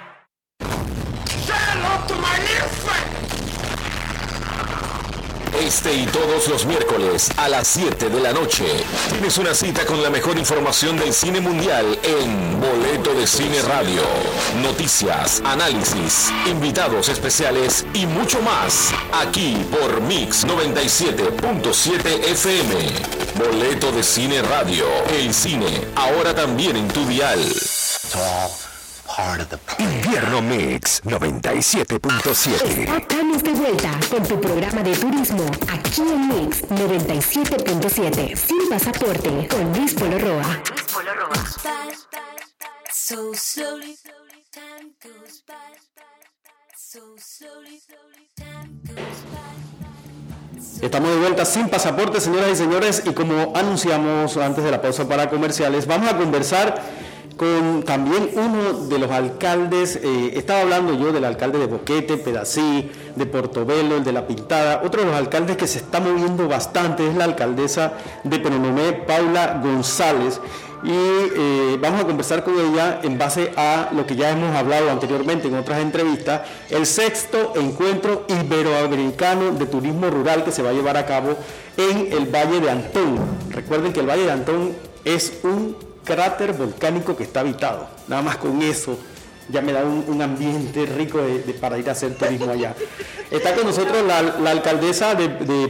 Este 5.61 5.95
y 5.95 6.07
todos 6.07 6.49
los 6.49 6.67
miércoles 6.67 7.31
a 7.37 7.49
las 7.49 7.69
7 7.69 8.09
de 8.09 8.21
la 8.21 8.33
noche 8.33 8.65
tienes 9.11 9.37
una 9.39 9.55
cita 9.55 9.85
con 9.85 10.03
la 10.03 10.11
mejor 10.11 10.39
información 10.39 10.97
del 10.97 11.13
cine 11.13 11.41
mundial 11.41 11.99
en 12.03 12.61
Boleto 12.61 13.15
de 13.15 13.27
Cine 13.27 13.61
Radio. 13.63 14.03
Noticias, 14.63 15.43
análisis, 15.45 16.31
invitados 16.51 17.09
especiales 17.09 17.85
y 17.95 18.07
mucho 18.07 18.41
más 18.43 18.93
aquí 19.13 19.57
por 19.71 20.01
Mix 20.03 20.47
97.7 20.47 22.31
FM. 22.31 22.75
Boleto 23.37 23.93
de 23.93 24.03
Cine 24.03 24.43
Radio. 24.43 24.87
El 25.19 25.33
cine 25.35 25.87
ahora 25.97 26.35
también 26.35 26.77
en 26.77 26.89
tu 26.89 27.05
dial. 27.07 27.41
Invierno 29.79 30.41
Mix 30.41 31.03
97.7. 31.05 32.99
Estamos 32.99 33.43
de 33.43 33.51
vuelta 33.51 33.91
con 34.11 34.23
tu 34.23 34.41
programa 34.41 34.83
de 34.83 34.97
turismo 34.97 35.45
aquí 35.71 36.01
en 36.01 36.29
Mix 36.29 36.63
97.7. 36.69 38.35
Sin 38.37 38.71
pasaporte 38.71 39.49
con 39.49 39.71
Luis 39.75 39.93
Polo 39.93 40.19
Roa. 40.19 40.63
So 42.91 43.35
slowly, 43.35 43.99
time 44.51 44.95
goes 45.03 45.43
by. 45.47 45.57
So 46.75 47.15
slowly, 47.19 47.83
time 48.35 48.81
goes 48.85 49.25
by. 49.31 49.53
Estamos 50.81 51.11
de 51.11 51.17
vuelta 51.17 51.45
sin 51.45 51.69
pasaporte, 51.69 52.19
señoras 52.21 52.51
y 52.53 52.57
señores, 52.57 53.03
y 53.05 53.13
como 53.13 53.53
anunciamos 53.55 54.37
antes 54.39 54.65
de 54.65 54.71
la 54.71 54.81
pausa 54.81 55.07
para 55.07 55.29
comerciales, 55.29 55.87
vamos 55.87 56.11
a 56.11 56.17
conversar 56.17 56.83
con 57.43 57.83
también 57.83 58.31
uno 58.35 58.87
de 58.87 59.01
los 59.01 59.11
alcaldes, 59.11 59.97
eh, 59.97 60.35
estaba 60.37 60.61
hablando 60.61 60.95
yo 60.95 61.13
del 61.13 61.25
alcalde 61.25 61.59
de 61.59 61.67
Boquete, 61.67 62.17
Pedací, 62.17 62.89
de 63.17 63.27
Portobelo, 63.27 63.97
el 63.97 64.05
de 64.05 64.13
La 64.13 64.29
Pintada, 64.29 64.81
otro 64.85 65.01
de 65.01 65.09
los 65.09 65.17
alcaldes 65.17 65.57
que 65.57 65.67
se 65.67 65.79
está 65.79 65.99
moviendo 65.99 66.47
bastante 66.47 67.05
es 67.05 67.17
la 67.17 67.25
alcaldesa 67.25 67.95
de 68.23 68.39
Penonomé, 68.39 68.93
Paula 68.93 69.61
González, 69.61 70.41
y 70.85 70.93
eh, 70.93 71.79
vamos 71.81 72.03
a 72.03 72.05
conversar 72.05 72.45
con 72.45 72.55
ella 72.61 73.01
en 73.03 73.19
base 73.19 73.53
a 73.57 73.91
lo 73.93 74.07
que 74.07 74.15
ya 74.15 74.31
hemos 74.31 74.55
hablado 74.55 74.89
anteriormente 74.89 75.49
en 75.49 75.57
otras 75.57 75.81
entrevistas, 75.81 76.43
el 76.71 76.87
sexto 76.87 77.55
encuentro 77.57 78.25
iberoamericano 78.29 79.51
de 79.51 79.67
turismo 79.67 80.11
rural 80.11 80.45
que 80.45 80.53
se 80.53 80.63
va 80.63 80.71
a 80.71 80.75
llevar 80.75 80.97
a 80.97 81.07
cabo 81.07 81.35
en 81.77 82.13
el 82.13 82.33
Valle 82.33 82.61
de 82.61 82.71
Antón. 82.71 83.19
Recuerden 83.51 83.93
que 83.93 83.99
el 83.99 84.09
Valle 84.09 84.27
de 84.27 84.31
Antón 84.31 84.73
es 85.05 85.41
un 85.43 85.92
cráter 86.05 86.53
volcánico 86.53 87.17
que 87.17 87.25
está 87.25 87.41
habitado. 87.41 87.89
Nada 88.09 88.23
más 88.23 88.37
con 88.37 88.61
eso 88.63 88.99
ya 89.49 89.61
me 89.61 89.73
da 89.73 89.83
un, 89.85 90.23
ambiente 90.23 90.87
rico 90.87 91.19
de- 91.19 91.55
para 91.55 91.79
ir 91.79 91.89
a 91.89 91.93
hacer 91.93 92.15
turismo 92.17 92.51
allá. 92.53 92.75
Está 93.31 93.55
con 93.55 93.67
nosotros 93.67 93.97
la, 94.07 94.23
la 94.23 94.51
alcaldesa 94.51 95.15
de, 95.15 95.29
de 95.29 95.69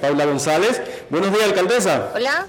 Paula 0.00 0.24
González. 0.26 0.80
Buenos 1.10 1.30
días, 1.32 1.44
alcaldesa. 1.44 2.10
Hola, 2.14 2.46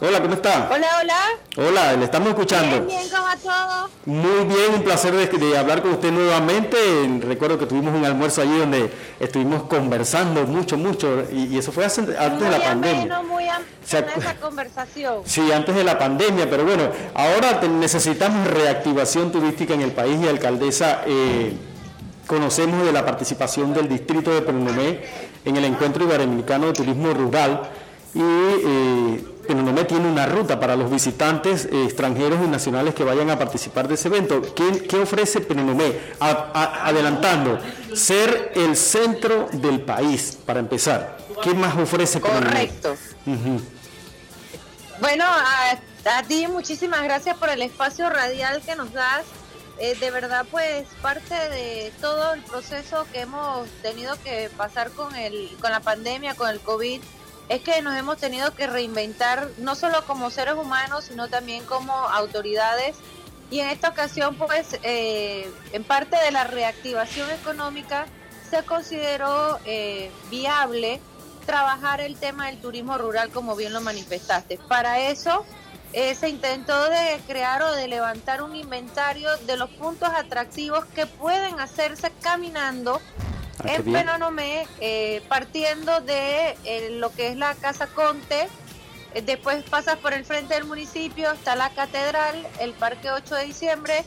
Hola, 0.00 0.22
¿cómo 0.22 0.34
está? 0.34 0.68
hola, 0.72 0.86
hola. 1.02 1.68
Hola, 1.68 1.92
le 1.94 2.04
estamos 2.04 2.28
escuchando. 2.28 2.86
Bien, 2.86 2.86
bien, 2.86 3.08
¿cómo 3.10 3.24
va 3.24 3.36
todo? 3.36 3.90
Muy 4.06 4.44
bien, 4.44 4.74
un 4.76 4.82
placer 4.84 5.12
de, 5.12 5.26
de 5.26 5.58
hablar 5.58 5.82
con 5.82 5.90
usted 5.92 6.12
nuevamente. 6.12 6.76
Recuerdo 7.20 7.58
que 7.58 7.66
tuvimos 7.66 7.92
un 7.96 8.04
almuerzo 8.04 8.42
allí 8.42 8.58
donde 8.58 8.92
estuvimos 9.18 9.64
conversando 9.64 10.44
mucho, 10.44 10.76
mucho, 10.76 11.24
y, 11.32 11.46
y 11.46 11.58
eso 11.58 11.72
fue 11.72 11.84
hace- 11.84 12.16
antes 12.16 12.40
de 12.40 12.50
la 12.58 12.60
pandemia. 12.64 13.22
muy 13.22 13.44
esa 13.84 14.34
conversación. 14.40 15.22
Sí, 15.24 15.50
antes 15.50 15.74
de 15.74 15.82
la 15.82 15.98
pandemia, 15.98 16.48
pero 16.48 16.64
bueno, 16.64 16.84
ahora 17.14 17.60
necesitamos 17.62 18.46
reactivación 18.46 19.32
turística 19.32 19.74
en 19.74 19.80
el 19.80 19.90
país 19.90 20.20
y 20.22 20.28
alcaldesa, 20.28 21.02
eh, 21.06 21.54
conocemos 22.28 22.86
de 22.86 22.92
la 22.92 23.04
participación 23.04 23.74
del 23.74 23.88
distrito 23.88 24.30
de 24.32 24.42
Penonomé 24.42 25.00
en 25.44 25.56
el 25.56 25.64
encuentro 25.64 26.04
iberoamericano 26.04 26.66
de 26.68 26.72
turismo 26.74 27.12
rural 27.14 27.62
y 28.14 28.20
eh, 28.20 29.24
Penonomé 29.48 29.84
tiene 29.84 30.06
una 30.08 30.26
ruta 30.26 30.60
para 30.60 30.76
los 30.76 30.90
visitantes 30.90 31.64
eh, 31.64 31.84
extranjeros 31.84 32.38
y 32.44 32.48
nacionales 32.48 32.94
que 32.94 33.02
vayan 33.02 33.30
a 33.30 33.38
participar 33.38 33.88
de 33.88 33.94
ese 33.94 34.08
evento. 34.08 34.42
¿Qué, 34.54 34.86
qué 34.86 34.98
ofrece 35.00 35.40
a- 36.20 36.86
adelantando, 36.86 37.58
ser 37.94 38.52
el 38.54 38.76
centro 38.76 39.48
del 39.52 39.80
país, 39.80 40.38
para 40.46 40.60
empezar. 40.60 41.16
¿Qué 41.42 41.54
más 41.54 41.76
ofrece 41.76 42.20
Penonomé? 42.20 42.68
Correcto. 42.68 42.96
Bueno, 45.00 45.24
a, 45.24 45.78
a 46.18 46.22
ti 46.24 46.46
muchísimas 46.46 47.02
gracias 47.02 47.36
por 47.38 47.48
el 47.48 47.62
espacio 47.62 48.10
radial 48.10 48.60
que 48.62 48.76
nos 48.76 48.92
das. 48.92 49.24
Eh, 49.80 49.94
de 50.00 50.10
verdad, 50.10 50.44
pues 50.50 50.86
parte 51.00 51.34
de 51.34 51.92
todo 52.00 52.34
el 52.34 52.42
proceso 52.42 53.06
que 53.12 53.20
hemos 53.20 53.68
tenido 53.80 54.16
que 54.24 54.50
pasar 54.56 54.90
con 54.90 55.14
el, 55.14 55.56
con 55.60 55.70
la 55.70 55.80
pandemia, 55.80 56.34
con 56.34 56.50
el 56.50 56.58
COVID, 56.60 57.00
es 57.48 57.62
que 57.62 57.80
nos 57.82 57.96
hemos 57.96 58.18
tenido 58.18 58.54
que 58.54 58.66
reinventar 58.66 59.48
no 59.58 59.74
solo 59.74 60.04
como 60.06 60.30
seres 60.30 60.54
humanos, 60.54 61.04
sino 61.04 61.28
también 61.28 61.64
como 61.64 61.92
autoridades. 61.92 62.96
Y 63.50 63.60
en 63.60 63.68
esta 63.68 63.88
ocasión, 63.88 64.36
pues, 64.36 64.78
eh, 64.82 65.50
en 65.72 65.84
parte 65.84 66.16
de 66.16 66.30
la 66.30 66.44
reactivación 66.44 67.30
económica, 67.30 68.06
se 68.50 68.62
consideró 68.64 69.58
eh, 69.64 70.10
viable 70.30 71.00
trabajar 71.46 72.02
el 72.02 72.16
tema 72.18 72.46
del 72.46 72.60
turismo 72.60 72.98
rural 72.98 73.30
como 73.30 73.56
bien 73.56 73.72
lo 73.72 73.80
manifestaste. 73.80 74.58
Para 74.68 75.00
eso 75.00 75.46
eh, 75.94 76.14
se 76.14 76.28
intentó 76.28 76.90
de 76.90 77.18
crear 77.26 77.62
o 77.62 77.72
de 77.72 77.88
levantar 77.88 78.42
un 78.42 78.54
inventario 78.54 79.34
de 79.46 79.56
los 79.56 79.70
puntos 79.70 80.10
atractivos 80.10 80.84
que 80.94 81.06
pueden 81.06 81.58
hacerse 81.60 82.12
caminando 82.20 83.00
en 83.64 83.84
bien. 83.84 84.06
Penonomé, 84.06 84.66
eh, 84.80 85.22
partiendo 85.28 86.00
de 86.00 86.56
eh, 86.64 86.90
lo 86.92 87.10
que 87.10 87.28
es 87.28 87.36
la 87.36 87.54
Casa 87.54 87.86
Conte, 87.88 88.48
eh, 89.14 89.22
después 89.22 89.62
pasas 89.64 89.96
por 89.96 90.12
el 90.12 90.24
frente 90.24 90.54
del 90.54 90.64
municipio, 90.64 91.32
está 91.32 91.56
la 91.56 91.70
catedral, 91.70 92.46
el 92.60 92.72
Parque 92.72 93.10
8 93.10 93.34
de 93.34 93.44
diciembre 93.44 94.04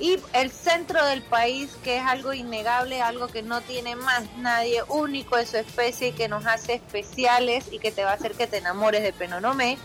y 0.00 0.18
el 0.32 0.50
centro 0.50 1.04
del 1.06 1.22
país, 1.22 1.70
que 1.84 1.98
es 1.98 2.02
algo 2.04 2.32
innegable, 2.32 3.00
algo 3.00 3.28
que 3.28 3.42
no 3.42 3.60
tiene 3.60 3.94
más 3.96 4.24
nadie, 4.38 4.82
único 4.88 5.36
de 5.36 5.46
su 5.46 5.56
especie 5.56 6.08
y 6.08 6.12
que 6.12 6.28
nos 6.28 6.46
hace 6.46 6.74
especiales 6.74 7.66
y 7.70 7.78
que 7.78 7.92
te 7.92 8.04
va 8.04 8.10
a 8.10 8.14
hacer 8.14 8.32
que 8.32 8.46
te 8.46 8.58
enamores 8.58 9.02
de 9.02 9.12
Penonomé. 9.12 9.78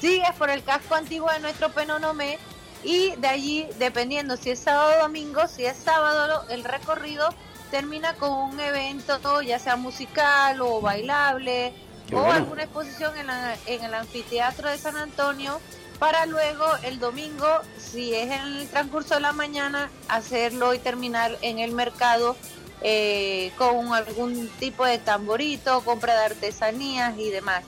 Sigues 0.00 0.32
por 0.38 0.50
el 0.50 0.62
casco 0.62 0.94
antiguo 0.94 1.30
de 1.30 1.40
nuestro 1.40 1.70
Penonomé 1.70 2.38
y 2.84 3.16
de 3.16 3.28
allí, 3.28 3.66
dependiendo 3.78 4.36
si 4.36 4.50
es 4.50 4.58
sábado 4.58 4.98
o 4.98 5.02
domingo, 5.02 5.48
si 5.48 5.64
es 5.64 5.76
sábado 5.76 6.44
el 6.50 6.62
recorrido 6.62 7.30
termina 7.70 8.14
con 8.14 8.32
un 8.32 8.60
evento 8.60 9.42
ya 9.42 9.58
sea 9.58 9.76
musical 9.76 10.60
o 10.60 10.80
bailable 10.80 11.72
Qué 12.08 12.14
o 12.14 12.20
bueno. 12.20 12.34
alguna 12.34 12.62
exposición 12.64 13.16
en, 13.18 13.26
la- 13.26 13.56
en 13.66 13.82
el 13.84 13.94
anfiteatro 13.94 14.68
de 14.70 14.78
San 14.78 14.96
Antonio 14.96 15.60
para 15.98 16.26
luego 16.26 16.64
el 16.82 16.98
domingo, 16.98 17.46
si 17.78 18.14
es 18.14 18.24
en 18.30 18.40
el 18.58 18.68
transcurso 18.68 19.14
de 19.14 19.20
la 19.20 19.32
mañana, 19.32 19.90
hacerlo 20.08 20.74
y 20.74 20.78
terminar 20.78 21.36
en 21.40 21.58
el 21.58 21.72
mercado 21.72 22.36
eh, 22.82 23.50
con 23.56 23.94
algún 23.94 24.48
tipo 24.60 24.84
de 24.84 24.98
tamborito, 24.98 25.80
compra 25.84 26.12
de 26.18 26.24
artesanías 26.26 27.16
y 27.18 27.30
demás. 27.30 27.64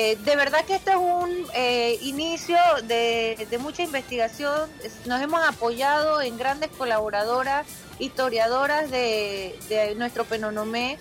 Eh, 0.00 0.16
de 0.24 0.36
verdad 0.36 0.64
que 0.64 0.76
este 0.76 0.92
es 0.92 0.96
un 0.96 1.44
eh, 1.54 1.98
inicio 2.02 2.56
de, 2.84 3.48
mucha 3.58 3.82
investigación. 3.82 4.70
Es- 4.84 5.06
Nos 5.08 5.20
hemos 5.20 5.42
apoyado 5.44 6.20
en 6.22 6.38
grandes 6.38 6.70
colaboradoras, 6.70 7.66
historiadoras 7.98 8.92
de, 8.92 9.58
de 9.68 9.96
nuestro 9.96 10.24
Penonomé, 10.24 11.00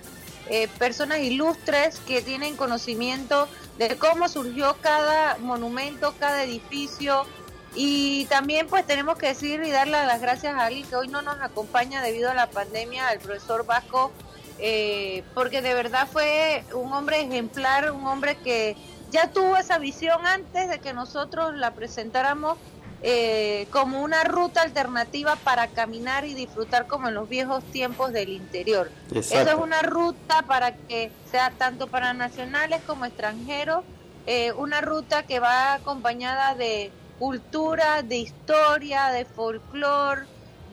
eh, 0.50 0.68
personas 0.80 1.20
ilustres 1.20 2.00
que 2.08 2.24
tienen 2.24 2.58
conocimiento 2.58 3.48
de 3.78 3.96
cómo 3.98 4.28
surgió 4.30 4.76
cada 4.82 5.38
monumento, 5.42 6.16
cada 6.20 6.42
edificio. 6.44 7.28
Y 7.76 8.26
también 8.26 8.66
pues 8.66 8.84
tenemos 8.88 9.20
que 9.20 9.28
decir 9.28 9.62
y 9.64 9.70
darle 9.70 9.92
las 10.08 10.20
gracias 10.22 10.56
a 10.56 10.66
alguien 10.66 10.88
que 10.88 10.96
hoy 10.96 11.08
no 11.08 11.22
nos 11.22 11.40
acompaña 11.40 12.02
debido 12.02 12.32
a 12.32 12.34
la 12.34 12.50
pandemia, 12.50 13.10
al 13.10 13.20
profesor 13.20 13.64
Vasco, 13.64 14.12
eh, 14.60 15.24
porque 15.34 15.62
de 15.62 15.74
verdad 15.74 16.08
fue 16.12 16.64
un 16.74 16.92
hombre 16.94 17.22
ejemplar, 17.22 17.92
un 17.92 18.06
hombre 18.06 18.38
que 18.38 18.76
ya 19.12 19.32
tuvo 19.32 19.58
esa 19.58 19.78
visión 19.78 20.26
antes 20.26 20.70
de 20.70 20.80
que 20.80 20.94
nosotros 20.94 21.56
la 21.56 21.74
presentáramos 21.74 22.58
eh, 23.04 23.68
como 23.72 24.02
una 24.02 24.24
ruta 24.24 24.64
alternativa 24.64 25.36
para 25.36 25.68
caminar 25.68 26.26
y 26.26 26.34
disfrutar 26.34 26.88
como 26.88 27.10
en 27.10 27.14
los 27.14 27.30
viejos 27.30 27.64
tiempos 27.66 28.12
del 28.12 28.30
interior. 28.30 28.90
Exacto. 29.12 29.50
Eso 29.50 29.58
es 29.58 29.64
una 29.64 29.82
ruta 29.84 30.42
para 30.48 30.76
que 30.76 31.12
sea 31.30 31.52
tanto 31.52 31.88
para 31.88 32.14
nacionales 32.14 32.82
como 32.88 33.06
extranjeros, 33.06 33.84
eh, 34.26 34.52
una 34.54 34.82
ruta 34.82 35.24
que 35.24 35.40
va 35.40 35.76
acompañada 35.76 36.56
de 36.56 36.92
cultura, 37.20 38.02
de 38.02 38.18
historia, 38.18 39.08
de 39.10 39.26
folclore, 39.26 40.24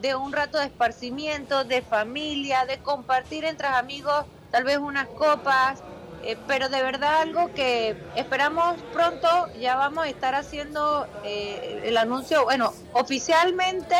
de 0.01 0.15
un 0.15 0.33
rato 0.33 0.57
de 0.57 0.65
esparcimiento, 0.65 1.63
de 1.63 1.81
familia, 1.81 2.65
de 2.65 2.79
compartir 2.79 3.45
entre 3.45 3.67
amigos 3.67 4.25
tal 4.51 4.63
vez 4.63 4.77
unas 4.77 5.07
copas, 5.07 5.81
eh, 6.23 6.37
pero 6.47 6.69
de 6.69 6.81
verdad 6.81 7.21
algo 7.21 7.53
que 7.53 7.95
esperamos 8.15 8.75
pronto, 8.93 9.27
ya 9.59 9.75
vamos 9.75 10.05
a 10.05 10.09
estar 10.09 10.33
haciendo 10.33 11.07
eh, 11.23 11.81
el 11.85 11.97
anuncio, 11.97 12.45
bueno, 12.45 12.73
oficialmente 12.93 13.95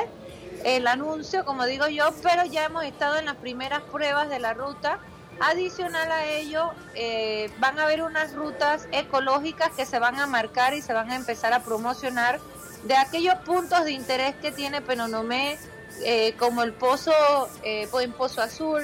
el 0.64 0.88
anuncio, 0.88 1.46
como 1.46 1.66
digo 1.66 1.88
yo, 1.88 2.10
pero 2.24 2.46
ya 2.46 2.66
hemos 2.66 2.84
estado 2.86 3.18
en 3.18 3.26
las 3.26 3.36
primeras 3.36 3.82
pruebas 3.82 4.30
de 4.30 4.40
la 4.40 4.54
ruta. 4.54 5.00
Adicional 5.40 6.12
a 6.12 6.26
ello, 6.26 6.72
eh, 6.96 7.52
van 7.60 7.78
a 7.78 7.84
haber 7.84 8.02
unas 8.02 8.34
rutas 8.34 8.88
ecológicas 8.92 9.72
que 9.74 9.86
se 9.86 10.00
van 10.00 10.20
a 10.20 10.26
marcar 10.26 10.74
y 10.74 10.82
se 10.82 10.94
van 10.94 11.12
a 11.12 11.16
empezar 11.16 11.54
a 11.54 11.60
promocionar 11.60 12.40
de 12.86 12.96
aquellos 12.96 13.36
puntos 13.40 13.84
de 13.84 13.92
interés 13.92 14.36
que 14.36 14.52
tiene 14.52 14.82
Penonomé, 14.82 15.60
eh, 16.04 16.34
como 16.38 16.64
el 16.64 16.74
pozo, 16.74 17.12
eh, 17.64 17.88
en 18.02 18.12
Pozo 18.12 18.42
Azul, 18.42 18.84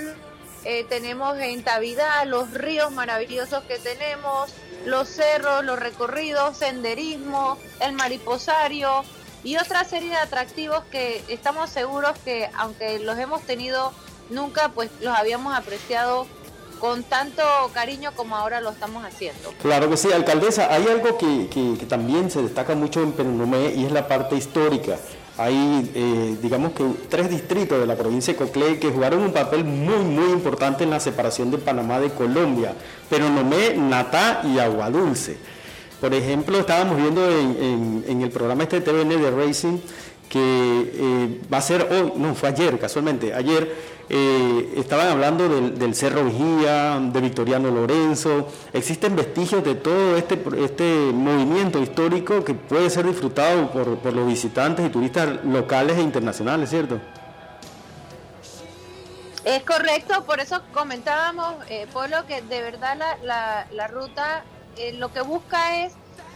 eh, 0.64 0.86
tenemos 0.90 1.38
en 1.40 1.64
Tavidad 1.64 2.26
los 2.26 2.52
ríos 2.54 2.92
maravillosos 2.92 3.64
que 3.64 3.80
tenemos, 3.80 4.52
los 4.86 5.08
cerros, 5.10 5.64
los 5.66 5.80
recorridos, 5.80 6.58
senderismo, 6.58 7.58
el 7.80 7.94
mariposario 7.94 9.04
y 9.44 9.58
otra 9.58 9.84
serie 9.84 10.10
de 10.10 10.18
atractivos 10.18 10.84
que 10.92 11.24
estamos 11.28 11.70
seguros 11.72 12.12
que 12.24 12.50
aunque 12.58 13.00
los 13.00 13.18
hemos 13.18 13.42
tenido 13.42 13.92
nunca 14.30 14.70
pues 14.70 14.92
los 15.02 15.18
habíamos 15.18 15.56
apreciado 15.56 16.28
con 16.80 17.04
tanto 17.04 17.44
cariño 17.74 18.12
como 18.16 18.36
ahora 18.36 18.60
lo 18.60 18.72
estamos 18.72 19.06
haciendo. 19.06 19.54
Claro 19.62 19.88
que 19.90 19.98
sí, 19.98 20.12
alcaldesa, 20.12 20.74
hay 20.74 20.88
algo 20.88 21.16
que, 21.18 21.86
también 21.88 22.32
se 22.32 22.42
destaca 22.42 22.74
mucho 22.74 23.04
en 23.04 23.12
Penonomé 23.14 23.74
y 23.76 23.86
es 23.86 23.92
la 23.92 24.08
parte 24.08 24.36
histórica. 24.36 24.98
Hay, 25.38 25.90
eh, 25.96 26.36
digamos 26.42 26.74
que 26.74 26.84
tres 27.10 27.30
distritos 27.30 27.80
de 27.80 27.88
la 27.88 27.96
provincia 27.96 28.34
de 28.34 28.38
Coclé 28.38 28.78
que 28.80 28.90
jugaron 28.92 29.22
un 29.22 29.32
papel 29.32 29.64
muy, 29.64 30.00
muy 30.04 30.32
importante 30.32 30.84
en 30.84 30.90
la 30.90 31.00
separación 31.00 31.50
de 31.52 31.58
Panamá 31.58 32.00
de 32.00 32.10
Colombia. 32.10 32.74
Penonomé, 33.10 33.76
Natá 33.78 34.42
y 34.44 34.60
Aguadulce. 34.60 35.38
Por 36.00 36.14
ejemplo, 36.14 36.60
estábamos 36.60 36.98
viendo 36.98 37.30
en, 37.30 37.58
en- 37.64 38.06
en 38.08 38.22
el 38.24 38.30
programa 38.30 38.64
este 38.64 38.82
TVN 38.82 39.10
de 39.22 39.32
Racing 39.32 39.78
que 40.32 40.40
eh, 40.40 41.42
va 41.54 41.58
a 41.58 41.62
ser 41.62 41.86
hoy, 41.92 42.14
no, 42.16 42.34
fue 42.36 42.48
ayer 42.48 42.80
casualmente, 42.80 43.34
ayer 43.34 43.76
eh, 44.10 44.74
estaban 44.78 45.10
hablando 45.10 45.50
del, 45.50 45.78
del 45.78 45.94
Cerro 45.94 46.24
Vigía, 46.24 47.02
de 47.02 47.20
Victoriano 47.20 47.70
Lorenzo, 47.70 48.48
existen 48.72 49.18
vestigios 49.18 49.62
de 49.62 49.76
todo 49.76 50.16
este, 50.16 50.42
este 50.64 51.12
movimiento 51.14 51.80
histórico 51.80 52.46
que 52.46 52.54
puede 52.54 52.90
ser 52.90 53.08
disfrutado 53.08 53.72
por, 53.72 53.98
por 53.98 54.14
los 54.14 54.26
visitantes 54.26 54.86
y 54.86 54.90
turistas 54.90 55.44
locales 55.44 55.98
e 55.98 56.02
internacionales, 56.02 56.70
¿cierto? 56.70 57.02
Es 59.44 59.64
correcto, 59.64 60.24
por 60.24 60.40
eso 60.40 60.62
comentábamos, 60.74 61.56
eh, 61.68 61.88
Polo, 61.92 62.26
que 62.26 62.42
de 62.42 62.62
verdad 62.62 62.96
la, 62.98 63.18
la, 63.22 63.68
la 63.74 63.88
ruta 63.88 64.46
eh, 64.78 64.94
lo 64.94 65.12
que 65.12 65.20
busca 65.22 65.84
es 65.84 65.94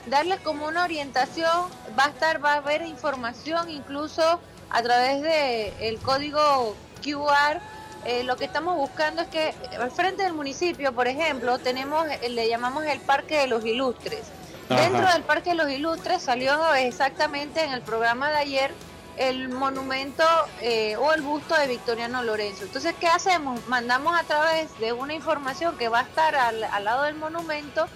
darles 0.08 0.40
como 0.42 0.68
una 0.68 0.84
orientación, 0.84 1.70
va 1.98 2.06
a 2.06 2.10
estar, 2.10 2.44
va 2.44 2.54
a 2.54 2.58
haber 2.58 2.82
información 2.84 3.70
incluso 3.70 4.40
a 4.70 4.82
través 4.82 5.22
de 5.22 5.74
el 5.88 6.00
código 6.00 6.76
QR. 7.04 7.60
Eh, 8.06 8.24
lo 8.24 8.36
que 8.38 8.46
estamos 8.46 8.78
buscando 8.78 9.24
es 9.24 9.28
que 9.30 9.54
al 9.80 9.90
frente 9.90 10.24
del 10.24 10.34
municipio, 10.34 10.94
por 10.94 11.08
ejemplo, 11.08 11.58
tenemos, 11.58 12.06
eh, 12.08 12.30
le 12.30 12.48
llamamos 12.48 12.86
el 12.86 13.00
Parque 13.00 13.38
de 13.38 13.48
los 13.48 13.66
Ilustres. 13.66 14.24
Ajá. 14.70 14.82
Dentro 14.82 15.08
del 15.12 15.24
Parque 15.24 15.52
de 15.52 15.56
los 15.56 15.70
Ilustres 15.70 16.22
salió 16.22 16.74
exactamente 16.76 17.64
en 17.64 17.72
el 17.72 17.82
programa 17.82 18.30
de 18.30 18.38
ayer 18.38 18.72
el 19.18 19.50
monumento 19.50 20.24
eh, 20.62 20.98
o 20.98 21.14
el 21.14 21.22
busto 21.22 21.56
de 21.56 21.68
Victoriano 21.68 22.22
Lorenzo. 22.22 22.64
Entonces, 22.64 22.94
¿qué 23.00 23.08
hacemos? 23.08 23.66
Mandamos 23.68 24.20
a 24.20 24.24
través 24.24 24.78
de 24.80 24.94
una 24.94 25.14
información 25.14 25.78
que 25.78 25.88
va 25.90 26.00
a 26.00 26.04
estar 26.04 26.36
al, 26.36 26.64
al 26.64 26.84
lado 26.84 27.04
del 27.04 27.16
monumento 27.16 27.88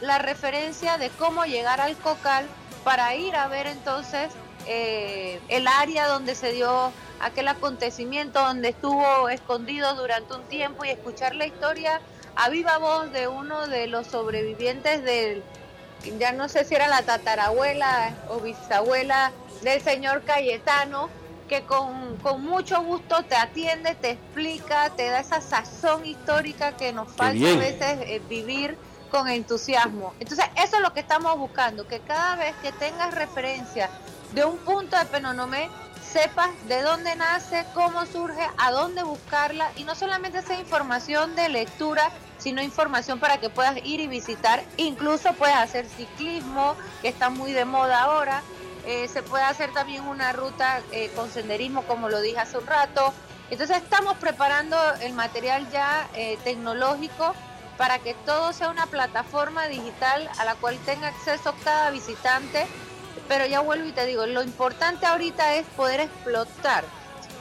la 0.00 0.18
referencia 0.18 0.98
de 0.98 1.10
cómo 1.10 1.44
llegar 1.44 1.80
al 1.80 1.96
Cocal 1.96 2.46
para 2.84 3.14
ir 3.14 3.34
a 3.36 3.48
ver 3.48 3.66
entonces 3.66 4.30
eh, 4.66 5.40
el 5.48 5.66
área 5.66 6.06
donde 6.06 6.34
se 6.34 6.52
dio 6.52 6.92
aquel 7.20 7.48
acontecimiento, 7.48 8.40
donde 8.40 8.68
estuvo 8.68 9.28
escondido 9.28 9.94
durante 9.94 10.34
un 10.34 10.42
tiempo 10.44 10.84
y 10.84 10.90
escuchar 10.90 11.34
la 11.34 11.46
historia 11.46 12.00
a 12.36 12.48
viva 12.48 12.78
voz 12.78 13.10
de 13.12 13.26
uno 13.26 13.66
de 13.66 13.88
los 13.88 14.06
sobrevivientes 14.06 15.02
del, 15.02 15.42
ya 16.18 16.32
no 16.32 16.48
sé 16.48 16.64
si 16.64 16.74
era 16.74 16.86
la 16.86 17.02
tatarabuela 17.02 18.14
o 18.28 18.38
bisabuela 18.40 19.32
del 19.62 19.80
señor 19.80 20.22
Cayetano, 20.22 21.08
que 21.48 21.62
con, 21.62 22.16
con 22.18 22.44
mucho 22.44 22.82
gusto 22.82 23.24
te 23.24 23.34
atiende, 23.34 23.94
te 23.94 24.10
explica, 24.10 24.90
te 24.90 25.08
da 25.08 25.20
esa 25.20 25.40
sazón 25.40 26.06
histórica 26.06 26.76
que 26.76 26.92
nos 26.92 27.10
falta 27.10 27.52
a 27.52 27.56
veces 27.56 27.98
eh, 28.02 28.20
vivir 28.28 28.76
con 29.10 29.28
entusiasmo. 29.28 30.14
Entonces, 30.20 30.46
eso 30.56 30.76
es 30.76 30.82
lo 30.82 30.92
que 30.92 31.00
estamos 31.00 31.36
buscando, 31.38 31.86
que 31.86 32.00
cada 32.00 32.36
vez 32.36 32.54
que 32.62 32.72
tengas 32.72 33.14
referencia 33.14 33.90
de 34.32 34.44
un 34.44 34.58
punto 34.58 34.96
de 34.96 35.04
Penonomé, 35.06 35.70
sepas 36.02 36.50
de 36.68 36.82
dónde 36.82 37.14
nace, 37.16 37.64
cómo 37.74 38.06
surge, 38.06 38.46
a 38.56 38.70
dónde 38.70 39.02
buscarla, 39.02 39.70
y 39.76 39.84
no 39.84 39.94
solamente 39.94 40.38
esa 40.38 40.54
información 40.54 41.36
de 41.36 41.48
lectura, 41.48 42.10
sino 42.38 42.62
información 42.62 43.18
para 43.18 43.38
que 43.38 43.50
puedas 43.50 43.76
ir 43.84 44.00
y 44.00 44.06
visitar, 44.06 44.62
incluso 44.76 45.32
puedes 45.34 45.56
hacer 45.56 45.86
ciclismo, 45.86 46.76
que 47.02 47.08
está 47.08 47.30
muy 47.30 47.52
de 47.52 47.64
moda 47.64 48.02
ahora, 48.02 48.42
eh, 48.86 49.06
se 49.08 49.22
puede 49.22 49.44
hacer 49.44 49.72
también 49.72 50.06
una 50.06 50.32
ruta 50.32 50.80
eh, 50.92 51.10
con 51.14 51.30
senderismo, 51.30 51.82
como 51.82 52.08
lo 52.08 52.20
dije 52.20 52.38
hace 52.38 52.56
un 52.56 52.66
rato. 52.66 53.12
Entonces 53.50 53.78
estamos 53.78 54.16
preparando 54.16 54.76
el 55.02 55.12
material 55.12 55.68
ya 55.70 56.08
eh, 56.14 56.38
tecnológico 56.44 57.34
para 57.78 58.00
que 58.00 58.12
todo 58.26 58.52
sea 58.52 58.68
una 58.68 58.86
plataforma 58.86 59.68
digital 59.68 60.28
a 60.38 60.44
la 60.44 60.56
cual 60.56 60.76
tenga 60.84 61.08
acceso 61.08 61.54
cada 61.64 61.90
visitante. 61.90 62.66
Pero 63.28 63.46
ya 63.46 63.60
vuelvo 63.60 63.86
y 63.86 63.92
te 63.92 64.04
digo, 64.04 64.26
lo 64.26 64.42
importante 64.42 65.06
ahorita 65.06 65.54
es 65.54 65.66
poder 65.68 66.00
explotar 66.00 66.84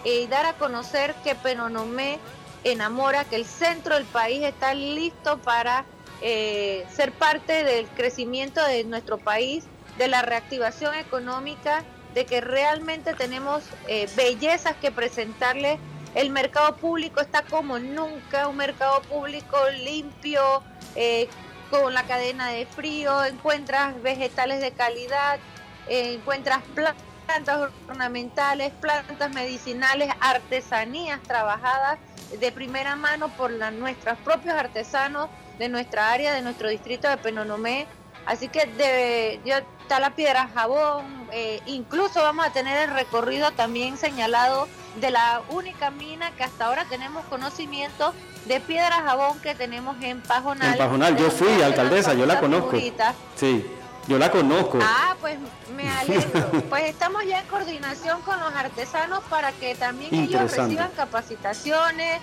y 0.03 0.27
dar 0.27 0.45
a 0.45 0.53
conocer 0.53 1.13
que 1.23 1.35
Penonomé 1.35 2.19
enamora, 2.63 3.25
que 3.25 3.35
el 3.35 3.45
centro 3.45 3.95
del 3.95 4.05
país 4.05 4.43
está 4.43 4.73
listo 4.73 5.37
para 5.39 5.85
eh, 6.21 6.85
ser 6.93 7.11
parte 7.11 7.63
del 7.63 7.87
crecimiento 7.87 8.63
de 8.63 8.83
nuestro 8.83 9.17
país, 9.17 9.65
de 9.97 10.07
la 10.07 10.21
reactivación 10.21 10.95
económica, 10.95 11.83
de 12.13 12.25
que 12.25 12.41
realmente 12.41 13.13
tenemos 13.13 13.63
eh, 13.87 14.09
bellezas 14.15 14.75
que 14.77 14.91
presentarle. 14.91 15.79
El 16.13 16.29
mercado 16.31 16.75
público 16.77 17.21
está 17.21 17.43
como 17.43 17.79
nunca, 17.79 18.47
un 18.47 18.57
mercado 18.57 19.01
público 19.03 19.57
limpio, 19.83 20.63
eh, 20.95 21.29
con 21.69 21.93
la 21.93 22.03
cadena 22.03 22.49
de 22.49 22.65
frío, 22.65 23.23
encuentras 23.25 24.01
vegetales 24.01 24.61
de 24.61 24.71
calidad, 24.71 25.39
eh, 25.87 26.13
encuentras 26.13 26.63
plantas 26.73 27.71
ornamentales, 27.87 28.71
plantas 28.73 29.29
medicinales, 29.31 30.09
artesanías 30.21 31.21
trabajadas 31.23 31.99
de 32.39 32.51
primera 32.51 32.95
mano 32.95 33.27
por 33.35 33.51
la- 33.51 33.71
nuestros 33.71 34.17
propios 34.19 34.55
artesanos 34.55 35.29
de 35.59 35.69
nuestra 35.69 36.11
área, 36.11 36.33
de 36.33 36.41
nuestro 36.41 36.69
distrito 36.69 37.09
de 37.09 37.17
Penonomé. 37.17 37.87
Así 38.25 38.49
que 38.49 38.65
de, 38.65 39.41
ya 39.45 39.59
está 39.81 39.99
la 39.99 40.11
piedra 40.11 40.49
jabón, 40.53 41.27
eh, 41.31 41.61
incluso 41.65 42.21
vamos 42.21 42.45
a 42.45 42.51
tener 42.51 42.89
el 42.89 42.93
recorrido 42.95 43.51
también 43.51 43.97
señalado 43.97 44.67
de 44.99 45.11
la 45.11 45.41
única 45.49 45.91
mina 45.91 46.31
que 46.31 46.43
hasta 46.43 46.65
ahora 46.65 46.85
tenemos 46.89 47.25
conocimiento 47.25 48.13
de 48.45 48.59
piedra 48.59 49.03
jabón 49.03 49.39
que 49.39 49.55
tenemos 49.55 49.97
en 50.01 50.21
Pajonal. 50.21 50.71
En 50.71 50.77
Pajonal, 50.77 51.17
yo 51.17 51.29
fui, 51.29 51.61
alcaldesa, 51.61 52.13
yo 52.13 52.25
la 52.25 52.39
conozco. 52.39 52.71
figurita. 52.71 53.13
Sí, 53.35 53.65
yo 54.07 54.17
la 54.17 54.31
conozco. 54.31 54.79
Ah, 54.81 55.15
pues 55.19 55.37
me 55.75 55.89
alegro. 55.89 56.63
pues 56.69 56.85
estamos 56.85 57.25
ya 57.25 57.41
en 57.41 57.47
coordinación 57.47 58.21
con 58.21 58.39
los 58.39 58.53
artesanos 58.55 59.23
para 59.29 59.51
que 59.51 59.75
también 59.75 60.13
ellos 60.13 60.55
reciban 60.55 60.89
capacitaciones, 60.95 62.21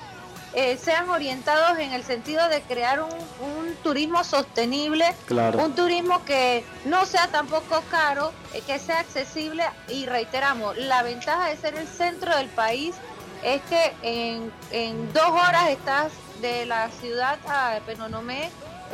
eh, 0.54 0.76
sean 0.80 1.10
orientados 1.10 1.78
en 1.78 1.92
el 1.92 2.04
sentido 2.04 2.48
de 2.48 2.62
crear 2.62 3.02
un, 3.02 3.10
un 3.10 3.74
turismo 3.82 4.22
sostenible, 4.24 5.14
Claro. 5.26 5.58
un 5.64 5.74
turismo 5.74 6.24
que 6.24 6.64
no 6.84 7.04
sea 7.06 7.26
tampoco 7.28 7.82
caro, 7.90 8.32
eh, 8.52 8.62
que 8.66 8.78
sea 8.78 9.00
accesible 9.00 9.64
y 9.88 10.06
reiteramos, 10.06 10.76
la 10.76 11.02
ventaja 11.02 11.46
de 11.48 11.56
ser 11.56 11.74
el 11.74 11.88
centro 11.88 12.36
del 12.36 12.48
país 12.48 12.94
es 13.42 13.60
que 13.62 13.92
en, 14.02 14.52
en 14.70 15.12
dos 15.12 15.28
horas 15.28 15.68
estás 15.70 16.12
de 16.40 16.66
la 16.66 16.88
ciudad 17.00 17.38
a 17.48 17.78
Penonomé, 17.84 18.50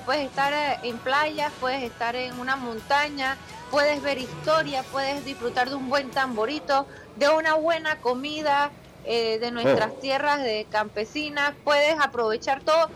puedes 0.07 0.27
estar 0.29 0.53
eh, 0.53 0.79
en 0.83 0.99
playas, 0.99 1.53
puedes 1.61 1.83
estar 1.83 2.17
en 2.17 2.39
una 2.41 2.57
montaña, 2.57 3.37
puedes 3.71 4.03
ver 4.03 4.19
historia, 4.19 4.83
puedes 4.91 5.25
disfrutar 5.25 5.69
de 5.69 5.75
un 5.77 5.89
buen 5.89 6.11
tamborito, 6.11 6.87
de 7.17 7.29
una 7.29 7.55
buena 7.55 7.97
comida, 8.01 8.71
eh, 9.05 9.39
de 9.39 9.51
nuestras 9.51 9.99
tierras 9.99 10.43
de 10.43 10.67
campesinas, 10.71 11.55
puedes 11.65 11.97
aprovechar 12.01 12.63
todo, 12.63 12.91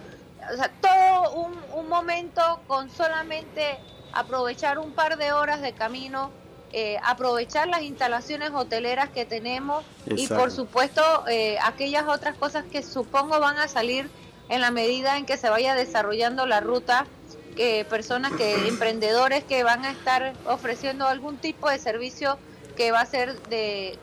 o 0.52 0.56
sea, 0.56 0.72
todo 0.80 1.32
un, 1.34 1.64
un 1.72 1.88
momento 1.88 2.42
con 2.66 2.90
solamente 2.90 3.78
aprovechar 4.12 4.78
un 4.78 4.92
par 4.92 5.16
de 5.16 5.32
horas 5.32 5.60
de 5.60 5.72
camino, 5.74 6.32
eh, 6.72 6.98
aprovechar 7.04 7.68
las 7.68 7.82
instalaciones 7.82 8.50
hoteleras 8.52 9.10
que 9.10 9.24
tenemos 9.24 9.84
y 10.06 10.26
por 10.26 10.50
supuesto 10.50 11.02
eh, 11.28 11.56
aquellas 11.62 12.08
otras 12.08 12.36
cosas 12.36 12.64
que 12.70 12.82
supongo 12.82 13.38
van 13.38 13.58
a 13.58 13.68
salir 13.68 14.10
en 14.48 14.60
la 14.60 14.70
medida 14.70 15.16
en 15.16 15.24
que 15.24 15.36
se 15.36 15.48
vaya 15.48 15.74
desarrollando 15.74 16.46
la 16.46 16.60
ruta, 16.60 17.06
que 17.56 17.84
personas 17.84 18.32
que 18.32 18.54
emprendedores 18.68 19.44
que 19.44 19.62
van 19.62 19.84
a 19.84 19.90
estar 19.92 20.34
ofreciendo 20.44 21.06
algún 21.06 21.38
tipo 21.38 21.70
de 21.70 21.78
servicio 21.78 22.38
que 22.76 22.90
va 22.90 23.00
a 23.00 23.06
ser 23.06 23.40
de 23.42 23.98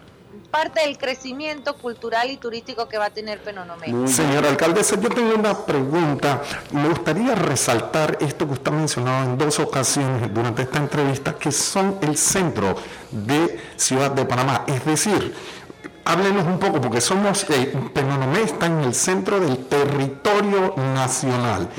parte 0.49 0.81
del 0.81 0.97
crecimiento 0.97 1.75
cultural 1.77 2.29
y 2.29 2.37
turístico 2.37 2.87
que 2.87 2.97
va 2.97 3.05
a 3.05 3.09
tener 3.09 3.41
Penonomé. 3.41 4.07
Señora 4.07 4.49
alcaldesa, 4.49 4.99
yo 4.99 5.09
tengo 5.09 5.35
una 5.35 5.57
pregunta. 5.65 6.41
Me 6.71 6.89
gustaría 6.89 7.35
resaltar 7.35 8.17
esto 8.19 8.45
que 8.47 8.53
usted 8.53 8.71
ha 8.71 8.75
mencionado 8.75 9.25
en 9.25 9.37
dos 9.37 9.59
ocasiones 9.59 10.33
durante 10.33 10.63
esta 10.63 10.79
entrevista, 10.79 11.33
que 11.33 11.51
son 11.51 11.97
el 12.01 12.17
centro 12.17 12.75
de 13.11 13.59
Ciudad 13.77 14.11
de 14.11 14.25
Panamá. 14.25 14.65
Es 14.67 14.85
decir, 14.85 15.33
háblenos 16.05 16.45
un 16.45 16.59
poco, 16.59 16.81
porque 16.81 17.01
somos, 17.01 17.49
eh, 17.49 17.73
Penonomé 17.93 18.41
está 18.41 18.65
en 18.65 18.79
el 18.81 18.93
centro 18.93 19.39
del 19.39 19.65
territorio 19.65 20.73
nacional. 20.77 21.69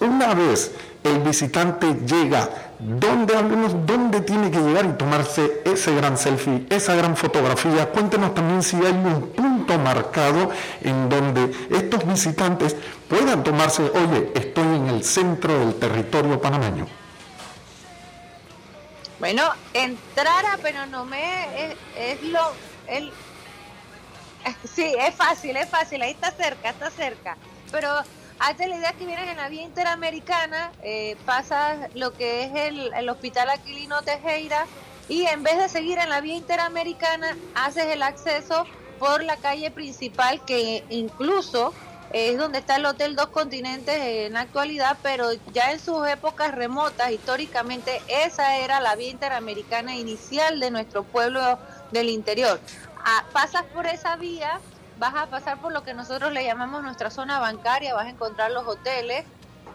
Una 0.00 0.34
vez 0.34 0.72
el 1.04 1.20
visitante 1.20 1.94
llega, 2.06 2.71
¿dónde 2.82 3.36
hablemos? 3.36 3.86
¿Dónde 3.86 4.20
tiene 4.20 4.50
que 4.50 4.58
llegar 4.58 4.84
y 4.86 4.92
tomarse 4.92 5.62
ese 5.64 5.94
gran 5.94 6.18
selfie, 6.18 6.66
esa 6.68 6.94
gran 6.94 7.16
fotografía? 7.16 7.88
Cuéntenos 7.90 8.34
también 8.34 8.62
si 8.62 8.76
hay 8.76 8.92
un 8.92 9.30
punto 9.34 9.78
marcado 9.78 10.50
en 10.80 11.08
donde 11.08 11.54
estos 11.70 12.06
visitantes 12.06 12.76
puedan 13.08 13.44
tomarse, 13.44 13.82
oye, 13.82 14.32
estoy 14.34 14.64
en 14.76 14.88
el 14.88 15.04
centro 15.04 15.58
del 15.58 15.74
territorio 15.76 16.40
panameño. 16.40 16.86
Bueno, 19.20 19.44
entrar 19.72 20.44
a 20.46 20.56
Penonomé 20.58 21.46
es, 21.56 21.76
es 21.96 22.22
lo... 22.24 22.40
El, 22.88 23.12
sí, 24.64 24.92
es 24.98 25.14
fácil, 25.14 25.56
es 25.56 25.68
fácil, 25.68 26.02
ahí 26.02 26.10
está 26.10 26.32
cerca, 26.32 26.70
está 26.70 26.90
cerca. 26.90 27.36
Pero 27.70 27.88
hazte 28.42 28.66
la 28.66 28.76
idea 28.76 28.92
que 28.92 29.06
vienes 29.06 29.28
en 29.30 29.36
la 29.36 29.48
vía 29.48 29.62
interamericana, 29.62 30.72
eh, 30.82 31.16
pasas 31.24 31.78
lo 31.94 32.12
que 32.12 32.44
es 32.44 32.52
el, 32.54 32.92
el 32.92 33.08
Hospital 33.08 33.48
Aquilino 33.50 34.02
Tejera 34.02 34.66
y 35.08 35.26
en 35.26 35.44
vez 35.44 35.58
de 35.58 35.68
seguir 35.68 35.98
en 35.98 36.08
la 36.08 36.20
vía 36.20 36.34
interamericana, 36.34 37.36
haces 37.54 37.86
el 37.86 38.02
acceso 38.02 38.66
por 38.98 39.22
la 39.22 39.36
calle 39.36 39.70
principal 39.70 40.44
que 40.44 40.84
incluso 40.90 41.72
es 42.12 42.36
donde 42.36 42.58
está 42.58 42.76
el 42.76 42.84
Hotel 42.84 43.14
Dos 43.14 43.28
Continentes 43.28 43.96
en 43.96 44.32
la 44.32 44.40
actualidad, 44.40 44.98
pero 45.02 45.32
ya 45.52 45.70
en 45.70 45.78
sus 45.78 46.06
épocas 46.08 46.52
remotas, 46.52 47.12
históricamente, 47.12 48.02
esa 48.08 48.56
era 48.56 48.80
la 48.80 48.96
vía 48.96 49.10
interamericana 49.10 49.96
inicial 49.96 50.58
de 50.58 50.70
nuestro 50.70 51.04
pueblo 51.04 51.58
del 51.90 52.10
interior. 52.10 52.60
Ah, 53.04 53.24
pasas 53.32 53.62
por 53.72 53.86
esa 53.86 54.16
vía, 54.16 54.60
vas 55.02 55.14
a 55.16 55.26
pasar 55.26 55.60
por 55.60 55.72
lo 55.72 55.82
que 55.82 55.94
nosotros 55.94 56.30
le 56.32 56.44
llamamos 56.44 56.80
nuestra 56.84 57.10
zona 57.10 57.40
bancaria, 57.40 57.92
vas 57.92 58.06
a 58.06 58.10
encontrar 58.10 58.52
los 58.52 58.64
hoteles, 58.68 59.24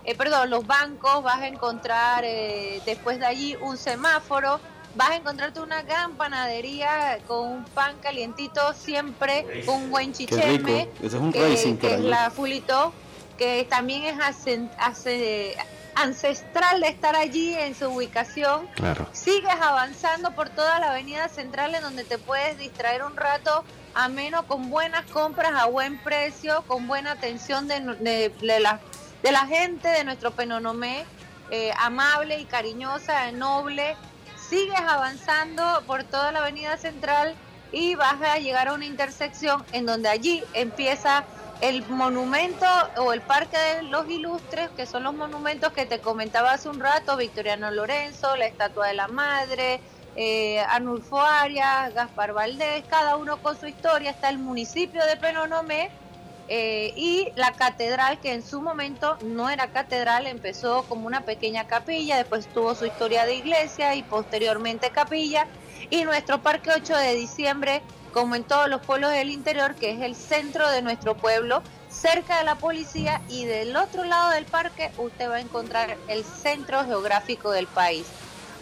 eh, 0.05 0.15
perdón, 0.15 0.49
los 0.49 0.65
bancos, 0.65 1.21
vas 1.21 1.39
a 1.41 1.47
encontrar 1.47 2.23
eh, 2.23 2.81
después 2.85 3.19
de 3.19 3.25
allí 3.25 3.57
un 3.59 3.75
semáforo, 3.77 4.61
vas 4.95 5.09
a 5.09 5.15
encontrarte 5.17 5.59
una 5.59 5.81
gran 5.81 6.15
panadería 6.15 7.19
con 7.27 7.45
un 7.45 7.65
pan 7.65 7.97
calientito 8.01 8.73
siempre, 8.73 9.63
con 9.65 9.75
un 9.75 9.91
buen 9.91 10.13
chicheme, 10.13 10.87
es 11.03 11.13
un 11.13 11.33
que, 11.33 11.41
racing 11.49 11.75
que 11.75 11.95
es 11.95 11.99
la 11.99 12.31
Fulito, 12.31 12.93
que 13.37 13.67
también 13.69 14.03
es 14.05 14.15
asen- 14.19 14.71
ase- 14.79 15.57
ancestral 15.95 16.79
de 16.79 16.87
estar 16.87 17.17
allí 17.17 17.53
en 17.53 17.75
su 17.75 17.89
ubicación. 17.89 18.67
Claro. 18.75 19.07
Sigues 19.11 19.55
avanzando 19.61 20.31
por 20.35 20.47
toda 20.49 20.79
la 20.79 20.91
avenida 20.91 21.27
central 21.27 21.75
en 21.75 21.81
donde 21.81 22.05
te 22.05 22.17
puedes 22.17 22.57
distraer 22.57 23.03
un 23.03 23.17
rato 23.17 23.65
ameno 23.97 24.45
con 24.47 24.69
buenas 24.69 25.05
compras 25.07 25.51
a 25.55 25.65
buen 25.65 25.97
precio, 26.03 26.63
con 26.67 26.87
buena 26.87 27.11
atención 27.11 27.67
de, 27.67 27.79
de- 27.79 28.59
la, 28.59 28.79
de 29.23 29.31
la 29.31 29.47
gente 29.47 29.87
de 29.89 30.03
nuestro 30.03 30.31
Penonomé, 30.31 31.03
eh, 31.49 31.71
amable 31.79 32.39
y 32.39 32.45
cariñosa, 32.45 33.31
noble. 33.31 33.95
Sigues 34.49 34.79
avanzando 34.79 35.83
por 35.87 36.03
toda 36.03 36.31
la 36.31 36.39
avenida 36.39 36.77
central 36.77 37.35
y 37.71 37.95
vas 37.95 38.21
a 38.21 38.37
llegar 38.37 38.67
a 38.67 38.73
una 38.73 38.85
intersección 38.85 39.65
en 39.73 39.85
donde 39.87 40.09
allí 40.09 40.43
empieza 40.53 41.25
el 41.59 41.83
monumento 41.89 42.67
o 42.97 43.13
el 43.13 43.21
Parque 43.21 43.57
de 43.57 43.83
los 43.83 44.07
Ilustres, 44.07 44.69
que 44.77 44.85
son 44.85 45.03
los 45.03 45.15
monumentos 45.15 45.73
que 45.73 45.87
te 45.87 45.99
comentaba 45.99 46.51
hace 46.53 46.69
un 46.69 46.79
rato, 46.79 47.17
Victoriano 47.17 47.71
Lorenzo, 47.71 48.35
la 48.35 48.45
Estatua 48.45 48.87
de 48.87 48.93
la 48.93 49.07
Madre, 49.07 49.81
eh, 50.19 50.59
Arnulfo 50.61 51.21
Arias, 51.21 51.93
Gaspar 51.93 52.33
Valdés, 52.33 52.83
cada 52.89 53.17
uno 53.17 53.37
con 53.37 53.57
su 53.57 53.67
historia, 53.67 54.09
está 54.09 54.29
el 54.29 54.39
municipio 54.39 55.05
de 55.05 55.15
Penonomé 55.15 55.91
eh, 56.47 56.91
y 56.95 57.31
la 57.35 57.51
catedral, 57.53 58.19
que 58.19 58.33
en 58.33 58.41
su 58.41 58.59
momento 58.59 59.19
no 59.23 59.47
era 59.47 59.67
catedral, 59.67 60.25
empezó 60.25 60.83
como 60.89 61.05
una 61.05 61.21
pequeña 61.21 61.67
capilla, 61.67 62.17
después 62.17 62.47
tuvo 62.47 62.73
su 62.73 62.87
historia 62.87 63.27
de 63.27 63.35
iglesia 63.35 63.93
y 63.93 64.01
posteriormente 64.01 64.89
capilla, 64.89 65.45
y 65.91 66.03
nuestro 66.03 66.41
Parque 66.41 66.71
8 66.75 66.97
de 66.97 67.13
diciembre, 67.13 67.83
como 68.11 68.33
en 68.33 68.43
todos 68.43 68.67
los 68.69 68.81
pueblos 68.81 69.11
del 69.11 69.29
interior, 69.29 69.75
que 69.75 69.91
es 69.91 70.01
el 70.01 70.15
centro 70.15 70.67
de 70.71 70.81
nuestro 70.81 71.15
pueblo, 71.15 71.61
cerca 71.89 72.39
de 72.39 72.43
la 72.43 72.55
policía, 72.55 73.21
y 73.29 73.45
del 73.45 73.75
otro 73.75 74.03
lado 74.03 74.31
del 74.31 74.45
parque 74.45 74.91
usted 74.97 75.29
va 75.29 75.35
a 75.35 75.41
encontrar 75.41 75.95
el 76.07 76.23
centro 76.23 76.83
geográfico 76.85 77.51
del 77.51 77.67
país. 77.67 78.07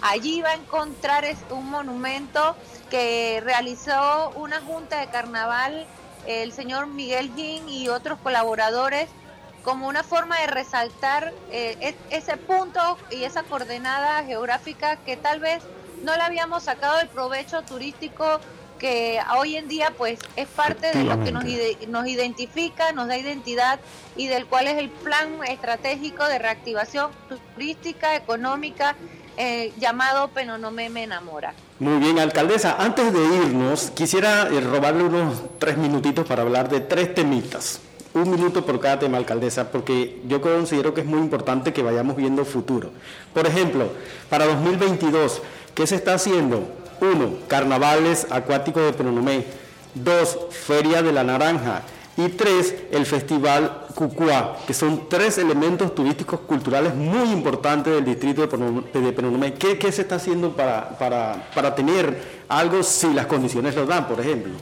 Allí 0.08 0.39
va 0.43 0.49
a 0.51 0.53
encontrar 0.53 1.26
un 1.49 1.68
monumento 1.72 2.56
que 2.91 3.41
realizó 3.43 4.30
una 4.36 4.62
junta 4.62 4.99
de 4.99 5.08
carnaval 5.08 5.88
el 6.28 6.51
señor 6.51 6.86
Miguel 6.86 7.32
Gin 7.36 7.68
y 7.68 7.88
otros 7.89 8.20
colaboradores 8.22 9.08
como 9.64 9.88
una 9.88 10.03
forma 10.03 10.39
de 10.41 10.45
resaltar 10.47 11.34
eh, 11.51 11.76
es- 11.82 11.95
ese 12.24 12.38
punto 12.38 12.99
y 13.10 13.24
esa 13.24 13.41
coordenada 13.43 14.24
geográfica 14.24 14.97
que 14.97 15.18
tal 15.18 15.39
vez 15.39 15.64
no 16.03 16.16
le 16.16 16.22
habíamos 16.22 16.64
sacado 16.64 16.99
el 16.99 17.08
provecho 17.08 17.64
turístico 17.64 18.39
que 18.78 19.20
hoy 19.39 19.56
en 19.58 19.68
día 19.68 19.91
pues 19.97 20.20
es 20.36 20.47
parte 20.49 20.91
de 20.91 21.03
lo 21.03 21.24
que 21.24 21.32
nos, 21.32 21.45
ide- 21.45 21.88
nos 21.88 22.06
identifica, 22.08 22.91
nos 22.91 23.08
da 23.08 23.18
identidad 23.18 23.80
y 24.16 24.28
del 24.28 24.45
cual 24.45 24.68
es 24.68 24.78
el 24.78 24.89
plan 24.89 25.39
estratégico 25.47 26.28
de 26.28 26.38
reactivación 26.38 27.10
turística, 27.56 28.16
económica, 28.16 28.95
eh, 29.38 29.74
llamado 29.80 30.30
Penonomé 30.30 30.90
Me 30.90 31.04
Enamora. 31.04 31.54
Muy 31.80 32.00
bien, 32.00 32.20
alcaldesa. 32.20 32.78
Antes 32.80 33.12
de 33.14 33.20
irnos, 33.20 33.92
quisiera 33.92 34.48
eh, 34.48 34.62
robarle 34.62 35.04
unos 35.04 35.42
tres 35.60 35.78
minutitos 35.78 36.26
para 36.26 36.42
hablar 36.44 36.70
de 36.70 36.80
tres 36.80 37.14
temitas. 37.14 37.80
Un 38.14 38.32
minuto 38.32 38.66
por 38.66 38.80
cada 38.80 39.00
tema, 39.00 39.18
alcaldesa, 39.18 39.72
porque 39.72 40.22
yo 40.26 40.40
considero 40.40 40.94
que 40.94 41.02
es 41.02 41.08
muy 41.08 41.20
importante 41.20 41.74
que 41.74 41.84
vayamos 41.84 42.16
viendo 42.16 42.46
futuro. 42.46 42.92
Por 43.34 43.46
ejemplo, 43.46 43.90
para 44.30 44.46
2022, 44.46 45.42
¿qué 45.74 45.86
se 45.86 45.96
está 45.96 46.14
haciendo? 46.14 46.64
Uno, 47.02 47.34
carnavales 47.50 48.28
acuáticos 48.30 48.84
de 48.84 48.94
Penonomé. 48.94 49.46
Dos, 49.94 50.38
Feria 50.52 51.02
de 51.02 51.12
la 51.12 51.26
Naranja. 51.26 51.82
Y 52.16 52.30
tres, 52.30 52.74
el 52.92 53.06
Festival 53.06 53.85
Cucuá, 53.96 54.58
que 54.68 54.74
son 54.74 55.08
tres 55.08 55.38
elementos 55.38 55.96
turísticos 55.96 56.41
culturales 56.41 56.93
muy 56.93 57.32
importantes 57.32 57.93
del 57.93 58.04
distrito 58.04 58.41
de 58.41 58.50
Penonomé-. 58.50 59.54
¿Qué, 59.54 59.80
qué 59.80 59.91
se 59.91 60.02
está 60.02 60.16
haciendo 60.16 60.54
para, 60.54 60.89
para, 61.00 61.50
para 61.56 61.74
tener 61.74 62.43
algo 62.50 62.84
si 62.84 63.14
las 63.14 63.26
condiciones 63.26 63.74
lo 63.74 63.86
dan, 63.86 64.06
por 64.06 64.20
ejemplo? 64.20 64.54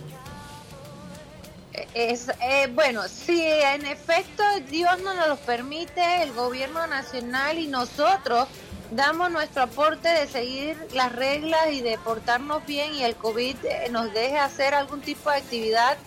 Es, 1.96 2.30
eh, 2.42 2.70
bueno, 2.74 3.02
si 3.08 3.42
en 3.42 3.86
efecto 3.86 4.44
Dios 4.70 5.02
no 5.04 5.16
nos 5.16 5.28
lo 5.28 5.38
permite, 5.38 6.22
el 6.22 6.32
gobierno 6.34 6.86
nacional 6.86 7.58
y 7.58 7.68
nosotros 7.68 8.48
damos 8.92 9.32
nuestro 9.32 9.64
aporte 9.64 10.08
de 10.08 10.28
seguir 10.28 10.78
las 10.94 11.12
reglas 11.12 11.72
y 11.72 11.82
de 11.82 11.98
portarnos 11.98 12.64
bien 12.68 12.94
y 12.94 13.04
el 13.04 13.16
COVID 13.16 13.56
eh, 13.64 13.88
nos 13.90 14.14
deje 14.14 14.38
hacer 14.38 14.76
algún 14.76 15.02
tipo 15.02 15.32
de 15.32 15.38
actividad, 15.38 15.98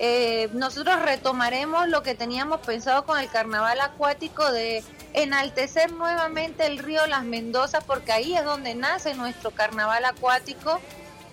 eh, 0.00 0.48
nosotros 0.52 1.00
retomaremos 1.02 1.88
lo 1.88 2.02
que 2.02 2.14
teníamos 2.14 2.60
pensado 2.60 3.04
con 3.04 3.18
el 3.18 3.28
carnaval 3.28 3.80
acuático 3.80 4.50
de 4.50 4.82
enaltecer 5.12 5.92
nuevamente 5.92 6.66
el 6.66 6.78
río 6.78 7.06
Las 7.06 7.24
Mendozas 7.24 7.84
porque 7.84 8.10
ahí 8.10 8.34
es 8.34 8.44
donde 8.44 8.74
nace 8.74 9.14
nuestro 9.14 9.50
carnaval 9.50 10.04
acuático 10.04 10.80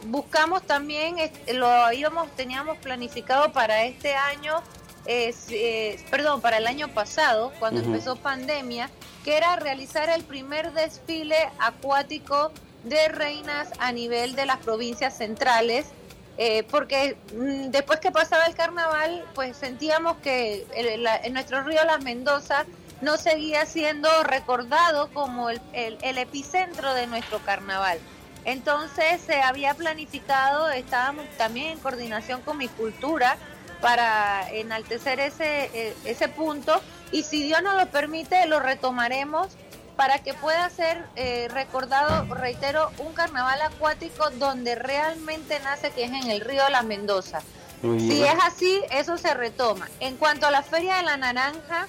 buscamos 0.06 0.64
también, 0.64 1.16
lo 1.54 1.92
íbamos, 1.92 2.30
teníamos 2.36 2.78
planificado 2.78 3.52
para 3.52 3.84
este 3.86 4.16
año, 4.16 4.62
eh, 5.06 5.34
eh, 5.50 6.06
perdón, 6.12 6.42
para 6.42 6.58
el 6.58 6.68
año 6.68 6.90
pasado, 6.90 7.52
cuando 7.60 7.82
empezó 7.82 8.16
pandemia, 8.16 8.90
que 9.24 9.38
era 9.38 9.56
realizar 9.56 10.10
el 10.10 10.24
primer 10.24 10.74
desfile 10.74 11.50
acuático 11.60 12.52
de 12.84 13.08
reinas 13.10 13.70
a 13.80 13.92
nivel 13.92 14.36
de 14.36 14.46
las 14.46 14.58
provincias 14.58 15.18
centrales. 15.18 15.88
Eh, 16.38 16.64
porque 16.64 17.18
mm, 17.34 17.70
después 17.72 18.00
que 18.00 18.12
pasaba 18.12 18.46
el 18.46 18.56
carnaval, 18.56 19.26
pues 19.36 19.58
sentíamos 19.58 20.18
que 20.18 20.66
en 20.76 21.34
nuestro 21.34 21.64
río 21.64 21.84
Las 21.84 22.04
Mendoza 22.04 22.66
no 23.02 23.18
seguía 23.18 23.66
siendo 23.66 24.10
recordado 24.24 25.10
como 25.14 25.50
el- 25.50 25.62
el- 25.74 25.98
el 26.02 26.18
epicentro 26.18 26.94
de 26.94 27.08
nuestro 27.08 27.40
carnaval. 27.40 28.00
Entonces 28.46 29.22
se 29.26 29.42
había 29.42 29.74
planificado, 29.74 30.70
estábamos 30.70 31.26
también 31.38 31.68
en 31.74 31.80
coordinación 31.80 32.42
con 32.42 32.58
mi 32.58 32.68
cultura 32.70 33.38
para 33.82 34.50
enaltecer 34.52 35.20
ese, 35.20 35.70
eh, 35.74 35.94
ese 36.06 36.28
punto 36.30 36.82
y 37.12 37.24
si 37.24 37.44
Dios 37.44 37.62
nos 37.62 37.76
lo 37.80 37.86
permite 37.88 38.46
lo 38.48 38.60
retomaremos 38.60 39.50
para 39.98 40.20
que 40.20 40.34
pueda 40.36 40.70
ser 40.70 41.04
eh, 41.16 41.48
recordado, 41.52 42.34
reitero, 42.34 42.92
un 43.00 43.14
carnaval 43.14 43.60
acuático 43.64 44.30
donde 44.32 44.76
realmente 44.76 45.60
nace, 45.62 45.92
que 45.92 46.04
es 46.06 46.12
en 46.12 46.30
el 46.30 46.40
río 46.42 46.70
La 46.70 46.84
Mendoza. 46.84 47.42
Muy 47.82 48.00
Si 48.00 48.10
bien. 48.10 48.38
es 48.38 48.44
así, 48.44 48.82
eso 48.92 49.18
se 49.18 49.34
retoma. 49.34 49.90
En 50.00 50.16
cuanto 50.18 50.48
a 50.48 50.52
la 50.52 50.62
Feria 50.62 50.98
de 50.98 51.04
la 51.04 51.18
Naranja, 51.18 51.88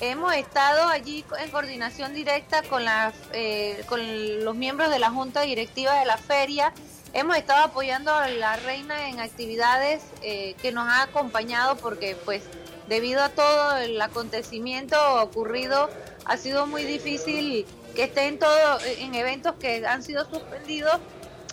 hemos 0.00 0.34
estado 0.34 0.88
allí 0.88 1.24
en 1.38 1.50
coordinación 1.50 2.12
directa 2.12 2.62
con, 2.64 2.84
las, 2.84 3.14
eh, 3.32 3.84
con 3.88 4.44
los 4.44 4.54
miembros 4.56 4.90
de 4.90 4.98
la 4.98 5.10
Junta 5.10 5.42
Directiva 5.42 5.94
de 6.00 6.06
la 6.06 6.18
Feria. 6.18 6.72
Hemos 7.12 7.36
estado 7.36 7.64
apoyando 7.64 8.12
a 8.12 8.28
la 8.28 8.56
reina 8.56 9.08
en 9.08 9.20
actividades 9.20 10.02
eh, 10.22 10.56
que 10.60 10.72
nos 10.72 10.88
ha 10.88 11.02
acompañado 11.02 11.76
porque 11.76 12.16
pues 12.24 12.42
debido 12.88 13.22
a 13.22 13.28
todo 13.28 13.76
el 13.76 14.00
acontecimiento 14.02 14.96
ocurrido 15.22 15.88
ha 16.24 16.36
sido 16.36 16.66
muy 16.66 16.84
difícil 16.84 17.66
que 17.94 18.04
esté 18.04 18.26
en 18.26 18.38
todo 18.38 18.78
en 18.98 19.14
eventos 19.14 19.54
que 19.60 19.86
han 19.86 20.02
sido 20.02 20.28
suspendidos 20.28 21.00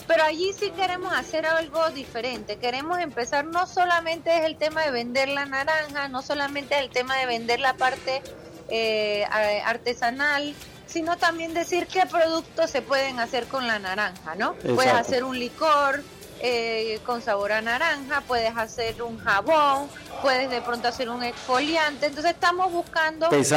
pero 0.08 0.24
allí 0.24 0.52
sí 0.52 0.72
queremos 0.72 1.14
hacer 1.14 1.46
algo 1.46 1.90
diferente. 1.92 2.58
Queremos 2.58 3.00
empezar, 3.00 3.46
no 3.46 3.66
solamente 3.66 4.38
es 4.38 4.44
el 4.44 4.58
tema 4.58 4.84
de 4.84 4.92
vender 4.92 5.30
la 5.30 5.46
naranja, 5.46 6.10
no 6.10 6.22
solamente 6.22 6.76
es 6.76 6.82
el 6.82 6.90
tema 6.90 7.16
de 7.16 7.28
vender 7.28 7.62
la 7.62 7.76
parte 7.76 8.22
eh, 8.68 9.26
artesanal, 9.64 10.54
sino 10.86 11.18
también 11.18 11.54
decir 11.54 11.88
qué 11.88 12.06
productos 12.08 12.70
se 12.70 12.82
pueden 12.82 13.20
hacer 13.20 13.46
con 13.48 13.68
la 13.68 13.80
naranja, 13.80 14.36
¿no? 14.36 14.56
Puedes 14.56 14.94
hacer 14.94 15.24
un 15.24 15.40
licor 15.40 16.04
eh, 16.42 17.00
con 17.06 17.22
sabor 17.22 17.52
a 17.52 17.62
naranja, 17.62 18.22
puedes 18.28 18.58
hacer 18.58 19.02
un 19.04 19.18
jabón, 19.20 19.88
puedes 20.22 20.50
de 20.50 20.62
pronto 20.62 20.88
hacer 20.88 21.10
un 21.10 21.24
exfoliante. 21.24 22.08
Entonces 22.08 22.32
estamos 22.32 22.72
buscando... 22.72 23.30
Pensar 23.30 23.46